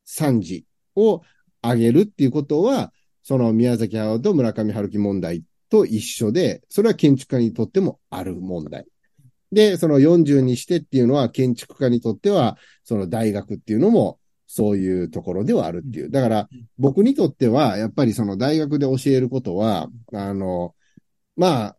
[0.06, 0.66] 賛辞
[0.96, 1.22] を
[1.62, 2.94] 上げるっていうことは、
[3.26, 8.86] その宮崎駿と村上春樹問題と一緒で、それは建築家にとってもある問題。
[9.52, 16.12] で、その40にしてっていうのは建築家にとっては、その大学っていうのもそういうところではあるっていう。
[16.12, 20.76] だから、僕にとっては、やっぱりその大学で教えることは、あの、
[21.36, 21.78] まあ、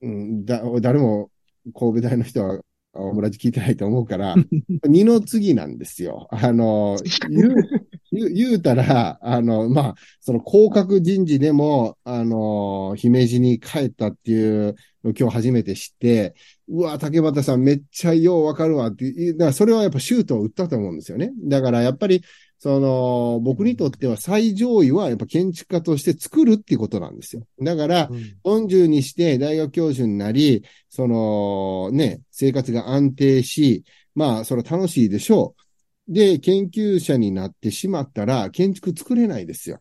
[0.00, 1.30] うん、だ、誰も
[1.78, 2.60] 神戸大の人は、
[2.94, 4.34] オムラジ聞いてないと思うから、
[4.82, 6.28] 二の次なんですよ。
[6.32, 6.98] あの、
[8.12, 16.34] 言う言うたら、あの、まあ、その降格人事でも、あの、姫路に帰ったっていうのを今日初めて知って、
[16.68, 21.32] うわ、竹俣さんめっちゃようわかるわっていう、だからそれはやっぱシュートを打ったと思うんですよね。
[21.44, 22.22] だからやっぱり、
[22.58, 27.42] その、僕にとっては最上位はやっぱ建築家として作るっていうことなんですよ。
[27.60, 28.08] だから、
[28.44, 33.82] 40にして大学教授になり、そのね、生活が安定し、
[34.14, 35.62] まあ、それは楽しいでしょう。
[36.08, 39.80] で、研究者になってしまったら、建築作れないですよ。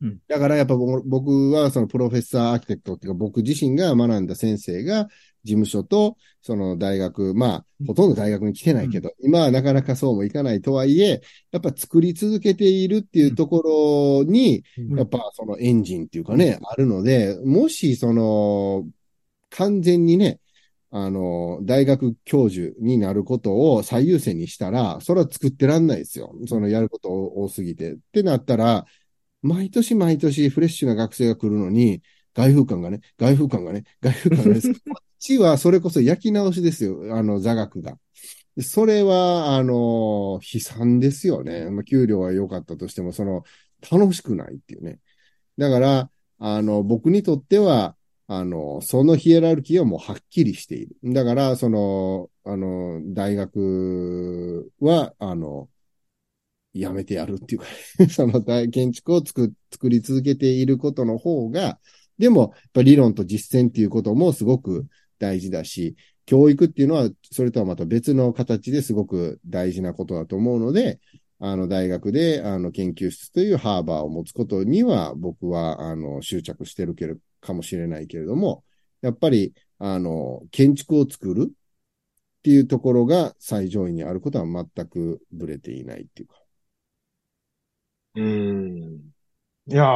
[0.00, 0.18] うん。
[0.28, 5.08] だからやっぱ僕僕はそのプロフェッサーアーキテクトっていうか僕自身が学んだ先生が
[5.44, 11.20] 事務所とその大学、まあほとんど大学に来てないけど、今はなかなかそうもいかないとはいえ、
[11.50, 14.98] やっぱ作り続けているっていうところに、うん。
[14.98, 18.86] やっぱそのエンジンっていうかね、あるので、もしその、
[19.50, 20.40] 完全にね、
[20.96, 26.32] あの、大学教授になることを最優先にしたら、それは作ってらんないですよ。
[26.46, 27.94] そのやること多すぎて。
[27.94, 28.86] ってなったら、
[29.42, 32.00] 毎年毎年フレッシュな学生が来るのに、
[32.32, 37.98] 外風館がね、外風館がね、外風館がね、 こっちはそれこそ焼き直しですよ、あの座学が。
[38.56, 41.70] でそれは、あの、悲惨ですよね。
[41.70, 43.42] まあ、給料は良かったとしても、その、
[43.90, 45.00] 楽しくないっていうね。
[45.58, 50.96] だから、あの、僕にとっては、あの、そのヒエラルキーはもうはっきりしている。
[51.04, 55.68] だから、その、あの、大学は、あの、
[56.72, 57.66] やめてやるっていうか、
[58.10, 61.78] その大建築を作、作り続けていることの方が、
[62.18, 64.86] でも、やっぱ理論と実践っていうこともすごく
[65.18, 65.96] 大事だし、
[66.26, 71.00] 教育っていうのは、それとはまた別の形ですごく大事なことだと思うので、
[71.38, 78.64] あの、大学で、あの、研究室というハーバーを持つことには、僕は、あの、執着してるけるかもしれないけれども、
[79.02, 81.52] やっぱり、あの、建築を作るっ
[82.42, 86.36] ていうところが最上位にあることは全くブレていないっていうか。
[88.14, 89.12] うん。
[89.66, 89.86] いや、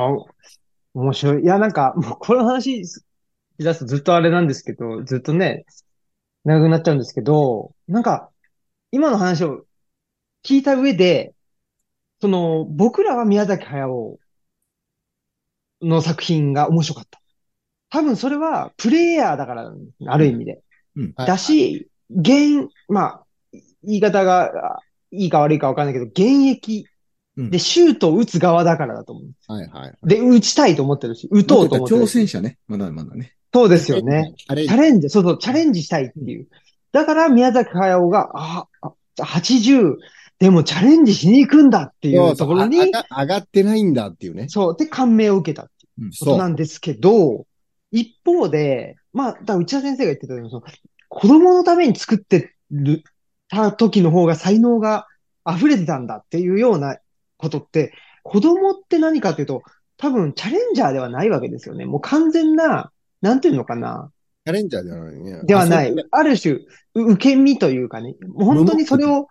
[0.95, 1.43] 面白い。
[1.43, 3.05] いや、なんか、もうこの話し
[3.59, 5.65] 出すとずっとあれなんですけど、ずっとね、
[6.45, 8.31] 長くなっちゃうんですけど、なんか、
[8.93, 9.67] 今の話を
[10.45, 11.35] 聞いた上で、
[12.21, 14.19] その、僕らは宮崎駿
[15.83, 17.21] の作品が面白かった。
[17.91, 19.73] 多分それはプレイヤーだから、
[20.07, 20.63] ある意味で。
[20.97, 26.87] うんはいだし、現、まあ、言い方がいいか悪いかわかんないけど、現役
[27.39, 29.53] うんでシュートを打つ側だからだと思う。
[29.53, 29.95] はいはい。
[30.03, 32.11] で、打ちたいと思ってるし、打とうと思ってる挑し。
[32.11, 32.59] 戦者ね。
[32.67, 33.35] まだまだね。
[33.55, 34.35] そうですよね。。
[34.49, 36.49] あれチャレンジ、そうそう、チャレンジしたいっていう。
[36.91, 39.97] だから宮崎駿が、あ、あ80、
[40.39, 42.93] でもチャレンジしに行くんだっていうところに、上
[43.27, 44.49] がってないんだっていうね。
[44.49, 46.49] そう、で感銘を受けたっていうことな。
[46.49, 47.47] んですけど、
[47.91, 50.63] 一方で、まあ、だ内田先生が言ってたように、その
[51.09, 53.03] 子供のために作ってる、
[53.49, 55.07] た時の方が才能が
[55.49, 56.99] 溢れてたんだっていうような
[57.37, 57.93] ことって、
[58.23, 59.63] 子供って何かというと、
[59.97, 61.85] 多分チャレンジャーではないわけですよね。
[61.85, 62.93] もう完全な、
[63.23, 64.13] なんていうのかな、
[64.45, 65.41] チャレンジャーではないね。
[65.45, 69.29] ではないある種、う受け身というかね、もう本当にそれを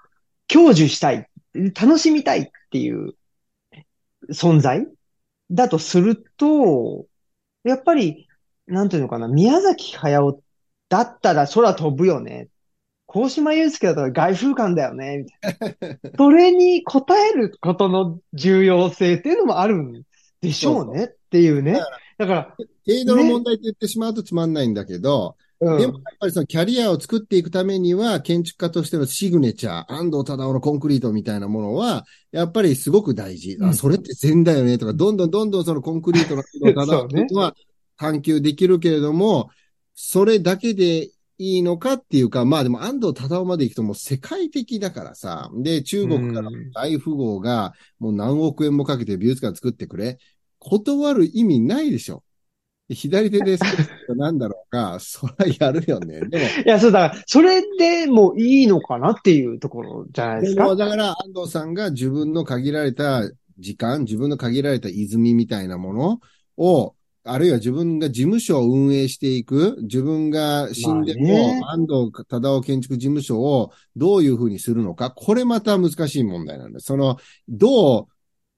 [0.48, 3.14] 享受したい、楽しみたいっていう
[4.30, 4.88] 存在？
[5.52, 7.06] だとすると、
[7.64, 8.28] やっぱり、
[8.68, 10.42] なんていうのかな、宮崎駿
[10.90, 12.50] だったら空飛ぶよね。
[13.08, 15.26] 高島祐介だったら外風館だよね。
[16.18, 20.04] それに応えることの重要性っていうのもあるん
[20.42, 21.80] でしょうねっていうね。
[22.18, 22.56] だから、
[22.86, 25.78] 程度の問題って言ってしまうとつまんないんだけど、うん。
[25.80, 33.54] でもやっぱりそのキャリアを作っていくためには、建築家としてのシグネチャー、安藤忠雄のコンクリートみたいなものは、やっぱりすごく大事。
[33.54, 33.70] うん。
[33.70, 37.56] あ、それって善だよねとか、どんどんどんどんそのコンクリートの安藤忠雄っていうのは
[37.98, 39.50] 探求できるけれども、
[39.96, 41.10] それだけで
[41.40, 50.20] いいのかっていうか、まあでも安藤忠雄まで行くともう世界的だからさ、で、中国からうん大富豪がもう何億円もかけて美術館作ってくれ、
[50.60, 52.24] 断る意味ないでしょ。
[52.90, 56.22] 左手で作るなんだろうか、 そりゃやるよね。
[56.22, 60.64] でも、いや、そうだから、それでもういいのかなっていうところじゃないでか？
[60.64, 60.76] ですも、。
[60.76, 66.20] だから安藤さんが自分の限られた時間、自分の限られた泉みたいなもの
[66.58, 66.94] を、
[67.30, 76.86] あるいは自分が事務所を運営していく、自分が死んでも、安藤忠雄建築事務所をどういうふうにするのか、これまた難しい問題なんです。
[76.86, 77.18] その、
[77.50, 78.06] どう、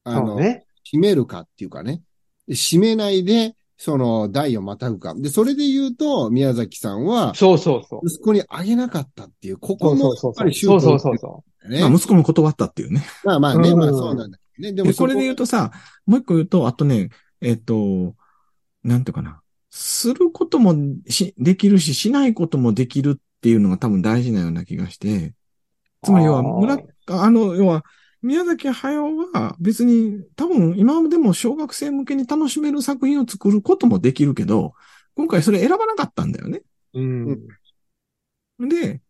[0.03, 0.65] あの、ね。
[0.85, 2.01] 締めるかっていうかね。
[2.47, 5.15] で締めないで、その、代をまたぐか。
[5.15, 8.07] で、それで言うと、宮崎さんは、そうそうそう。
[8.07, 10.31] 息子にあげなかったっていう、こそうこもそうそうそう。
[10.31, 11.79] やっぱりシュートそうそうそうそね。
[11.79, 13.05] まあ、息子も断ったっていうね。
[13.23, 14.73] まあまあね、うんまあそうなんだけどね。
[14.73, 15.71] でもで、これで言うとさ、
[16.05, 18.15] もう一個言うと、あとね、えっと、
[18.83, 19.41] なんていうかな。
[19.69, 20.75] することも
[21.07, 25.33] し、できるし、しないこともできるっていうのが多分大事なような気がして、
[26.03, 27.85] つまり要は、村、あの、要は、
[28.21, 34.73] 宮崎駿は別に多分今までも小学生向けに楽しめる作品を作ることもできるけど、
[35.15, 36.61] 今回それ選ばなかったんだよね。
[36.93, 37.47] うん。
[38.67, 39.01] で、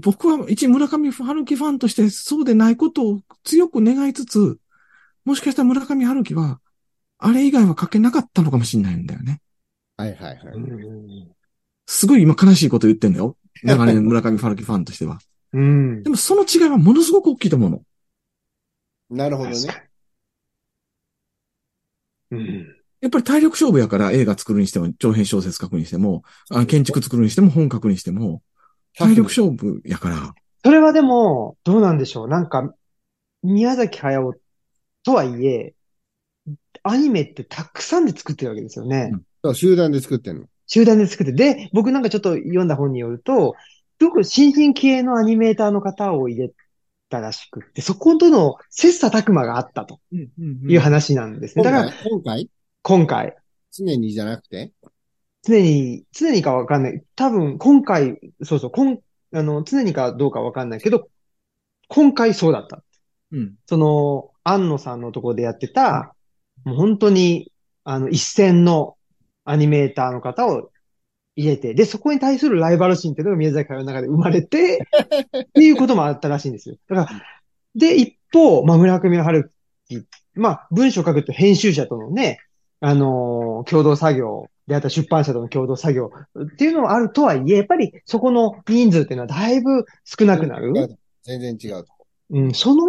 [0.00, 4.58] 僕は一村上春樹ファンとしてそうでないことを強く願いつつ、
[5.24, 6.60] もしかしたら村上春樹は、
[7.18, 9.40] あれ以外は書けなかったのかもしれないんだよね。
[9.96, 10.38] はいはいはい。
[11.86, 13.36] すごい今悲しいこと言ってんだよ。
[13.62, 15.18] 長年村上春樹ファンとしては。
[15.52, 16.10] うんで。
[16.10, 17.82] もその違いはものすごく大きいと思うの。
[19.10, 19.56] なるほどね。
[22.30, 22.76] うん。
[23.00, 28.42] やっぱり体力勝負やから映画作るにしても、長編小説書くにしても、あ建築作るにしても、本書くにしても、
[28.96, 30.34] 体力勝負やから。
[30.64, 32.28] それはでも、どうなんでしょう。
[32.28, 32.74] なんか、
[33.42, 34.34] 宮崎駿
[35.04, 35.74] とはいえ、
[36.82, 39.10] アニメってたくさんで作ってるわけですよね。
[39.12, 39.22] うん
[39.54, 40.46] 集団で作ってんの？
[40.66, 41.32] 集団で作って。
[41.32, 43.54] で、僕なんかちょっと読んだ本によると、
[44.00, 46.50] すごく新進気鋭のアニメーターの方を入れ
[47.08, 51.62] たらしくって、そことの切磋琢磨があったという話なんですね。
[51.62, 52.50] 今だから、回今回？
[52.82, 53.36] 今回、
[53.72, 54.72] 常にじゃなくて？
[55.42, 57.02] 常に、常にかわかんない。
[57.16, 58.98] 多分、今回、そうそう、こん、
[59.32, 61.08] あの、常にかどうかわかんないけど、
[61.88, 62.82] 今回そうだった。
[63.32, 63.54] うん。
[63.66, 66.14] その、安野さんのところでやってた、
[66.64, 67.52] もう本当に、
[67.84, 68.96] あの、一線の
[69.44, 70.70] アニメーターの方を
[71.38, 74.80] 入れて、で、そこに対するライバル心っていうのが宮崎駿の中で生まれて、
[75.40, 76.76] っていうこともあったらしいんですよ。
[76.88, 77.22] だから、
[77.76, 79.52] で、一方、まあ、村上春
[79.88, 80.04] 樹、
[80.34, 82.40] まあ、文章を書くと編集者とのね、
[82.80, 86.10] あのー共同作業であった出版社との共同作業
[86.40, 90.72] っていうのもあるとはいえ、やっぱりそこの人数っていうのはだいぶ少なくなる。
[91.22, 91.92] 全然違うと。
[92.30, 92.84] うん、その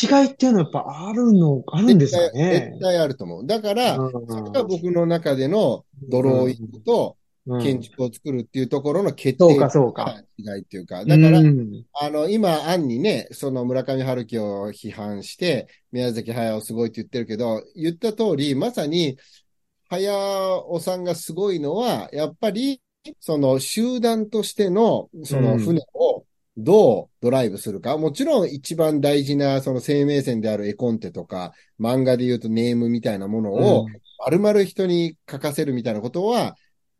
[0.00, 2.80] 違いっていうのはやっぱあるの、あるんですかね絶。
[2.80, 3.46] 対あると思う。
[3.46, 7.25] だから、うんそれが僕の中でのドローイングとうん
[7.62, 10.20] 建築を作るっていうところの決定そうかそうか。
[10.36, 11.04] 違いっていうか。
[11.04, 11.84] だから、うん。
[11.92, 19.16] あの、今、案にね、その村上春樹を批判して、宮崎駿すごいって言ってるけど、言った通り、まさに、
[19.88, 22.82] 駿さんがすごいのは、やっぱり、
[23.20, 26.24] その集団としての、その船を
[26.56, 27.96] どうドライブするか。
[27.96, 33.86] もちろん一番大事な、その生命線である絵コンテとか、漫画で言うとネームみたいなものを、
[34.24, 36.56] 丸々人に書かせるみたいなことは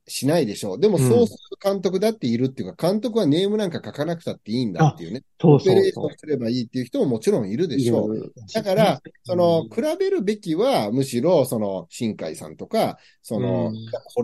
[0.09, 0.81] しないでしょう。
[0.81, 5.23] でも、うんそうする監督だっているっていうか、監督はネームなんか書かなくたっていいんだっていうね。
[5.41, 7.81] そうオペレーショそうそンすればいいっていう人ももちろんいるでう。
[7.81, 8.33] しょう。
[8.55, 13.75] だから、その、うん比べるべきは、むしろ、その、新海さんとか、そのうん、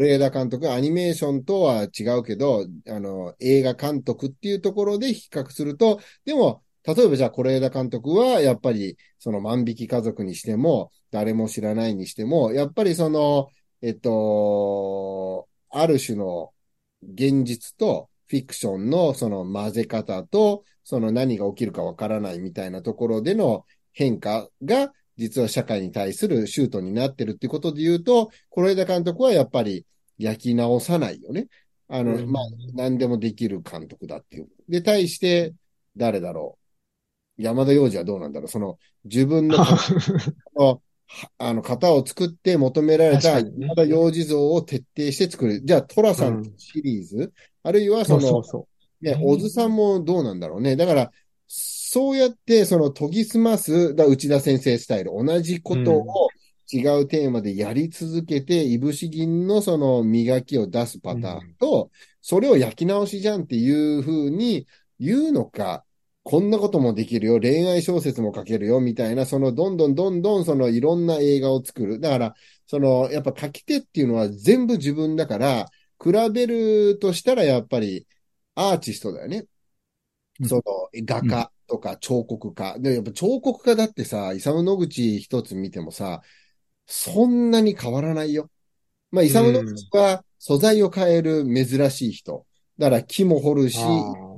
[0.01, 13.49] 是枝監督、アニメーションとは違うけど、あの、映画監督っていうところで比較すると、でも、例えばじゃあ、是枝監督は、やっぱり、その万引き家族にしても、誰も知らないにしても、やっぱりその、
[13.83, 16.53] えっと、ある種の
[17.03, 29.85] 現実とフィクションのその混ぜ方と、その何が起きるかわからないみたいなところでの変化が、実は社会に対するシュートになってるってことで言うと、是枝監督はやっぱり
[30.19, 31.49] 焼き直さないよね。
[31.89, 32.45] あの、うんまあ、
[32.75, 34.49] 何でもできる監督だっていう。
[34.69, 35.53] で、対して、
[35.97, 36.59] 誰だろ
[37.39, 37.43] う？
[37.43, 38.49] 山田洋次はどうなんだろう？
[38.49, 39.59] その、自分の
[41.39, 43.67] あの、型を作って求められた確かにね。
[43.67, 45.63] 山田洋次像を徹底して作る。
[45.65, 47.33] じゃあ、トラさんシリーズ、
[47.63, 48.69] あるいはそそうの、そうそ
[49.01, 50.77] ね、小津さんもどうなんだろうね。
[50.77, 51.11] だから、
[51.47, 56.29] そうやって、その研ぎ澄ます、だ内田先生スタイル、同じことを
[56.73, 61.91] 違うテーマでやり続けて、いぶし銀のその磨きを出すパターンと、
[62.23, 64.67] それを焼き直しじゃんっていう風に
[64.99, 65.85] 言うのか、
[66.25, 71.99] こんなこともできるよ、恋愛小説も書けるよ、みたいな、そのどんどんどんどんそのいろんな映画を作る。
[72.01, 72.35] だから、
[72.67, 75.71] その、やっぱ書き手っていうのは全部自分だから、
[76.03, 78.07] 比べるとしたらやっぱり
[78.55, 79.47] アーティストだよね。
[80.41, 80.63] うんその、
[80.95, 82.79] 画家とか彫刻家。
[82.79, 86.23] で、やっぱ彫刻家だってさ、イサム・ノグチ一つ見てもさ、
[86.87, 88.51] そんなに変わらないよ。
[89.11, 92.47] まあ、イサム・ノグチは素材を変える珍しい人。
[92.79, 93.89] だから木も掘るし、あー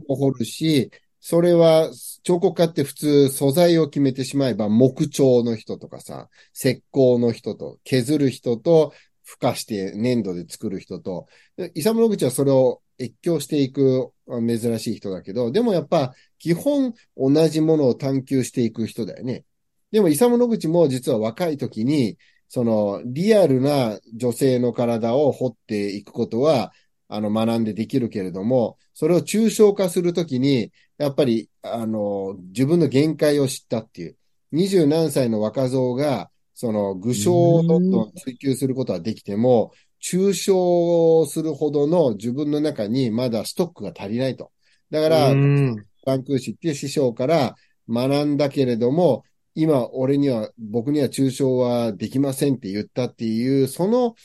[0.09, 0.91] も掘るし、
[1.27, 1.91] それは、
[2.23, 8.93] 彫刻家って普通素材を決めてしまえば木彫の人とかさ、石膏の人と、削る人と、
[9.27, 11.27] 孵化して粘土で作る人と、
[11.73, 19.47] イサム・ノグチはそれを越境していく珍しい人だけど、でもやっぱ基本同じものを探求していく人だよね。
[19.93, 22.19] でもイサム・ノグチも実は若い時に、
[22.49, 26.75] そのリアルな女性の体を掘っていくことは、
[27.09, 34.17] あの学んでできるけれども、それを抽象化するときに、やっぱりあの、自分の限界を知ったっていう。
[34.53, 44.53] 二十何歳の若造が、その、具象をどんどん追求することはできても、抽象するほどの自分の中にまだストックが足りないと。
[44.91, 45.87] だから、うん。
[46.05, 47.57] バンクーシっていう師匠から
[47.89, 49.25] 学んだけれども、
[49.55, 54.17] 今俺には、僕には抽象はできませんって言ったっていう、その誠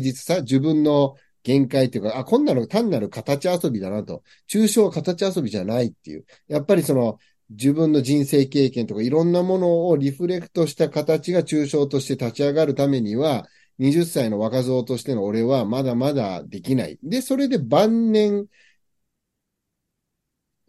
[0.00, 4.22] 実さ、自分の限界っていうか、あ、こんなの単なる形遊びだなと。
[4.48, 6.24] 抽象は形遊びじゃないっていう。
[6.48, 7.18] やっぱりその、
[7.50, 13.46] 自分の人生経験とかいろんなものをリフレクトした形が抽象として立ち上がるためには、
[13.78, 16.98] 20歳の若造としての俺はまだまだできない。
[17.02, 18.46] で、それで晩年、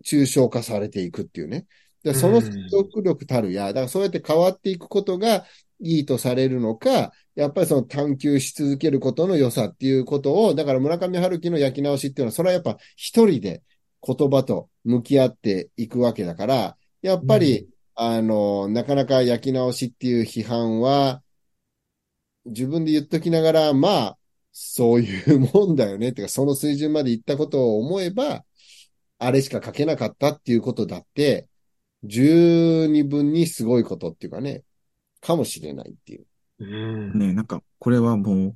[0.04, 1.66] 抽象化されていくっていうね。
[2.04, 5.46] でそのうん説得力たるや、だからそうやって変わっていくことが
[5.80, 13.64] いいとされるのか、やっぱりその探求し続けることの良さっていうことを、だから村上春樹の焼き直しっていうのは、それはやっぱ一人で
[14.06, 21.24] 言葉と向き合っていくわけだから、やっぱり、あの、なかなか焼き直しっていう批判は、
[22.46, 24.18] 自分で言っときながら、まあ、
[24.52, 26.10] そういうもんだよね。
[26.10, 28.44] ってか、その水準まで行ったことを思えば、
[29.18, 31.48] あれしか書けなかったっていうことだって、
[32.04, 34.64] 十二分にすごいことっていうかね、
[35.22, 36.26] かもしれないっていう。
[36.60, 37.20] うん。
[37.20, 38.56] ね、なんか、これはもう、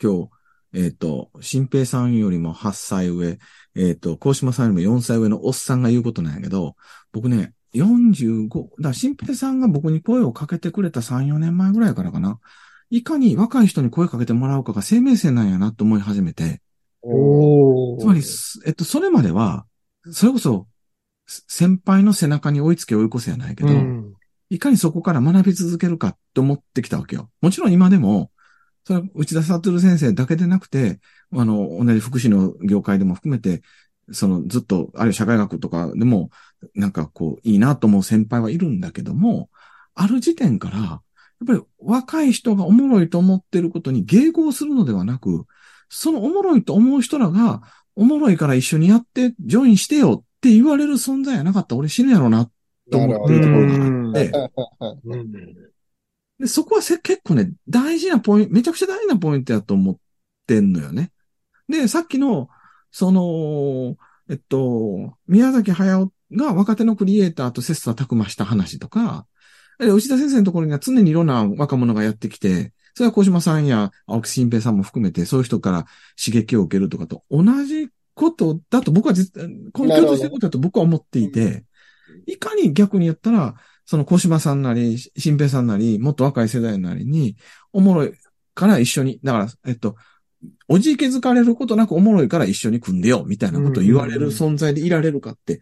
[0.00, 0.30] 今日、
[0.72, 3.38] えっ、と、新平さんよりも8歳上、
[3.76, 6.76] えっ、と、高島さんよりも4歳上のおっさんが言うことなんやけど、
[7.12, 12.38] 僕ね、45、だ新平さんが僕に声をかけてくれた3、4年前ぐらいからかな。
[12.90, 16.60] いかに若い人に声かけてもらうかが生命線なんやなと思い始めて、
[17.02, 19.66] おーつまり、すえっと、それまでは、
[20.10, 20.66] それこそ、
[21.26, 24.13] す先輩の背中に追いつけ追い越せやないけど、うん。
[24.50, 27.30] いかにそこから学び続けるかって思ってきたわけよ。
[27.40, 28.30] もちろん今でも、
[28.86, 31.00] それは内田悟先生だけでなくて、
[31.32, 33.62] あの、同じ福祉の業界でも含めて、
[34.12, 36.30] そのずっと、あるいは社会学とかでも、
[36.74, 39.48] なんかこう、いいなと思う先輩はいるんだけども、
[39.94, 45.46] ある時点から、やっぱり若い人がおもろいと思ってることに迎合するのではなく、
[45.88, 47.62] そのおもろいと思う人らが、
[47.96, 52.50] おもろいから一緒にやって、ジョインしてよって言われる存在やなかった俺死ぬやろうな
[52.90, 55.32] と思ってるところがあって、うん。
[56.38, 59.96] で、そこはせ結構ね、大事なポイント、めちゃくちゃ大事なポイントやと思っ
[60.46, 61.10] てんのよね。
[61.68, 62.48] で、さっきの、
[62.90, 63.96] その、
[64.30, 69.26] えっと、宮崎駿が若手のクリエイターと切磋琢磨した話とか、
[69.80, 75.86] え内田先生のところには常にいろんな若者がやってきて、それは小島さんや青木新平さんも含めて、そういう人から
[76.22, 79.42] 刺激を受けるとかと同じことだと僕は実、
[79.72, 81.64] この共通してることだと僕は思っていて、
[82.26, 83.54] いかに逆に言ったら、
[83.86, 87.36] その小島さんなり、新平さんなり、もっと若い世代なりに、
[87.72, 88.12] おもろい
[88.54, 89.96] から一緒に、だから、えっと、
[90.68, 95.60] おじけづかれることなくおもろいから一緒に組んでよ、みたいなことを言われる存在でいられるかって、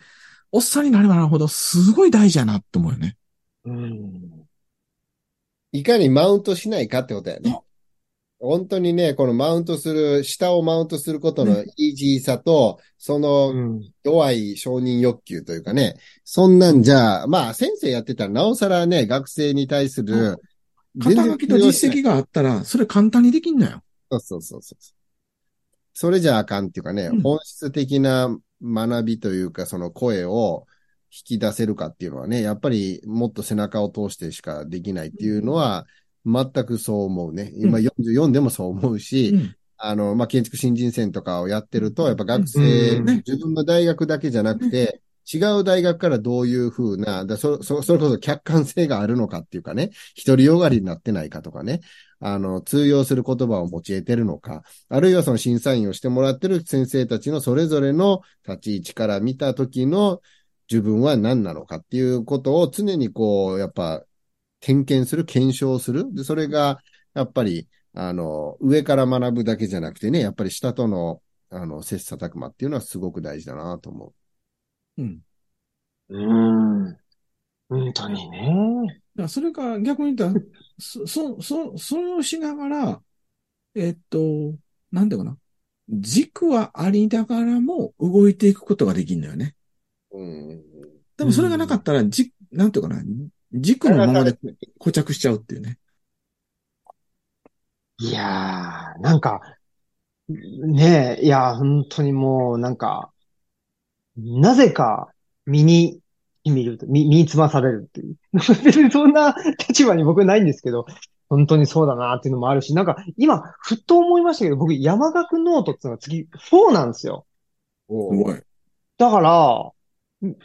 [0.51, 3.17] おっさんになればなるほど、すごい大事やなって思うよね。
[3.65, 4.47] うん。
[5.73, 7.65] いかにマウントしないかってことやねそ。
[8.45, 13.93] 本当にね、このマウントする、下をマウントすることのイージーさと、そのうん。
[14.03, 15.95] 弱い承認欲求というかね、
[16.25, 20.39] そんなんじゃ、まあ先生やってたらなおさらね、学生に対する、
[21.01, 23.81] 肩書きと実績があったら、それ簡単にできんのよ。
[24.11, 24.77] そうそうそうそう。
[25.95, 30.67] それじゃあかんっていうかね、うん本質的な学びというか、その声を
[31.13, 35.87] 引き出せるかっていうのはね、やっぱりもっと背中を通してしかできないっていうのは、
[36.25, 37.53] 全くそう思うね。
[37.57, 39.57] 今44でもそう思うし、うん。
[39.77, 43.05] あの、まあ、建築新人戦とかをやってると、やっぱ学生、うん。
[43.05, 49.91] ね自分の大学だけじゃなくて、違う大学からどういうふうな、だそ、そ、それこそ客観性があるのかっていうかね、
[50.25, 51.81] 独りよがりになってないかとかね、
[52.21, 60.21] あの、通用する言葉を用いてるのか、あるいはその審査員をしてもらってる先生たちのそれぞれの立ち位置から見た時の
[60.71, 64.05] 自分は何なのかっていうことを常にこう、やっぱ、
[64.63, 66.15] 点検する、検証する。
[66.15, 66.79] で、それが、
[67.15, 71.21] やっぱり、あの、上から学ぶだけじゃなくてね、やっぱり下との、
[71.51, 74.15] あの、切磋琢磨っていうのはすごく大事だなと思
[74.99, 75.21] うん。
[76.09, 76.97] うん。
[77.69, 78.47] 本当にね。
[78.87, 80.45] だからそれが逆に言ったら、
[80.79, 83.03] そ、そ、そ、それをしながら、
[83.75, 84.55] えっと、
[84.93, 85.37] なんていうかな。
[85.89, 89.57] 軸はありながらも動いていくことができるんだよね。
[90.13, 90.19] う。
[90.19, 90.63] うん。
[91.17, 93.03] でもそれがなかったら、じ、なんていうかな。
[93.55, 94.37] 軸のままで
[94.79, 95.79] 固着しちゃうっていうね。
[97.99, 99.41] いやー、なんか、
[100.29, 103.13] ねえ、いや、本当にもう、なんか、
[104.17, 105.13] なぜか、
[105.47, 106.01] 身に、
[106.45, 108.17] 見ると、身身につまされるっていう。
[108.65, 109.35] 別 にそんな
[109.69, 110.87] 立場に僕ないんですけど、
[111.29, 117.27] 本当にそうだなっていうのもあるし、なんか、今、ふっと思いましたけど、僕、山岳ノートっていうのが次、4なんですよ。
[117.89, 118.43] おすごい。
[118.99, 119.71] だから、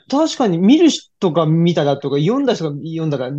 [0.10, 3.32] 確かに見る人が見たらとか、読んだ人が読んだら、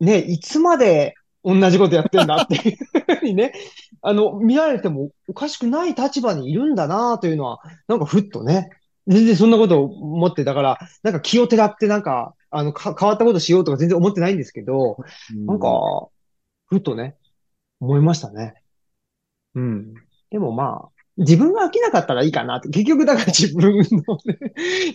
[0.00, 1.14] ね、いつまで
[1.44, 2.76] 同じことやってんだっていう
[3.18, 3.52] ふうにね、
[4.02, 8.68] あの、見られてもおかしくない立場にいるんだなというのは、なんかふっとね、
[9.06, 14.98] 全然そんなことを思って、だから、なんか気をてらってなんか、あの、か変わったことしようとか全然思ってないんですけど、
[15.46, 15.68] なんか、
[16.66, 17.16] ふっとね、
[17.80, 18.54] 思いましたね。
[19.54, 19.94] うん。
[20.30, 22.68] でもまあ、自分が飽きなかったらいいかなって。
[22.68, 24.38] 結局だから自分のね、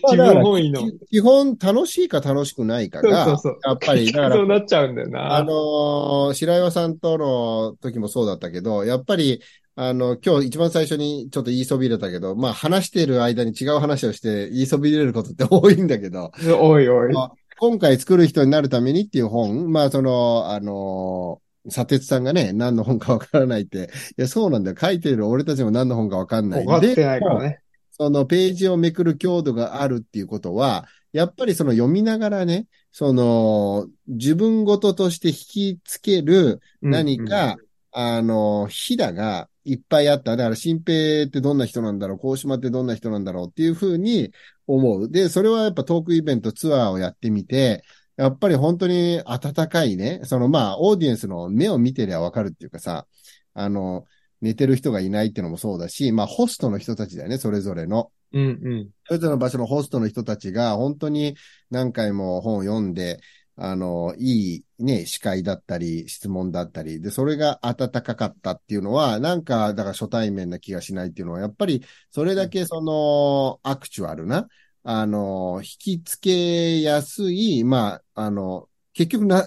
[0.04, 0.80] 自分本位の。
[0.80, 5.34] き基本楽しいか楽しくないかが、そうそうそうやっぱり、だからそう、なっちゃうんだよな。
[5.34, 9.42] あのー白岩さんとの時もそうだったけど、やっぱり、
[9.74, 16.30] あの、今日一番最初にちょっと言いそびれたけど、まあ話してる間に違う話をして言いそびれることって多いんだけど、
[16.60, 17.12] おいおい。
[17.16, 24.76] あ今回作る人になるためにっていう本、まあその、あのー佐哲さんがね、何の本かわからないって、いや、そうなんだよ。
[24.78, 26.64] 書いてる俺たちも何の本かわかんない。
[26.64, 27.60] 分かってないからでね。
[27.92, 37.56] そのページをめくる強度があるっていうことは、やっぱりその読みながらね、その自分ごととして引きつける何か、
[37.92, 40.36] あの、ひだがいっぱいあった。
[40.36, 44.32] だから、新平ってどんな人なんだろう、高島ってどんな人なんだろうっていうふうに
[44.66, 45.10] 思う。
[45.10, 47.82] で、それはやっぱトークイベント、ツアーをやってみて、
[48.22, 53.06] やっぱり本当に温かいね、そのまあ、オーディエンスの目を見てりゃわかるっていうかさ、
[53.54, 54.06] あの、
[54.40, 58.10] 寝てる人がいないっていうのもそうだし、まあ、ホストの人たちだよね、それぞれの。
[58.32, 58.88] うんうん。
[59.06, 61.36] それぞれの場所のホストの人たちが本当に
[61.70, 63.20] 何回も本を読んで、
[63.56, 74.48] あの、いいね、司会だったり、質問だったり、で、それが温かかったっていうのは、なんか、だから初対面な気がしないっていうのは、やっぱり、それだけその、アクチュアルな、
[74.84, 79.46] あの、引き付けやすい、まあ、あの、結局な、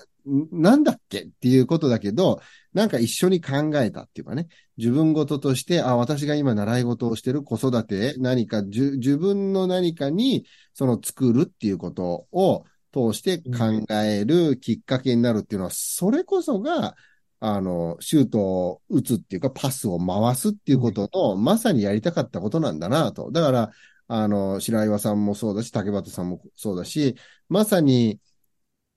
[0.52, 2.41] なんだっけっていうことだけど、
[2.74, 4.48] なんか一緒に考えたっていうかね、
[4.78, 16.95] 自分事として、あ、私が今習い事をしてる子育て、何かじゅ自分の何かに、その作るっていうことを通して考えるきっかけになるっていうのは、それこそが、
[17.40, 23.30] あの、シュートを打つっていうか、パスを回すっていうことの、まさにやりたかったことなんだなと。
[23.32, 23.72] だから、
[24.07, 27.15] あの、白岩さんもそうだし、竹俣さんもそうだし、
[27.49, 28.19] まさに、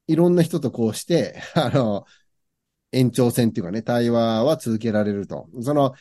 [0.07, 2.07] いろんな人とこうして、 あの、
[2.93, 5.49] 延長戦っていうかね、対話は続けられると。
[5.63, 5.95] その、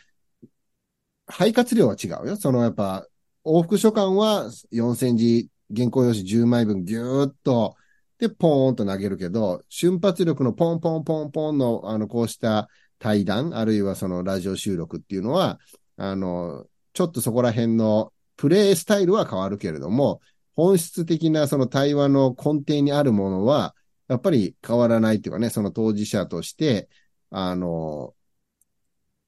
[1.27, 2.37] 肺活量は違うよ。
[2.37, 3.05] そのやっぱ、
[3.45, 7.75] 往復書簡は4センチ、原稿用紙10枚分ぎゅーっと、
[8.17, 12.69] で、ポーンと投げるけど、瞬発力のポンポンポンポンの、あの、こうした
[12.99, 15.59] 対談、あるいはそのラジオ収録っていうのは、
[15.97, 20.21] あの、ちょっとそこら辺のプレイスタイルは変わるけれども、
[20.55, 23.75] 本質的なその対話の根底にあるものは、
[24.07, 26.89] やっぱり変わらないっていうかね、その当事者として、
[27.29, 28.15] あの、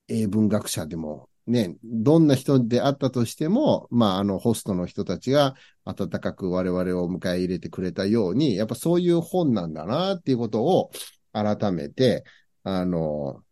[0.08, 5.56] 英文学者でも、ね、どんな人であったとしても、まあ、あの、ホストの人たちが
[5.86, 10.92] 温かく我々を迎え入れてくれたように、やっぱそういう本なんだなっていうことを
[11.34, 12.24] 改めて、
[12.64, 13.44] あの、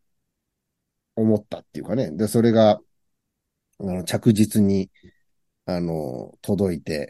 [1.15, 2.11] 思ったっていうかね。
[2.11, 2.79] で、それが、
[3.79, 4.91] あの、着実に、
[5.67, 7.09] あの、届いて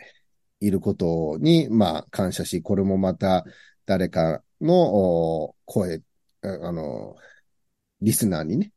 [0.59, 3.45] いることに、まあ、感謝し、これもまた
[3.85, 6.01] 誰かの声、
[6.41, 7.15] あの、
[8.01, 8.71] リスナーにね、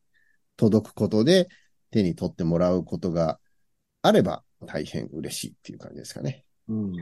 [0.56, 1.48] 届くことで
[1.90, 3.40] 手に取ってもらうことが
[4.02, 6.44] あれば大変嬉しいっていう感じですかね。
[6.68, 6.92] うん。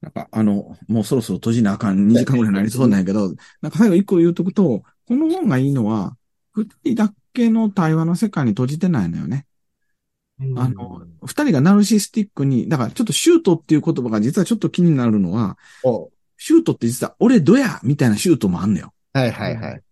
[0.00, 6.16] なんか、あの、もうそろそろ閉じなあかん2時間ぐらいになりそうなんやけど、 なんか最後一個言うとくと、この本がいいのは、
[6.52, 9.46] 二人だけの対話の世界に閉じてないのよね。
[10.38, 18.92] あの、二人がナルシスティックに、だからちょっとシュートっていう言葉が実はちょっと気になるのは、おシュートって実は俺どやみたいなシュートもあんのよ。
[19.14, 19.82] はいはいはい。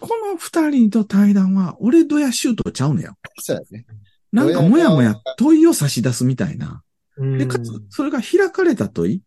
[0.00, 3.16] この二人と対談は俺どやシュートちゃうのよ。
[3.38, 3.86] そうですね。
[4.32, 6.82] なんかもやもや問いを差し出すみたいな。
[7.16, 9.22] うん、で、かつ、それが開かれた問い。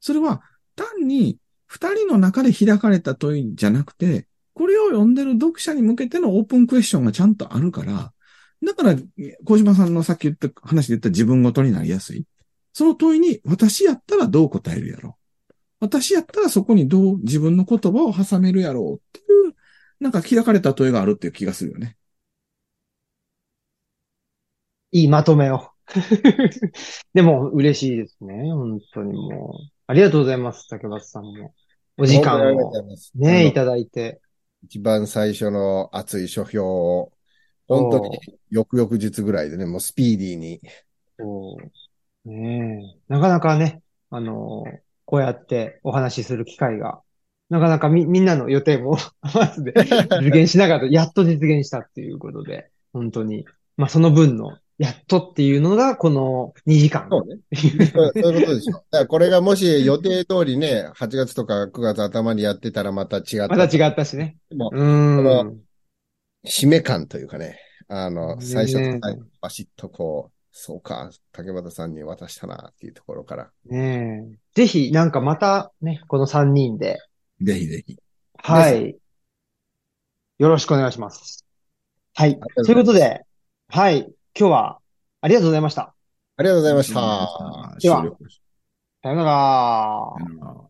[0.00, 0.42] それは
[0.76, 8.12] 単に二人の中で開かれた問いじゃなくて、これを読んでる読者に向けてのオープンクエスチョンがちゃんとあるから、
[8.62, 8.96] だから、
[9.44, 12.26] 小島さんのさっき言った話で言った自分ごとになりやすい。
[12.72, 15.16] その問いに、私やったらどう答えるやろ
[15.50, 15.54] う。
[15.80, 19.54] 私やったらそこにどう自分の言葉を挟めるやろうっていう、
[19.98, 21.96] なんか開かれた問いがあるっていう気がするよね。
[24.92, 25.70] いいまとめを。
[27.14, 28.52] でも、嬉しいですね。
[28.52, 29.72] 本当にもう。
[29.86, 30.68] ありがとうございます。
[30.68, 31.54] 竹松さんも。
[31.96, 32.72] お時間を
[33.14, 34.20] ね、いただいて。
[34.64, 37.12] 一番最初の熱い書評を、
[37.70, 38.18] 本当に
[38.50, 40.60] 翌々日ぐらいでね、もうスピーディーに。
[41.18, 41.56] そ
[42.24, 42.28] う。
[42.28, 43.12] ねえ。
[43.12, 47.00] なかなかね、あのーこうやってお話しする機会が、
[47.48, 49.72] なかなかみ、みんなの予定も合わせて
[50.22, 50.86] 実現しなかった。
[50.86, 53.44] やっと実現したっていうことで、本当に。
[53.76, 57.08] まあ、その分のやっとっていうのが、この2時間。
[57.10, 57.40] そうね。
[57.52, 58.74] そういうことでしょ。
[58.74, 63.48] だからこれがもし予定通りね、8月とか9月頭にやってたらまた違った。
[63.48, 64.36] また違ったしね。
[64.48, 65.60] でもうん。
[66.44, 67.58] 締め感というかね、
[67.88, 73.50] あの、ね最初と最後、バシッとこう、そうか、竹俣さんに渡したなっていうところから。
[73.66, 74.38] ねえ。
[74.54, 76.98] ぜひ、なんかまたね、この3人で、
[77.40, 77.96] ぜひぜひ。
[78.36, 78.96] はい。
[80.38, 81.44] よろしくお願いします。
[82.14, 82.38] はい。
[82.38, 83.22] がということで、
[83.68, 84.12] はい。
[84.38, 84.78] 今日は
[85.20, 85.94] ありがとうございました。
[86.36, 87.76] ありがとうございました。
[87.80, 88.04] では。
[89.02, 90.69] さよなら